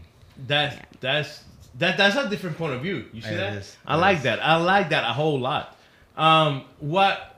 That's 0.47 0.77
that's 1.01 1.45
that 1.79 1.97
that's 1.97 2.17
a 2.17 2.29
different 2.29 2.57
point 2.59 2.75
of 2.75 2.83
view. 2.83 3.07
You 3.13 3.23
see 3.23 3.31
It 3.31 3.37
that? 3.37 3.53
is. 3.55 3.77
I 3.87 3.95
It 3.95 3.99
like 3.99 4.17
is. 4.19 4.23
that. 4.25 4.45
I 4.45 4.57
like 4.57 4.91
that 4.91 5.05
a 5.09 5.13
whole 5.13 5.39
lot. 5.39 5.77
Um, 6.17 6.65
what? 6.81 7.37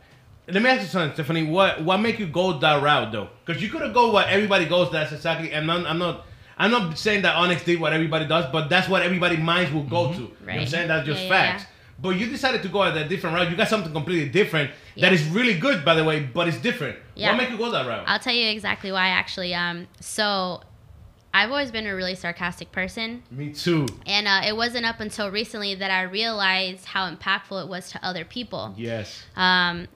Let 0.48 0.62
me 0.62 0.70
ask 0.70 0.82
you 0.82 0.88
something, 0.88 1.14
Stephanie. 1.14 1.44
What 1.44 1.82
what 1.84 1.98
make 1.98 2.18
you 2.18 2.26
go 2.26 2.58
that 2.58 2.82
route 2.82 3.12
though? 3.12 3.28
Because 3.44 3.62
you 3.62 3.68
could 3.68 3.82
have 3.82 3.94
go 3.94 4.10
what 4.10 4.28
everybody 4.28 4.64
goes. 4.66 4.90
That's 4.90 5.12
exactly. 5.12 5.52
And 5.52 5.70
I'm, 5.70 5.86
I'm 5.86 5.98
not. 5.98 6.26
I'm 6.58 6.70
not 6.70 6.98
saying 6.98 7.22
that 7.22 7.36
Onyx 7.36 7.64
did 7.64 7.80
what 7.80 7.94
everybody 7.94 8.26
does, 8.26 8.44
but 8.52 8.68
that's 8.68 8.86
what 8.86 9.00
everybody 9.02 9.38
minds 9.38 9.72
will 9.72 9.84
go 9.84 10.08
mm-hmm. 10.08 10.14
to. 10.14 10.20
You 10.20 10.28
know 10.28 10.34
what 10.46 10.54
I'm 10.56 10.66
saying? 10.66 10.88
That's 10.88 11.06
just 11.06 11.22
Yeah, 11.22 11.28
yeah, 11.28 11.52
facts. 11.52 11.62
yeah. 11.62 11.68
But 12.02 12.10
you 12.10 12.26
decided 12.26 12.62
to 12.62 12.68
go 12.68 12.82
at 12.82 12.96
a 12.96 13.06
different 13.06 13.36
route. 13.36 13.50
You 13.50 13.56
got 13.56 13.68
something 13.68 13.92
completely 13.92 14.28
different 14.30 14.70
that 14.96 15.00
Yeah. 15.08 15.10
is 15.12 15.24
really 15.28 15.54
good, 15.58 15.84
by 15.84 15.94
the 15.94 16.04
way, 16.04 16.20
but 16.20 16.48
it's 16.48 16.56
different. 16.58 16.98
Yeah. 17.14 17.28
What 17.30 17.36
make 17.38 17.50
you 17.50 17.58
go 17.58 17.70
that 17.70 17.86
route? 17.86 18.04
I'll 18.06 18.18
tell 18.18 18.34
you 18.34 18.48
exactly 18.48 18.90
why 18.90 19.08
actually. 19.08 19.54
Um, 19.54 19.86
so 20.00 20.62
I've 21.34 21.50
always 21.50 21.70
been 21.70 21.86
a 21.86 21.94
really 21.94 22.14
sarcastic 22.14 22.72
person. 22.72 23.22
Me 23.30 23.52
too. 23.52 23.86
And 24.06 24.26
uh, 24.26 24.42
it 24.46 24.56
wasn't 24.56 24.84
up 24.86 25.00
until 25.00 25.30
recently 25.30 25.74
that 25.74 25.90
I 25.90 26.02
realized 26.02 26.86
how 26.86 27.08
impactful 27.12 27.62
it 27.62 27.68
was 27.68 27.90
to 27.92 28.04
other 28.04 28.24
people. 28.24 28.74
Yes. 28.76 29.22
Um, 29.36 29.86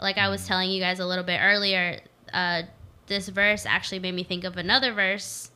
like 0.00 0.18
I 0.18 0.28
was 0.28 0.46
telling 0.46 0.70
you 0.70 0.80
guys 0.80 1.00
a 1.00 1.06
little 1.06 1.24
bit 1.24 1.40
earlier, 1.42 2.00
uh, 2.32 2.62
this 3.06 3.28
verse 3.28 3.64
actually 3.66 3.98
made 4.00 4.14
me 4.14 4.22
think 4.22 4.44
of 4.44 4.56
another 4.56 4.92
verse, 4.92 5.50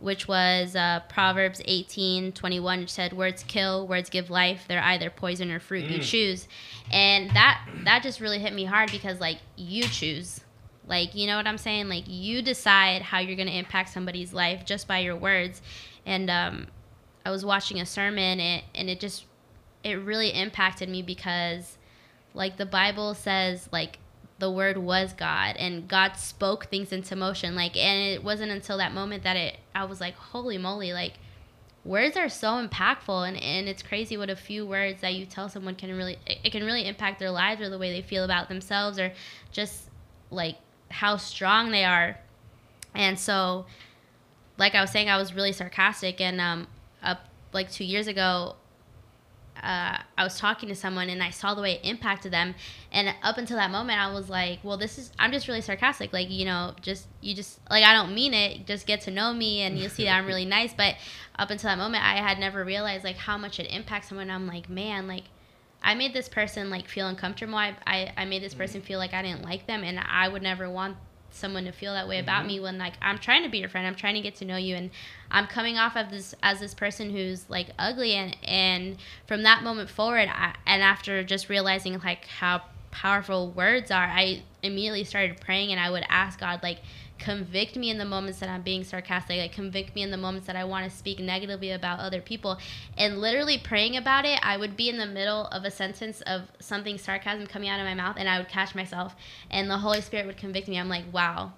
which 0.00 0.28
was 0.28 0.76
uh, 0.76 1.00
Proverbs 1.08 1.60
18 1.64 2.32
21, 2.32 2.80
which 2.80 2.90
said, 2.90 3.12
Words 3.12 3.42
kill, 3.42 3.86
words 3.86 4.10
give 4.10 4.30
life. 4.30 4.64
They're 4.68 4.82
either 4.82 5.10
poison 5.10 5.50
or 5.50 5.60
fruit. 5.60 5.84
You 5.84 5.98
choose. 6.00 6.46
And 6.90 7.30
that 7.30 7.66
that 7.84 8.02
just 8.02 8.20
really 8.20 8.38
hit 8.38 8.52
me 8.52 8.64
hard 8.64 8.90
because, 8.90 9.20
like, 9.20 9.38
you 9.56 9.84
choose. 9.84 10.40
Like, 10.86 11.14
you 11.14 11.26
know 11.26 11.36
what 11.36 11.46
I'm 11.46 11.58
saying? 11.58 11.88
Like, 11.88 12.04
you 12.06 12.40
decide 12.42 13.02
how 13.02 13.18
you're 13.18 13.36
going 13.36 13.48
to 13.48 13.58
impact 13.58 13.90
somebody's 13.90 14.32
life 14.32 14.64
just 14.64 14.88
by 14.88 15.00
your 15.00 15.16
words. 15.16 15.60
And 16.06 16.30
um, 16.30 16.68
I 17.26 17.30
was 17.30 17.44
watching 17.44 17.78
a 17.80 17.84
sermon, 17.84 18.40
and, 18.40 18.62
and 18.74 18.88
it 18.88 19.00
just, 19.00 19.26
it 19.84 19.94
really 19.94 20.30
impacted 20.30 20.88
me 20.88 21.02
because 21.02 21.76
like 22.34 22.56
the 22.56 22.66
bible 22.66 23.14
says 23.14 23.68
like 23.72 23.98
the 24.38 24.50
word 24.50 24.76
was 24.76 25.12
god 25.12 25.56
and 25.56 25.88
god 25.88 26.16
spoke 26.16 26.66
things 26.66 26.92
into 26.92 27.16
motion 27.16 27.54
like 27.54 27.76
and 27.76 28.08
it 28.08 28.22
wasn't 28.22 28.50
until 28.50 28.78
that 28.78 28.92
moment 28.92 29.22
that 29.24 29.36
it 29.36 29.56
i 29.74 29.84
was 29.84 30.00
like 30.00 30.14
holy 30.14 30.58
moly 30.58 30.92
like 30.92 31.14
words 31.84 32.16
are 32.16 32.28
so 32.28 32.48
impactful 32.48 33.26
and, 33.26 33.36
and 33.38 33.68
it's 33.68 33.82
crazy 33.82 34.16
what 34.16 34.28
a 34.28 34.36
few 34.36 34.66
words 34.66 35.00
that 35.00 35.14
you 35.14 35.24
tell 35.24 35.48
someone 35.48 35.74
can 35.74 35.96
really 35.96 36.18
it, 36.26 36.52
can 36.52 36.64
really 36.64 36.86
impact 36.86 37.18
their 37.18 37.30
lives 37.30 37.60
or 37.60 37.70
the 37.70 37.78
way 37.78 37.90
they 37.90 38.06
feel 38.06 38.24
about 38.24 38.48
themselves 38.48 38.98
or 38.98 39.12
just 39.52 39.88
like 40.30 40.56
how 40.90 41.16
strong 41.16 41.70
they 41.70 41.84
are. 41.84 42.18
And 42.94 43.18
so 43.18 43.66
like 44.58 44.74
i 44.74 44.80
was 44.80 44.90
saying 44.90 45.08
i 45.08 45.16
was 45.16 45.34
really 45.34 45.52
sarcastic 45.52 46.20
and 46.20 46.40
um 46.40 46.66
up 47.02 47.20
like 47.52 47.70
two 47.70 47.84
years 47.84 48.06
ago 48.08 48.56
uh, 49.62 49.98
I 50.16 50.24
was 50.24 50.38
talking 50.38 50.68
to 50.68 50.74
someone 50.74 51.08
and 51.08 51.22
I 51.22 51.30
saw 51.30 51.54
the 51.54 51.62
way 51.62 51.74
it 51.74 51.80
impacted 51.84 52.32
them. 52.32 52.54
And 52.92 53.14
up 53.22 53.38
until 53.38 53.56
that 53.56 53.70
moment, 53.70 53.98
I 53.98 54.12
was 54.12 54.28
like, 54.28 54.60
well, 54.62 54.76
this 54.76 54.98
is, 54.98 55.12
I'm 55.18 55.32
just 55.32 55.48
really 55.48 55.60
sarcastic. 55.60 56.12
Like, 56.12 56.30
you 56.30 56.44
know, 56.44 56.74
just, 56.80 57.06
you 57.20 57.34
just, 57.34 57.60
like, 57.70 57.84
I 57.84 57.92
don't 57.92 58.14
mean 58.14 58.34
it. 58.34 58.66
Just 58.66 58.86
get 58.86 59.00
to 59.02 59.10
know 59.10 59.32
me 59.32 59.62
and 59.62 59.78
you'll 59.78 59.90
see 59.90 60.04
that 60.04 60.12
I'm 60.16 60.26
really 60.32 60.44
nice. 60.44 60.72
But 60.72 60.96
up 61.38 61.50
until 61.50 61.68
that 61.68 61.78
moment, 61.78 62.04
I 62.04 62.16
had 62.16 62.38
never 62.38 62.64
realized, 62.64 63.04
like, 63.04 63.16
how 63.16 63.36
much 63.36 63.60
it 63.60 63.66
impacts 63.70 64.08
someone. 64.08 64.30
I'm 64.30 64.46
like, 64.46 64.68
man, 64.68 65.06
like, 65.06 65.24
I 65.82 65.94
made 65.94 66.12
this 66.12 66.28
person, 66.28 66.70
like, 66.70 66.88
feel 66.88 67.08
uncomfortable. 67.08 67.56
I, 67.56 67.76
I, 67.86 68.12
I 68.16 68.24
made 68.24 68.42
this 68.42 68.54
person 68.54 68.80
feel 68.80 68.98
like 68.98 69.14
I 69.14 69.22
didn't 69.22 69.42
like 69.42 69.66
them. 69.66 69.84
And 69.84 69.98
I 69.98 70.28
would 70.28 70.42
never 70.42 70.70
want 70.70 70.96
someone 71.30 71.64
to 71.64 71.72
feel 71.72 71.92
that 71.92 72.08
way 72.08 72.18
about 72.18 72.46
me 72.46 72.58
when 72.58 72.78
like 72.78 72.94
I'm 73.02 73.18
trying 73.18 73.42
to 73.42 73.48
be 73.48 73.58
your 73.58 73.68
friend. 73.68 73.86
I'm 73.86 73.94
trying 73.94 74.14
to 74.14 74.20
get 74.20 74.36
to 74.36 74.44
know 74.44 74.56
you 74.56 74.76
and 74.76 74.90
I'm 75.30 75.46
coming 75.46 75.78
off 75.78 75.96
of 75.96 76.10
this 76.10 76.34
as 76.42 76.60
this 76.60 76.74
person 76.74 77.10
who's 77.10 77.48
like 77.48 77.70
ugly 77.78 78.14
and 78.14 78.36
and 78.44 78.96
from 79.26 79.42
that 79.42 79.62
moment 79.62 79.90
forward 79.90 80.28
I, 80.32 80.54
and 80.66 80.82
after 80.82 81.22
just 81.22 81.48
realizing 81.48 81.98
like 81.98 82.26
how 82.26 82.62
powerful 82.90 83.50
words 83.50 83.90
are, 83.90 84.04
I 84.04 84.42
immediately 84.62 85.04
started 85.04 85.40
praying 85.40 85.70
and 85.70 85.80
I 85.80 85.90
would 85.90 86.04
ask 86.08 86.40
God 86.40 86.60
like 86.62 86.78
convict 87.18 87.76
me 87.76 87.90
in 87.90 87.98
the 87.98 88.04
moments 88.04 88.38
that 88.38 88.48
I'm 88.48 88.62
being 88.62 88.84
sarcastic, 88.84 89.38
like 89.38 89.52
convict 89.52 89.94
me 89.94 90.02
in 90.02 90.10
the 90.10 90.16
moments 90.16 90.46
that 90.46 90.56
I 90.56 90.64
want 90.64 90.90
to 90.90 90.96
speak 90.96 91.18
negatively 91.18 91.72
about 91.72 91.98
other 91.98 92.20
people. 92.20 92.58
And 92.96 93.20
literally 93.20 93.58
praying 93.58 93.96
about 93.96 94.24
it, 94.24 94.38
I 94.42 94.56
would 94.56 94.76
be 94.76 94.88
in 94.88 94.98
the 94.98 95.06
middle 95.06 95.46
of 95.46 95.64
a 95.64 95.70
sentence 95.70 96.20
of 96.22 96.42
something 96.60 96.96
sarcasm 96.96 97.46
coming 97.46 97.68
out 97.68 97.80
of 97.80 97.86
my 97.86 97.94
mouth 97.94 98.16
and 98.18 98.28
I 98.28 98.38
would 98.38 98.48
catch 98.48 98.74
myself 98.74 99.16
and 99.50 99.68
the 99.68 99.78
Holy 99.78 100.00
Spirit 100.00 100.26
would 100.26 100.36
convict 100.36 100.68
me. 100.68 100.78
I'm 100.78 100.88
like, 100.88 101.04
wow, 101.12 101.52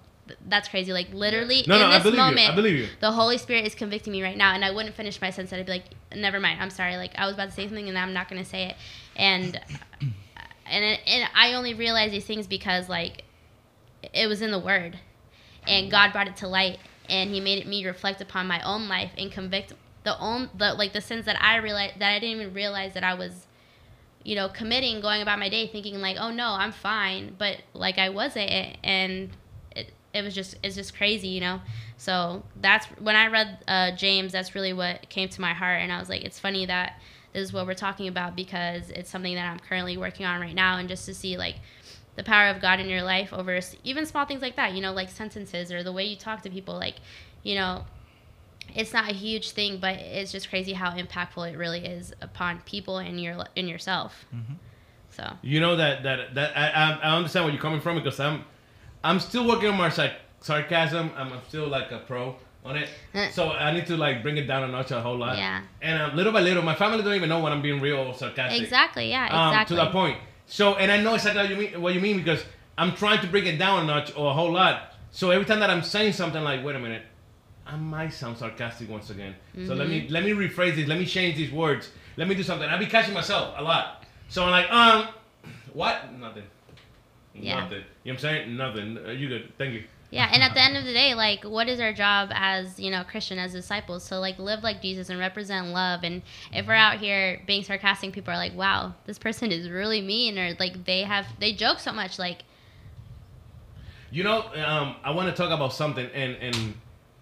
that's 0.47 0.67
crazy. 0.69 0.91
Like 0.93 1.13
literally 1.13 1.63
No, 1.67 1.75
in 1.75 1.81
no, 1.81 1.99
this 1.99 2.15
moment, 2.15 2.49
I 2.49 2.55
believe 2.55 2.77
you. 2.77 2.87
the 2.99 3.11
Holy 3.11 3.37
Spirit 3.37 3.65
is 3.65 3.75
convicting 3.75 4.11
me 4.13 4.23
right 4.23 4.37
now, 4.37 4.53
and 4.53 4.63
I 4.63 4.71
wouldn't 4.71 4.95
finish 4.95 5.19
my 5.21 5.29
sentence. 5.29 5.53
I'd 5.53 5.65
be 5.65 5.71
like, 5.71 5.85
never 6.15 6.39
mind. 6.39 6.61
I'm 6.61 6.69
sorry. 6.69 6.97
Like 6.97 7.11
I 7.17 7.25
was 7.25 7.35
about 7.35 7.49
to 7.49 7.55
say 7.55 7.67
something, 7.67 7.87
and 7.89 7.97
I'm 7.97 8.13
not 8.13 8.29
gonna 8.29 8.45
say 8.45 8.65
it. 8.69 8.75
And 9.15 9.59
and 10.01 10.85
it, 10.85 10.99
and 11.07 11.29
I 11.35 11.53
only 11.53 11.73
realized 11.73 12.13
these 12.13 12.25
things 12.25 12.47
because 12.47 12.89
like 12.89 13.23
it 14.13 14.27
was 14.27 14.41
in 14.41 14.51
the 14.51 14.59
Word, 14.59 14.97
and 15.67 15.91
God 15.91 16.11
brought 16.11 16.27
it 16.27 16.37
to 16.37 16.47
light, 16.47 16.79
and 17.09 17.29
He 17.29 17.39
made 17.39 17.65
me 17.67 17.85
reflect 17.85 18.21
upon 18.21 18.47
my 18.47 18.61
own 18.63 18.87
life 18.87 19.11
and 19.17 19.31
convict 19.31 19.73
the 20.03 20.17
own 20.19 20.49
the 20.57 20.73
like 20.73 20.93
the 20.93 21.01
sins 21.01 21.25
that 21.25 21.41
I 21.41 21.57
realized 21.57 21.99
that 21.99 22.11
I 22.11 22.19
didn't 22.19 22.41
even 22.41 22.53
realize 22.53 22.93
that 22.93 23.03
I 23.03 23.13
was 23.13 23.47
you 24.23 24.35
know, 24.35 24.47
committing, 24.49 25.01
going 25.01 25.21
about 25.23 25.39
my 25.39 25.49
day, 25.49 25.65
thinking 25.67 25.99
like, 25.99 26.15
oh 26.19 26.29
no, 26.29 26.49
I'm 26.49 26.71
fine, 26.71 27.35
but 27.39 27.57
like 27.73 27.97
I 27.97 28.09
wasn't, 28.09 28.51
and 28.83 29.31
it 30.13 30.23
was 30.23 30.35
just 30.35 30.55
it's 30.63 30.75
just 30.75 30.95
crazy, 30.95 31.29
you 31.29 31.41
know. 31.41 31.61
So 31.97 32.43
that's 32.59 32.85
when 32.99 33.15
I 33.15 33.27
read 33.27 33.59
uh, 33.67 33.91
James. 33.91 34.31
That's 34.31 34.55
really 34.55 34.73
what 34.73 35.09
came 35.09 35.29
to 35.29 35.41
my 35.41 35.53
heart, 35.53 35.81
and 35.81 35.91
I 35.91 35.99
was 35.99 36.09
like, 36.09 36.23
it's 36.23 36.39
funny 36.39 36.65
that 36.65 36.99
this 37.33 37.43
is 37.43 37.53
what 37.53 37.65
we're 37.65 37.73
talking 37.73 38.07
about 38.07 38.35
because 38.35 38.89
it's 38.89 39.09
something 39.09 39.35
that 39.35 39.49
I'm 39.49 39.59
currently 39.59 39.97
working 39.97 40.25
on 40.25 40.41
right 40.41 40.55
now, 40.55 40.77
and 40.77 40.89
just 40.89 41.05
to 41.05 41.13
see 41.13 41.37
like 41.37 41.55
the 42.15 42.23
power 42.23 42.49
of 42.49 42.61
God 42.61 42.79
in 42.79 42.89
your 42.89 43.03
life 43.03 43.31
over 43.31 43.59
even 43.83 44.05
small 44.05 44.25
things 44.25 44.41
like 44.41 44.57
that, 44.57 44.73
you 44.73 44.81
know, 44.81 44.91
like 44.93 45.09
sentences 45.09 45.71
or 45.71 45.83
the 45.83 45.93
way 45.93 46.03
you 46.03 46.15
talk 46.15 46.41
to 46.41 46.49
people, 46.49 46.75
like, 46.75 46.95
you 47.43 47.55
know, 47.55 47.85
it's 48.75 48.93
not 48.93 49.09
a 49.09 49.13
huge 49.13 49.51
thing, 49.51 49.79
but 49.79 49.95
it's 49.95 50.31
just 50.31 50.49
crazy 50.49 50.73
how 50.73 50.91
impactful 50.91 51.51
it 51.51 51.57
really 51.57 51.85
is 51.85 52.13
upon 52.21 52.59
people 52.61 52.97
and 52.97 53.19
your 53.19 53.45
and 53.55 53.69
yourself. 53.69 54.25
So 55.09 55.29
You 55.41 55.59
know 55.59 55.75
that 55.75 56.03
that 56.03 56.35
that 56.35 56.57
I, 56.57 56.69
I 56.69 56.99
I 57.03 57.15
understand 57.17 57.45
where 57.45 57.53
you're 57.53 57.61
coming 57.61 57.81
from 57.81 57.97
because 57.97 58.19
I'm 58.19 58.43
I'm 59.03 59.19
still 59.19 59.47
working 59.47 59.69
on 59.69 59.77
my 59.77 59.89
sarc- 59.89 60.15
sarcasm. 60.41 61.11
I'm, 61.15 61.33
I'm 61.33 61.39
still 61.47 61.67
like 61.67 61.91
a 61.91 61.99
pro 61.99 62.35
on 62.63 62.75
it, 62.77 62.89
so 63.31 63.49
I 63.51 63.71
need 63.71 63.87
to 63.87 63.97
like 63.97 64.21
bring 64.21 64.37
it 64.37 64.45
down 64.47 64.63
a 64.63 64.67
notch 64.67 64.91
a 64.91 65.01
whole 65.01 65.17
lot. 65.17 65.37
Yeah. 65.37 65.63
And 65.81 66.01
um, 66.01 66.15
little 66.15 66.31
by 66.31 66.41
little, 66.41 66.61
my 66.63 66.75
family 66.75 67.01
don't 67.03 67.15
even 67.15 67.29
know 67.29 67.39
when 67.41 67.51
I'm 67.51 67.61
being 67.63 67.81
real 67.81 67.97
or 67.97 68.13
sarcastic. 68.13 68.61
exactly, 68.61 69.09
yeah, 69.09 69.25
Um, 69.31 69.49
exactly. 69.53 69.75
to 69.77 69.83
that 69.83 69.91
point. 69.91 70.17
So, 70.45 70.75
and 70.75 70.91
I 70.91 71.01
know 71.01 71.15
exactly 71.15 71.41
what 71.41 71.49
you 71.49 71.55
mean. 71.57 71.81
What 71.81 71.93
you 71.95 71.99
mean 72.01 72.17
because 72.17 72.43
I'm 72.77 72.93
trying 72.95 73.21
to 73.21 73.27
bring 73.27 73.45
it 73.47 73.57
down 73.57 73.83
a 73.83 73.87
notch 73.87 74.15
or 74.15 74.29
a 74.29 74.33
whole 74.33 74.51
lot. 74.51 74.93
So 75.11 75.31
every 75.31 75.45
time 75.45 75.59
that 75.61 75.69
I'm 75.69 75.81
saying 75.81 76.13
something 76.13 76.43
like, 76.43 76.63
"Wait 76.63 76.75
a 76.75 76.79
minute," 76.79 77.03
I 77.65 77.75
might 77.77 78.09
sound 78.13 78.37
sarcastic 78.37 78.89
once 78.89 79.09
again. 79.09 79.35
So 79.67 79.73
let 79.73 79.87
me 79.89 80.01
Mm-hmm. 80.03 80.13
let 80.13 80.23
me 80.23 80.31
rephrase 80.31 80.75
this. 80.75 80.87
Let 80.87 80.99
me 80.99 81.05
change 81.05 81.37
these 81.37 81.51
words. 81.51 81.89
Let 82.17 82.27
me 82.27 82.35
do 82.35 82.43
something. 82.43 82.67
I 82.69 82.77
be 82.77 82.85
catching 82.85 83.13
myself 83.13 83.55
a 83.57 83.63
lot. 83.63 84.03
So 84.29 84.43
I'm 84.43 84.51
like, 84.51 84.69
um, 84.71 85.07
what? 85.73 86.13
Nothing. 86.13 86.43
Yeah. 87.33 87.61
Nothing. 87.61 87.77
You 87.77 87.83
know 87.83 87.85
what 88.03 88.11
I'm 88.13 88.19
saying? 88.19 88.57
Nothing. 88.57 88.97
Uh, 88.97 89.11
you 89.11 89.29
good? 89.29 89.53
Thank 89.57 89.73
you. 89.73 89.83
Yeah, 90.11 90.29
and 90.33 90.43
at 90.43 90.53
the 90.53 90.61
end 90.61 90.75
of 90.75 90.83
the 90.83 90.91
day, 90.91 91.13
like, 91.13 91.45
what 91.45 91.69
is 91.69 91.79
our 91.79 91.93
job 91.93 92.31
as 92.33 92.77
you 92.77 92.91
know 92.91 93.05
Christian, 93.05 93.39
as 93.39 93.53
disciples? 93.53 94.09
To 94.09 94.19
like 94.19 94.37
live 94.39 94.61
like 94.61 94.81
Jesus 94.81 95.09
and 95.09 95.17
represent 95.17 95.67
love. 95.67 96.03
And 96.03 96.21
if 96.51 96.67
we're 96.67 96.73
out 96.73 96.99
here 96.99 97.41
being 97.47 97.63
sarcastic, 97.63 98.11
people 98.11 98.33
are 98.33 98.37
like, 98.37 98.53
"Wow, 98.53 98.95
this 99.05 99.17
person 99.17 99.53
is 99.53 99.69
really 99.69 100.01
mean," 100.01 100.37
or 100.37 100.53
like 100.59 100.83
they 100.83 101.03
have 101.03 101.27
they 101.39 101.53
joke 101.53 101.79
so 101.79 101.93
much. 101.93 102.19
Like, 102.19 102.43
You 104.11 104.25
know, 104.25 104.41
um, 104.55 104.97
I 105.01 105.11
want 105.11 105.29
to 105.29 105.33
talk 105.33 105.51
about 105.51 105.71
something, 105.71 106.07
and 106.13 106.35
and 106.41 106.73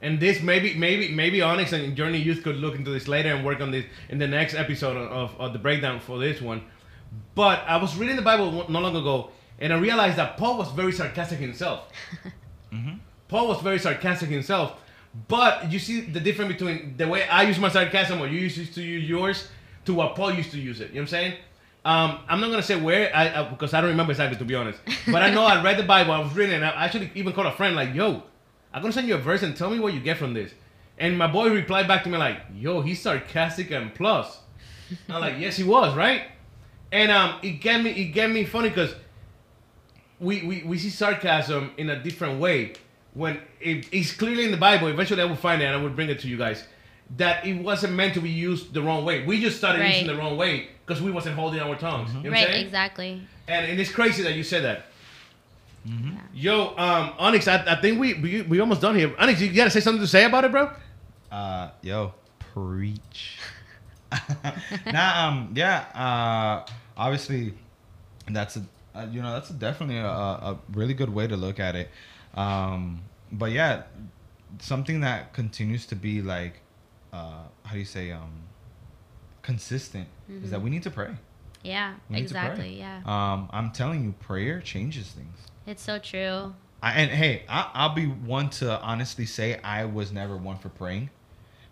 and 0.02 0.20
this 0.20 0.42
maybe 0.42 0.74
maybe 0.74 1.14
maybe 1.14 1.44
Onyx 1.44 1.72
and 1.74 1.96
Journey 1.96 2.18
Youth 2.18 2.42
could 2.44 2.56
look 2.58 2.74
into 2.74 2.90
this 2.90 3.08
later 3.08 3.32
and 3.36 3.46
work 3.46 3.62
on 3.62 3.70
this 3.70 3.86
in 4.10 4.18
the 4.18 4.28
next 4.28 4.56
episode 4.56 4.98
of, 4.98 5.40
of 5.40 5.54
the 5.54 5.60
breakdown 5.60 6.00
for 6.00 6.18
this 6.18 6.42
one. 6.42 6.64
But 7.36 7.60
I 7.68 7.78
was 7.78 7.96
reading 7.98 8.16
the 8.16 8.24
Bible 8.24 8.68
not 8.68 8.82
long 8.82 8.96
ago, 8.96 9.30
and 9.60 9.74
I 9.74 9.78
realized 9.78 10.18
that 10.18 10.38
Paul 10.38 10.58
was 10.58 10.72
very 10.72 10.92
sarcastic 10.92 11.40
himself. 11.40 11.92
Paul 13.28 13.48
was 13.48 13.62
very 13.62 13.80
sarcastic 13.80 14.30
himself. 14.30 14.82
But 15.28 15.72
you 15.72 15.80
see 15.80 16.02
the 16.02 16.20
difference 16.20 16.54
between 16.54 16.96
the 16.98 17.08
way 17.08 17.28
I 17.28 17.44
use 17.44 17.58
my 17.60 17.70
sarcasm 17.70 18.22
or 18.22 18.28
you 18.28 18.40
used 18.42 18.74
to 18.76 18.82
use 18.82 19.10
yours 19.10 19.48
to 19.86 19.94
what 19.94 20.16
Paul 20.16 20.34
used 20.34 20.52
to 20.52 20.60
use 20.60 20.82
it. 20.82 20.90
You 20.90 20.96
know 20.96 21.02
what 21.02 21.02
I'm 21.02 21.08
saying? 21.08 21.34
Um, 21.86 22.20
I'm 22.28 22.42
not 22.42 22.50
gonna 22.50 22.62
say 22.62 22.80
where 22.80 23.16
I, 23.16 23.42
I 23.42 23.50
because 23.50 23.74
I 23.74 23.82
don't 23.82 23.90
remember 23.90 24.12
exactly 24.12 24.38
to 24.38 24.46
be 24.46 24.54
honest. 24.56 24.80
But 25.08 25.24
I 25.24 25.32
know 25.32 25.44
I 25.44 25.64
read 25.64 25.78
the 25.78 25.84
Bible, 25.84 26.12
I 26.12 26.20
was 26.20 26.34
reading, 26.36 26.56
and 26.56 26.66
I 26.66 26.86
actually 26.86 27.10
even 27.16 27.34
called 27.34 27.48
a 27.48 27.52
friend 27.52 27.76
like, 27.76 27.96
"Yo, 27.96 28.24
I'm 28.74 28.82
gonna 28.82 28.94
send 28.94 29.08
you 29.08 29.16
a 29.16 29.18
verse 29.18 29.44
and 29.44 29.56
tell 29.56 29.70
me 29.70 29.80
what 29.80 29.94
you 29.94 30.00
get 30.00 30.18
from 30.18 30.34
this." 30.34 30.52
And 30.98 31.18
my 31.18 31.28
boy 31.28 31.50
replied 31.50 31.88
back 31.88 32.04
to 32.04 32.10
me 32.10 32.18
like, 32.18 32.42
"Yo, 32.54 32.82
he's 32.82 33.02
sarcastic 33.02 33.72
and 33.72 33.96
plus." 33.96 34.40
I'm 35.08 35.22
like, 35.22 35.40
"Yes, 35.40 35.56
he 35.56 35.64
was, 35.64 35.96
right?" 35.96 36.24
And 36.92 37.12
um, 37.12 37.40
it 37.42 37.62
get 37.62 37.82
me, 37.82 37.92
it 37.92 38.06
get 38.14 38.30
me 38.30 38.44
funny 38.44 38.70
because 38.70 38.94
we, 40.20 40.44
we, 40.44 40.64
we 40.64 40.78
see 40.78 40.90
sarcasm 40.90 41.72
in 41.78 41.90
a 41.90 42.02
different 42.02 42.40
way 42.40 42.74
when 43.14 43.40
it, 43.60 43.88
it's 43.92 44.12
clearly 44.12 44.46
in 44.46 44.52
the 44.52 44.58
Bible. 44.58 44.88
Eventually, 44.88 45.22
I 45.22 45.26
will 45.26 45.36
find 45.36 45.62
it 45.62 45.66
and 45.66 45.76
I 45.76 45.82
will 45.82 45.90
bring 45.90 46.10
it 46.10 46.20
to 46.20 46.28
you 46.28 46.38
guys. 46.38 46.66
That 47.18 47.46
it 47.46 47.54
wasn't 47.54 47.94
meant 47.94 48.14
to 48.16 48.22
be 48.22 48.30
used 48.30 48.74
the 48.74 48.82
wrong 48.82 49.04
way. 49.04 49.26
We 49.26 49.42
just 49.42 49.58
started 49.58 49.80
Right. 49.82 49.94
using 49.96 50.08
the 50.08 50.16
wrong 50.16 50.38
way 50.38 50.68
because 50.86 51.02
we 51.02 51.10
wasn't 51.12 51.36
holding 51.36 51.60
our 51.60 51.76
tongues. 51.76 52.10
You 52.14 52.24
know 52.24 52.30
what 52.30 52.40
I'm 52.40 52.46
Right, 52.46 52.60
exactly. 52.66 53.22
And, 53.48 53.66
and 53.66 53.80
it's 53.80 53.92
crazy 53.92 54.22
that 54.24 54.34
you 54.36 54.44
said 54.44 54.64
that. 54.64 54.86
Yo, 56.34 56.76
um, 56.78 57.14
Onyx, 57.18 57.48
I, 57.48 57.64
I 57.66 57.82
think 57.82 58.00
we, 58.00 58.14
we 58.14 58.42
we 58.44 58.60
almost 58.60 58.82
done 58.82 58.96
here. 58.96 59.12
Onyx, 59.18 59.42
you 59.42 59.52
gotta 59.52 59.72
say 59.72 59.80
something 59.80 60.02
to 60.02 60.08
say 60.08 60.26
about 60.26 60.46
it, 60.46 60.52
bro. 60.52 60.70
Uh, 61.32 61.70
yo, 61.82 62.14
preach. 62.54 63.40
nah, 64.92 65.28
um, 65.28 65.52
yeah. 65.56 65.86
Uh, 65.96 66.72
obviously, 66.96 67.54
that's 68.30 68.58
a 68.58 68.64
uh, 69.00 69.08
you 69.12 69.22
know 69.22 69.34
that's 69.34 69.50
definitely 69.50 69.98
a, 69.98 70.08
a 70.08 70.60
really 70.74 70.94
good 70.94 71.14
way 71.14 71.28
to 71.28 71.38
look 71.38 71.60
at 71.60 71.76
it. 71.76 71.90
Um, 72.36 73.02
but 73.32 73.52
yeah, 73.52 73.84
something 74.60 75.02
that 75.02 75.34
continues 75.34 75.86
to 75.88 75.96
be 75.96 76.22
like, 76.22 76.62
uh, 77.14 77.44
how 77.64 77.74
do 77.74 77.80
you 77.80 77.86
say, 77.86 78.12
um, 78.12 78.44
consistent 79.42 80.08
is 80.44 80.52
that 80.52 80.62
we 80.62 80.70
need 80.70 80.84
to 80.84 80.92
pray. 80.92 81.12
Yeah, 81.64 81.94
to 81.94 81.98
pray. 82.10 82.22
exactly. 82.22 82.80
Yeah. 82.80 83.02
Um, 83.06 83.50
I'm 83.52 83.72
telling 83.72 84.04
you, 84.04 84.14
prayer 84.14 84.62
changes 84.62 85.10
things. 85.10 85.38
It's 85.66 85.82
so 85.82 86.00
true. 86.00 86.54
I, 86.82 86.94
and 86.94 87.12
hey, 87.12 87.44
I, 87.50 87.70
I'll 87.74 87.94
be 87.94 88.06
one 88.06 88.50
to 88.52 88.80
honestly 88.82 89.26
say 89.26 89.60
I 89.62 89.86
was 89.86 90.12
never 90.12 90.38
one 90.38 90.58
for 90.58 90.70
praying 90.70 91.10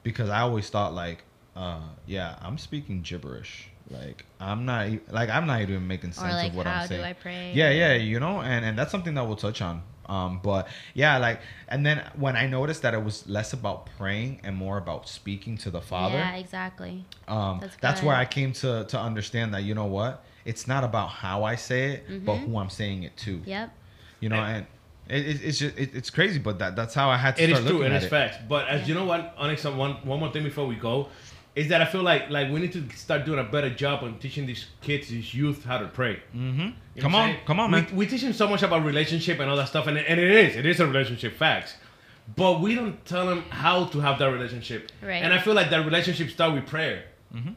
because 0.04 0.30
I 0.30 0.42
always 0.42 0.70
thought 0.70 0.94
like, 0.94 1.24
uh, 1.56 1.82
yeah, 2.06 2.38
I'm 2.42 2.58
speaking 2.58 3.02
gibberish. 3.02 3.70
Like 3.90 4.26
I'm 4.40 4.66
not 4.66 4.90
like 5.12 5.30
I'm 5.30 5.48
not 5.48 5.62
even 5.62 5.88
making 5.88 6.12
sense 6.12 6.34
like, 6.34 6.52
of 6.52 6.58
what 6.58 6.66
how 6.68 6.82
I'm 6.82 6.88
do 6.88 6.96
saying. 6.96 7.04
I 7.06 7.14
pray? 7.14 7.52
Yeah, 7.54 7.72
yeah, 7.72 7.94
you 7.94 8.20
know, 8.20 8.42
and 8.42 8.66
and 8.66 8.78
that's 8.78 8.92
something 8.92 9.14
that 9.16 9.26
we'll 9.26 9.38
touch 9.38 9.62
on. 9.62 9.82
Um, 10.08 10.40
but 10.42 10.68
yeah, 10.94 11.18
like, 11.18 11.42
and 11.68 11.86
then 11.86 12.02
when 12.16 12.38
I 12.38 12.48
noticed 12.48 12.82
that 12.84 12.94
it 12.94 13.04
was 13.04 13.28
less 13.28 13.52
about 13.52 13.90
praying 13.98 14.40
and 14.44 14.56
more 14.56 14.78
about 14.78 15.08
speaking 15.10 15.58
to 15.60 15.70
the 15.70 15.82
Father, 15.82 16.16
Yeah, 16.18 16.36
exactly. 16.36 17.04
um, 17.28 17.60
That's 17.62 17.76
that's, 17.78 18.02
where. 18.04 18.16
I 18.16 18.24
came 18.26 18.54
to 18.54 18.86
to 18.86 19.00
understand 19.00 19.54
that 19.54 19.64
you 19.64 19.74
know 19.76 19.86
what, 19.86 20.24
it's 20.46 20.66
not 20.68 20.84
about 20.86 21.10
how 21.10 21.44
I 21.44 21.56
say 21.56 21.92
it, 21.92 22.26
but 22.26 22.36
Mm-hmm. 22.36 22.52
who 22.52 22.58
I'm 22.58 22.70
saying 22.70 23.04
it 23.04 23.18
to 23.18 23.42
Yep. 23.46 23.70
you 24.22 24.30
know, 24.30 24.38
and 24.38 24.66
it, 25.10 25.26
it, 25.28 25.42
it's 25.46 25.60
just 25.60 25.78
it, 25.78 25.94
it's 25.94 26.10
crazy, 26.10 26.40
but 26.40 26.60
that 26.60 26.76
that's 26.78 26.94
how 26.94 27.10
I 27.10 27.18
had 27.18 27.36
to 27.38 27.44
It 27.44 27.50
is 27.50 27.58
start 27.58 27.68
true, 27.68 27.78
looking 27.80 27.86
and 27.88 27.96
at 27.96 28.04
it's 28.04 28.08
it. 28.08 28.10
facts. 28.10 28.38
But 28.48 28.68
as 28.70 28.88
you 28.88 28.96
know 28.96 29.06
what, 29.06 29.34
Onyx, 29.38 29.66
uh, 29.66 29.72
one 29.72 29.94
one 30.06 30.20
more 30.22 30.32
thing 30.32 30.44
before 30.44 30.68
we 30.68 30.76
go, 30.76 31.08
is 31.58 31.70
that 31.70 31.82
I 31.82 31.86
feel 31.86 32.04
like 32.04 32.30
like 32.30 32.52
we 32.52 32.60
need 32.60 32.72
to 32.74 32.88
start 32.96 33.26
doing 33.26 33.40
a 33.40 33.44
better 33.44 33.72
job 33.72 34.04
on 34.04 34.20
teaching 34.20 34.46
these 34.46 34.68
kids, 34.80 35.08
these 35.08 35.34
youth, 35.34 35.66
how 35.66 35.80
to 35.80 35.88
pray. 35.88 36.22
Mm-hmm. 36.36 36.60
You 36.60 36.68
know 36.68 37.02
Come 37.02 37.16
on, 37.16 37.36
come 37.48 37.60
on, 37.60 37.72
we, 37.72 37.82
man. 37.82 37.96
We 37.96 38.06
teach 38.06 38.22
them 38.22 38.34
so 38.34 38.48
much 38.48 38.62
about 38.62 38.86
relationship 38.86 39.40
and 39.40 39.50
all 39.50 39.58
that 39.58 39.68
stuff, 39.68 39.88
and, 39.88 39.98
and 39.98 40.20
it 40.20 40.30
is, 40.30 40.56
it 40.56 40.68
is 40.68 40.80
a 40.80 40.86
relationship, 40.86 41.36
facts. 41.36 41.74
But 42.36 42.62
we 42.62 42.76
don't 42.76 43.04
tell 43.06 43.26
them 43.26 43.42
how 43.50 43.86
to 43.86 44.00
have 44.02 44.20
that 44.20 44.28
relationship. 44.28 44.92
Right. 45.02 45.24
And 45.24 45.34
I 45.34 45.40
feel 45.40 45.56
like 45.56 45.72
that 45.72 45.84
relationship 45.84 46.30
start 46.30 46.54
with 46.54 46.68
prayer. 46.68 47.06
Mm-hmm. 47.34 47.50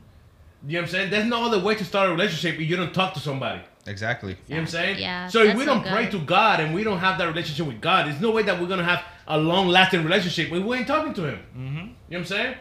You 0.66 0.72
know 0.72 0.78
what 0.78 0.84
I'm 0.84 0.88
saying? 0.88 1.10
There's 1.10 1.26
no 1.26 1.44
other 1.44 1.58
way 1.58 1.74
to 1.74 1.84
start 1.84 2.08
a 2.08 2.12
relationship 2.12 2.54
if 2.54 2.70
you 2.70 2.76
don't 2.76 2.94
talk 2.94 3.12
to 3.14 3.20
somebody. 3.20 3.60
Exactly. 3.86 4.32
You 4.46 4.54
know 4.54 4.56
what 4.56 4.60
I'm 4.60 4.66
saying? 4.68 4.98
Yeah, 4.98 5.26
So 5.26 5.42
if 5.42 5.56
we 5.56 5.64
don't 5.66 5.84
pray 5.86 6.08
to 6.10 6.18
God 6.20 6.60
and 6.60 6.74
we 6.74 6.84
don't 6.84 6.98
have 6.98 7.18
that 7.18 7.26
relationship 7.26 7.66
with 7.66 7.80
God, 7.82 8.06
there's 8.06 8.20
no 8.20 8.30
way 8.30 8.44
that 8.44 8.58
we're 8.60 8.68
gonna 8.68 8.84
have 8.84 9.04
a 9.26 9.36
long 9.38 9.68
lasting 9.68 10.04
relationship 10.04 10.50
when 10.50 10.66
we 10.66 10.78
ain't 10.78 10.86
talking 10.86 11.12
to 11.14 11.22
Him. 11.24 11.38
Mm-hmm. 11.56 11.76
You 11.76 11.82
know 11.82 11.92
what 12.08 12.18
I'm 12.18 12.24
saying? 12.24 12.54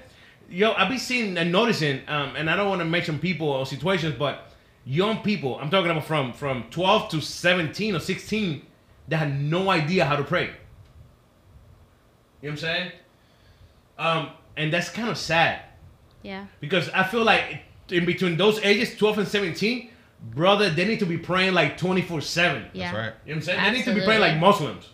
Yo, 0.50 0.74
I 0.74 0.88
be 0.90 0.98
seeing 0.98 1.38
and 1.38 1.52
noticing, 1.52 2.02
um, 2.08 2.36
and 2.36 2.50
I 2.50 2.56
don't 2.56 2.70
want 2.70 2.80
to 2.80 2.86
mention 2.86 3.20
people 3.20 3.48
or 3.50 3.66
situations, 3.66 4.16
but 4.18 4.52
young 4.86 5.22
people. 5.22 5.60
I'm 5.60 5.70
talking 5.70 5.92
about 5.92 6.06
from 6.06 6.34
from 6.34 6.64
12 6.72 7.10
to 7.10 7.22
17 7.22 7.96
or 7.96 8.00
16 8.00 8.66
that 9.10 9.18
had 9.18 9.40
no 9.42 9.70
idea 9.70 10.06
how 10.06 10.16
to 10.16 10.24
pray. 10.24 10.50
You 12.42 12.50
know 12.50 12.50
what 12.50 12.50
I'm 12.52 12.58
saying? 12.58 12.92
Um, 13.98 14.30
and 14.56 14.72
that's 14.74 14.90
kind 14.90 15.10
of 15.10 15.18
sad 15.18 15.62
Yeah. 16.24 16.46
because 16.60 16.90
I 16.90 17.04
feel 17.04 17.24
like 17.24 17.62
in 17.90 18.06
between 18.06 18.38
those 18.38 18.60
ages, 18.60 18.96
12 18.98 19.20
and 19.20 19.28
17, 19.28 19.90
brother, 20.32 20.70
they 20.70 20.86
need 20.86 21.00
to 21.00 21.06
be 21.06 21.18
praying 21.18 21.54
like 21.54 21.78
24 21.78 22.22
7. 22.22 22.66
Yeah. 22.74 22.92
That's 22.92 22.98
right. 22.98 23.04
You 23.04 23.10
know 23.10 23.14
what 23.26 23.36
I'm 23.36 23.42
saying? 23.42 23.64
They 23.64 23.72
need 23.80 23.86
to 23.86 23.94
be 23.94 24.02
praying 24.06 24.22
like 24.22 24.38
Muslims. 24.38 24.90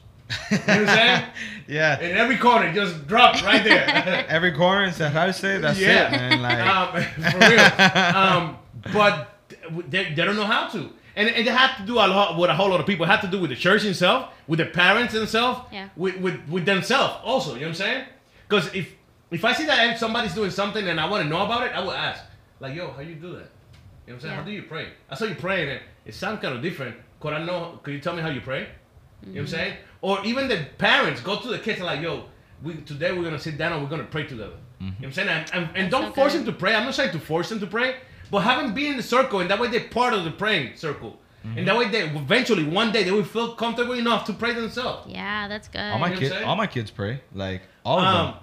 You 0.51 0.57
know 0.57 0.63
what 0.65 0.69
I'm 0.69 0.87
saying? 0.87 1.25
Yeah. 1.67 1.99
In 1.99 2.15
every 2.15 2.37
corner, 2.37 2.71
just 2.71 3.07
drop 3.07 3.41
right 3.41 3.63
there. 3.63 4.25
Every 4.29 4.51
corner 4.51 4.83
and 4.83 4.93
said, 4.93 5.11
"How 5.11 5.25
to 5.25 5.33
say 5.33 5.55
it?" 5.55 5.61
That's 5.61 5.79
yeah. 5.79 6.07
it, 6.07 6.11
man. 6.11 6.41
Like, 6.43 6.59
um, 6.59 7.31
for 7.31 7.39
real. 7.49 8.15
Um, 8.15 8.57
but 8.93 9.29
they, 9.89 10.13
they 10.13 10.23
don't 10.25 10.35
know 10.35 10.45
how 10.45 10.67
to. 10.69 10.91
And, 11.15 11.27
and 11.29 11.47
they 11.47 11.51
have 11.51 11.77
to 11.77 11.83
do 11.83 11.95
a 11.95 12.05
lot 12.05 12.37
with 12.37 12.51
a 12.51 12.53
whole 12.53 12.69
lot 12.69 12.79
of 12.79 12.85
people. 12.85 13.05
It 13.05 13.09
have 13.09 13.21
to 13.21 13.27
do 13.27 13.39
with 13.39 13.49
the 13.49 13.55
church 13.55 13.83
itself, 13.83 14.31
with 14.47 14.59
the 14.59 14.65
parents 14.65 15.13
themselves, 15.13 15.61
Yeah. 15.71 15.89
with, 15.95 16.17
with, 16.17 16.47
with 16.49 16.65
themselves 16.65 17.15
also. 17.23 17.55
You 17.55 17.61
know 17.61 17.67
what 17.67 17.69
I'm 17.69 17.75
saying? 17.75 18.05
Because 18.47 18.71
if 18.75 18.93
if 19.31 19.43
I 19.43 19.53
see 19.53 19.65
that 19.65 19.97
somebody's 19.97 20.35
doing 20.35 20.51
something 20.51 20.87
and 20.87 20.99
I 20.99 21.09
want 21.09 21.23
to 21.23 21.29
know 21.29 21.43
about 21.45 21.63
it, 21.65 21.71
I 21.73 21.79
will 21.79 21.93
ask. 21.93 22.23
Like, 22.59 22.75
yo, 22.75 22.91
how 22.91 23.01
you 23.01 23.15
do 23.15 23.31
that? 23.31 23.33
You 23.33 23.33
know 23.33 23.39
what 23.39 24.13
I'm 24.13 24.19
saying? 24.19 24.33
Yeah. 24.33 24.39
How 24.39 24.43
do 24.43 24.51
you 24.51 24.63
pray? 24.63 24.89
I 25.09 25.15
saw 25.15 25.25
you 25.25 25.33
praying 25.35 25.69
and 25.69 25.79
it 26.05 26.13
sounds 26.13 26.39
kind 26.41 26.55
of 26.55 26.61
different. 26.61 26.95
Could 27.19 27.33
I 27.33 27.43
know? 27.43 27.79
Could 27.81 27.95
you 27.95 27.99
tell 27.99 28.15
me 28.15 28.21
how 28.21 28.29
you 28.29 28.41
pray? 28.41 28.67
You 29.23 29.27
know 29.27 29.31
what 29.31 29.39
I'm 29.39 29.45
Mm-hmm. 29.45 29.55
saying? 29.55 29.73
Or 30.01 30.23
even 30.25 30.47
the 30.47 30.65
parents 30.77 31.21
go 31.21 31.39
to 31.39 31.47
the 31.47 31.59
kids 31.59 31.77
and 31.79 31.85
like, 31.87 32.01
yo, 32.01 32.25
we 32.63 32.75
today 32.81 33.11
we're 33.11 33.23
gonna 33.23 33.39
sit 33.39 33.57
down 33.57 33.73
and 33.73 33.81
we're 33.83 33.89
gonna 33.89 34.03
pray 34.03 34.23
together. 34.27 34.53
You 34.79 34.87
know 34.87 34.93
what 34.99 35.05
I'm 35.07 35.13
saying? 35.13 35.29
And, 35.29 35.51
and, 35.53 35.69
and 35.77 35.91
don't 35.91 36.07
so 36.09 36.11
force 36.13 36.33
good. 36.33 36.39
them 36.45 36.53
to 36.53 36.59
pray. 36.59 36.75
I'm 36.75 36.83
not 36.85 36.93
saying 36.95 37.11
to 37.13 37.19
force 37.19 37.49
them 37.49 37.59
to 37.61 37.67
pray, 37.67 37.95
but 38.29 38.39
have 38.39 38.61
them 38.61 38.73
be 38.73 38.87
in 38.87 38.97
the 38.97 39.03
circle, 39.03 39.39
and 39.39 39.49
that 39.49 39.59
way 39.59 39.67
they're 39.69 39.87
part 39.89 40.13
of 40.13 40.23
the 40.25 40.31
praying 40.31 40.75
circle. 40.75 41.17
And 41.55 41.67
that 41.67 41.77
way 41.77 41.87
they 41.89 42.01
eventually 42.09 42.63
one 42.63 42.91
day 42.91 43.03
they 43.03 43.11
will 43.11 43.23
feel 43.23 43.53
comfortable 43.53 43.93
enough 43.93 44.25
to 44.25 44.33
pray 44.33 44.53
themselves. 44.53 45.07
Yeah, 45.11 45.47
that's 45.47 45.67
good. 45.67 45.79
all 45.79 45.99
my 45.99 46.07
You 46.09 46.13
know 46.15 46.19
kids, 46.19 46.35
all 46.43 46.55
my 46.55 46.65
kids 46.65 46.89
pray. 46.89 47.21
Like 47.35 47.61
all 47.85 47.99
of 47.99 48.03
Um, 48.05 48.25
them. 48.31 48.39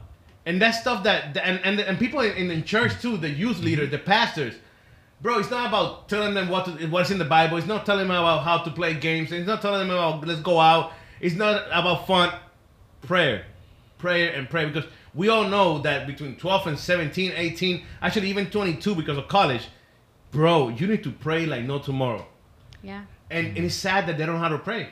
and 0.47 0.63
that's 0.63 0.81
stuff 0.81 1.03
that 1.03 1.37
and 1.37 1.59
and, 1.65 1.81
and 1.81 1.99
people 1.99 2.21
in, 2.21 2.33
in 2.37 2.47
the 2.49 2.63
church 2.63 3.01
too, 3.03 3.17
the 3.17 3.29
youth 3.29 3.59
leaders, 3.59 3.91
the 3.91 3.99
pastors. 3.99 4.55
Bro, 5.23 5.39
it's 5.39 5.51
not 5.51 5.69
about 5.69 6.09
telling 6.09 6.35
them 6.35 6.49
what 6.49 6.65
to, 6.65 6.87
what's 6.89 7.11
in 7.13 7.19
the 7.19 7.25
Bible. 7.25 7.57
It's 7.57 7.67
not 7.67 7.87
telling 7.87 8.09
them 8.09 8.17
about 8.17 8.43
how 8.43 8.59
to 8.59 8.71
play 8.71 8.95
games. 8.95 9.31
It's 9.31 9.47
not 9.47 9.63
telling 9.63 9.87
them 9.87 9.97
about 9.97 10.27
let's 10.27 10.41
go 10.41 10.59
out. 10.59 10.93
It's 11.21 11.37
not 11.37 11.67
about 11.69 12.07
fun. 12.09 12.33
Prayer, 13.03 13.45
prayer, 13.99 14.33
and 14.33 14.51
prayer. 14.51 14.67
Because 14.69 14.89
we 15.15 15.29
all 15.29 15.45
know 15.49 15.79
that 15.83 16.07
between 16.09 16.37
12 16.37 16.67
and 16.67 16.79
17, 16.79 17.33
18, 17.37 17.85
actually 18.01 18.29
even 18.31 18.51
22 18.51 18.95
because 18.97 19.17
of 19.17 19.29
college, 19.29 19.69
bro, 20.33 20.69
you 20.71 20.87
need 20.89 21.05
to 21.05 21.13
pray 21.13 21.47
like 21.47 21.65
no 21.65 21.79
tomorrow. 21.79 22.27
yeah. 22.83 23.05
And, 23.31 23.47
and 23.57 23.65
it's 23.65 23.75
sad 23.77 24.07
that 24.09 24.19
they 24.19 24.27
don't 24.27 24.35
know 24.35 24.41
how 24.43 24.49
to 24.51 24.59
pray. 24.59 24.91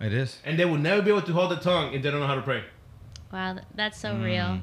It 0.00 0.12
is. 0.12 0.38
And 0.44 0.56
they 0.56 0.64
will 0.64 0.76
never 0.78 1.02
be 1.02 1.10
able 1.10 1.22
to 1.22 1.32
hold 1.32 1.50
the 1.50 1.56
tongue 1.56 1.92
if 1.92 2.00
they 2.02 2.10
don't 2.12 2.20
know 2.20 2.26
how 2.28 2.36
to 2.36 2.42
pray. 2.42 2.62
Wow, 3.32 3.58
that's 3.74 3.98
so 3.98 4.10
Mm. 4.14 4.24
real. 4.24 4.60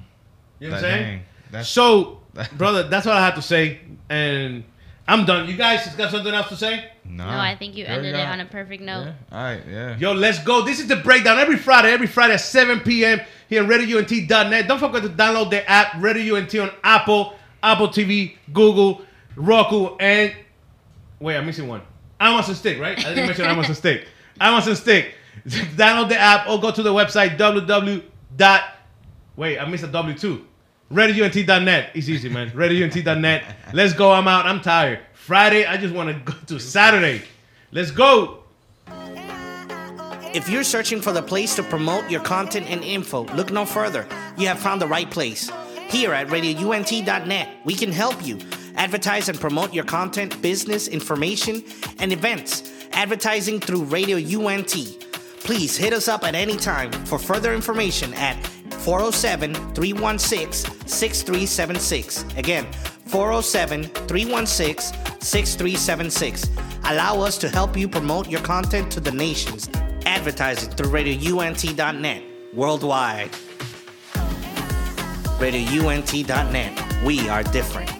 You 0.59 0.69
know 0.69 0.75
what 0.75 0.85
I'm 0.85 0.91
saying? 0.91 1.03
dang, 1.03 1.21
that's 1.51 1.67
So, 1.69 2.21
brother, 2.57 2.83
that's 2.83 3.05
what 3.05 3.15
I 3.15 3.25
have 3.25 3.35
to 3.35 3.41
say, 3.41 3.79
and 4.09 4.63
I'm 5.07 5.25
done. 5.25 5.47
You 5.47 5.55
guys 5.55 5.87
got 5.95 6.11
something 6.11 6.33
else 6.33 6.49
to 6.49 6.57
say? 6.57 6.89
nah, 7.05 7.31
No, 7.31 7.39
I 7.39 7.55
think 7.55 7.75
you 7.75 7.85
There 7.85 8.01
we 8.01 8.07
ended 8.07 8.19
it 8.19 8.27
on 8.27 8.39
a 8.39 8.45
perfect 8.45 8.81
note. 8.81 9.05
Yeah. 9.05 9.13
All 9.31 9.43
right. 9.43 9.61
Yeah. 9.69 9.97
Yo, 9.97 10.13
let's 10.13 10.43
go. 10.43 10.63
This 10.63 10.79
is 10.79 10.87
the 10.87 10.95
breakdown 10.97 11.37
every 11.37 11.57
Friday, 11.57 11.91
every 11.91 12.07
Friday 12.07 12.33
at 12.33 12.41
7 12.41 12.79
p.m. 12.79 13.21
here 13.47 13.63
on 13.63 13.69
RadioUNT.net. 13.69 14.67
Don't 14.67 14.79
forget 14.79 15.03
to 15.03 15.09
download 15.09 15.51
the 15.51 15.69
app 15.69 16.01
Radio 16.01 16.35
UNT 16.35 16.53
on 16.55 16.71
Apple, 16.83 17.35
Apple 17.61 17.89
TV, 17.89 18.35
Google, 18.51 19.01
Roku, 19.35 19.95
and 19.97 20.33
wait, 21.19 21.37
I'm 21.37 21.45
missing 21.45 21.67
one. 21.67 21.81
Amazon 22.19 22.55
Stick, 22.55 22.79
right? 22.79 22.97
I 22.97 23.09
didn't 23.09 23.27
mention 23.27 23.45
Amazon 23.45 23.75
Stick. 23.75 24.07
Amazon 24.41 24.75
Stick. 24.75 25.13
download 25.47 26.09
the 26.09 26.17
app 26.17 26.47
or 26.49 26.59
go 26.59 26.71
to 26.71 26.81
the 26.81 26.91
website 26.93 27.37
www. 27.37 28.03
dot 28.35 28.63
Wait, 29.35 29.59
I 29.59 29.65
missed 29.65 29.83
a 29.83 29.87
W 29.87 30.17
too. 30.17 30.45
RadioUNT.net. 30.91 31.91
It's 31.95 32.09
easy, 32.09 32.29
man. 32.29 32.51
RadioUNT.net. 32.51 33.43
Let's 33.73 33.93
go. 33.93 34.11
I'm 34.11 34.27
out. 34.27 34.45
I'm 34.45 34.61
tired. 34.61 34.99
Friday, 35.13 35.65
I 35.65 35.77
just 35.77 35.93
want 35.93 36.09
to 36.09 36.31
go 36.31 36.37
to 36.47 36.59
Saturday. 36.59 37.23
Let's 37.71 37.91
go. 37.91 38.43
If 40.35 40.49
you're 40.49 40.63
searching 40.63 41.01
for 41.01 41.11
the 41.11 41.23
place 41.23 41.55
to 41.55 41.63
promote 41.63 42.09
your 42.11 42.21
content 42.21 42.69
and 42.69 42.83
info, 42.83 43.25
look 43.35 43.51
no 43.51 43.65
further. 43.65 44.05
You 44.37 44.47
have 44.47 44.59
found 44.59 44.81
the 44.81 44.87
right 44.87 45.09
place. 45.09 45.49
Here 45.87 46.13
at 46.13 46.27
RadioUNT.net, 46.27 47.49
we 47.63 47.73
can 47.73 47.91
help 47.91 48.25
you. 48.25 48.39
Advertise 48.75 49.29
and 49.29 49.39
promote 49.39 49.73
your 49.73 49.85
content, 49.85 50.41
business, 50.41 50.87
information, 50.87 51.63
and 51.99 52.11
events. 52.11 52.71
Advertising 52.91 53.61
through 53.61 53.85
Radio 53.85 54.17
UNT. 54.17 54.75
Please 55.39 55.77
hit 55.77 55.93
us 55.93 56.07
up 56.07 56.23
at 56.23 56.35
any 56.35 56.57
time 56.57 56.91
for 57.05 57.17
further 57.17 57.53
information 57.53 58.13
at 58.15 58.35
407 58.85 59.55
316 59.73 60.87
6376. 60.87 62.23
Again, 62.37 62.71
407 63.07 63.85
316 64.07 64.95
6376. 65.19 66.51
Allow 66.83 67.19
us 67.21 67.39
to 67.39 67.49
help 67.49 67.75
you 67.75 67.89
promote 67.89 68.29
your 68.29 68.41
content 68.41 68.91
to 68.91 68.99
the 68.99 69.11
nations. 69.11 69.67
Advertising 70.05 70.69
through 70.69 70.91
RadioUNT.net 70.91 72.23
worldwide. 72.53 73.31
RadioUNT.net. 75.39 77.03
We 77.03 77.27
are 77.27 77.41
different. 77.41 77.94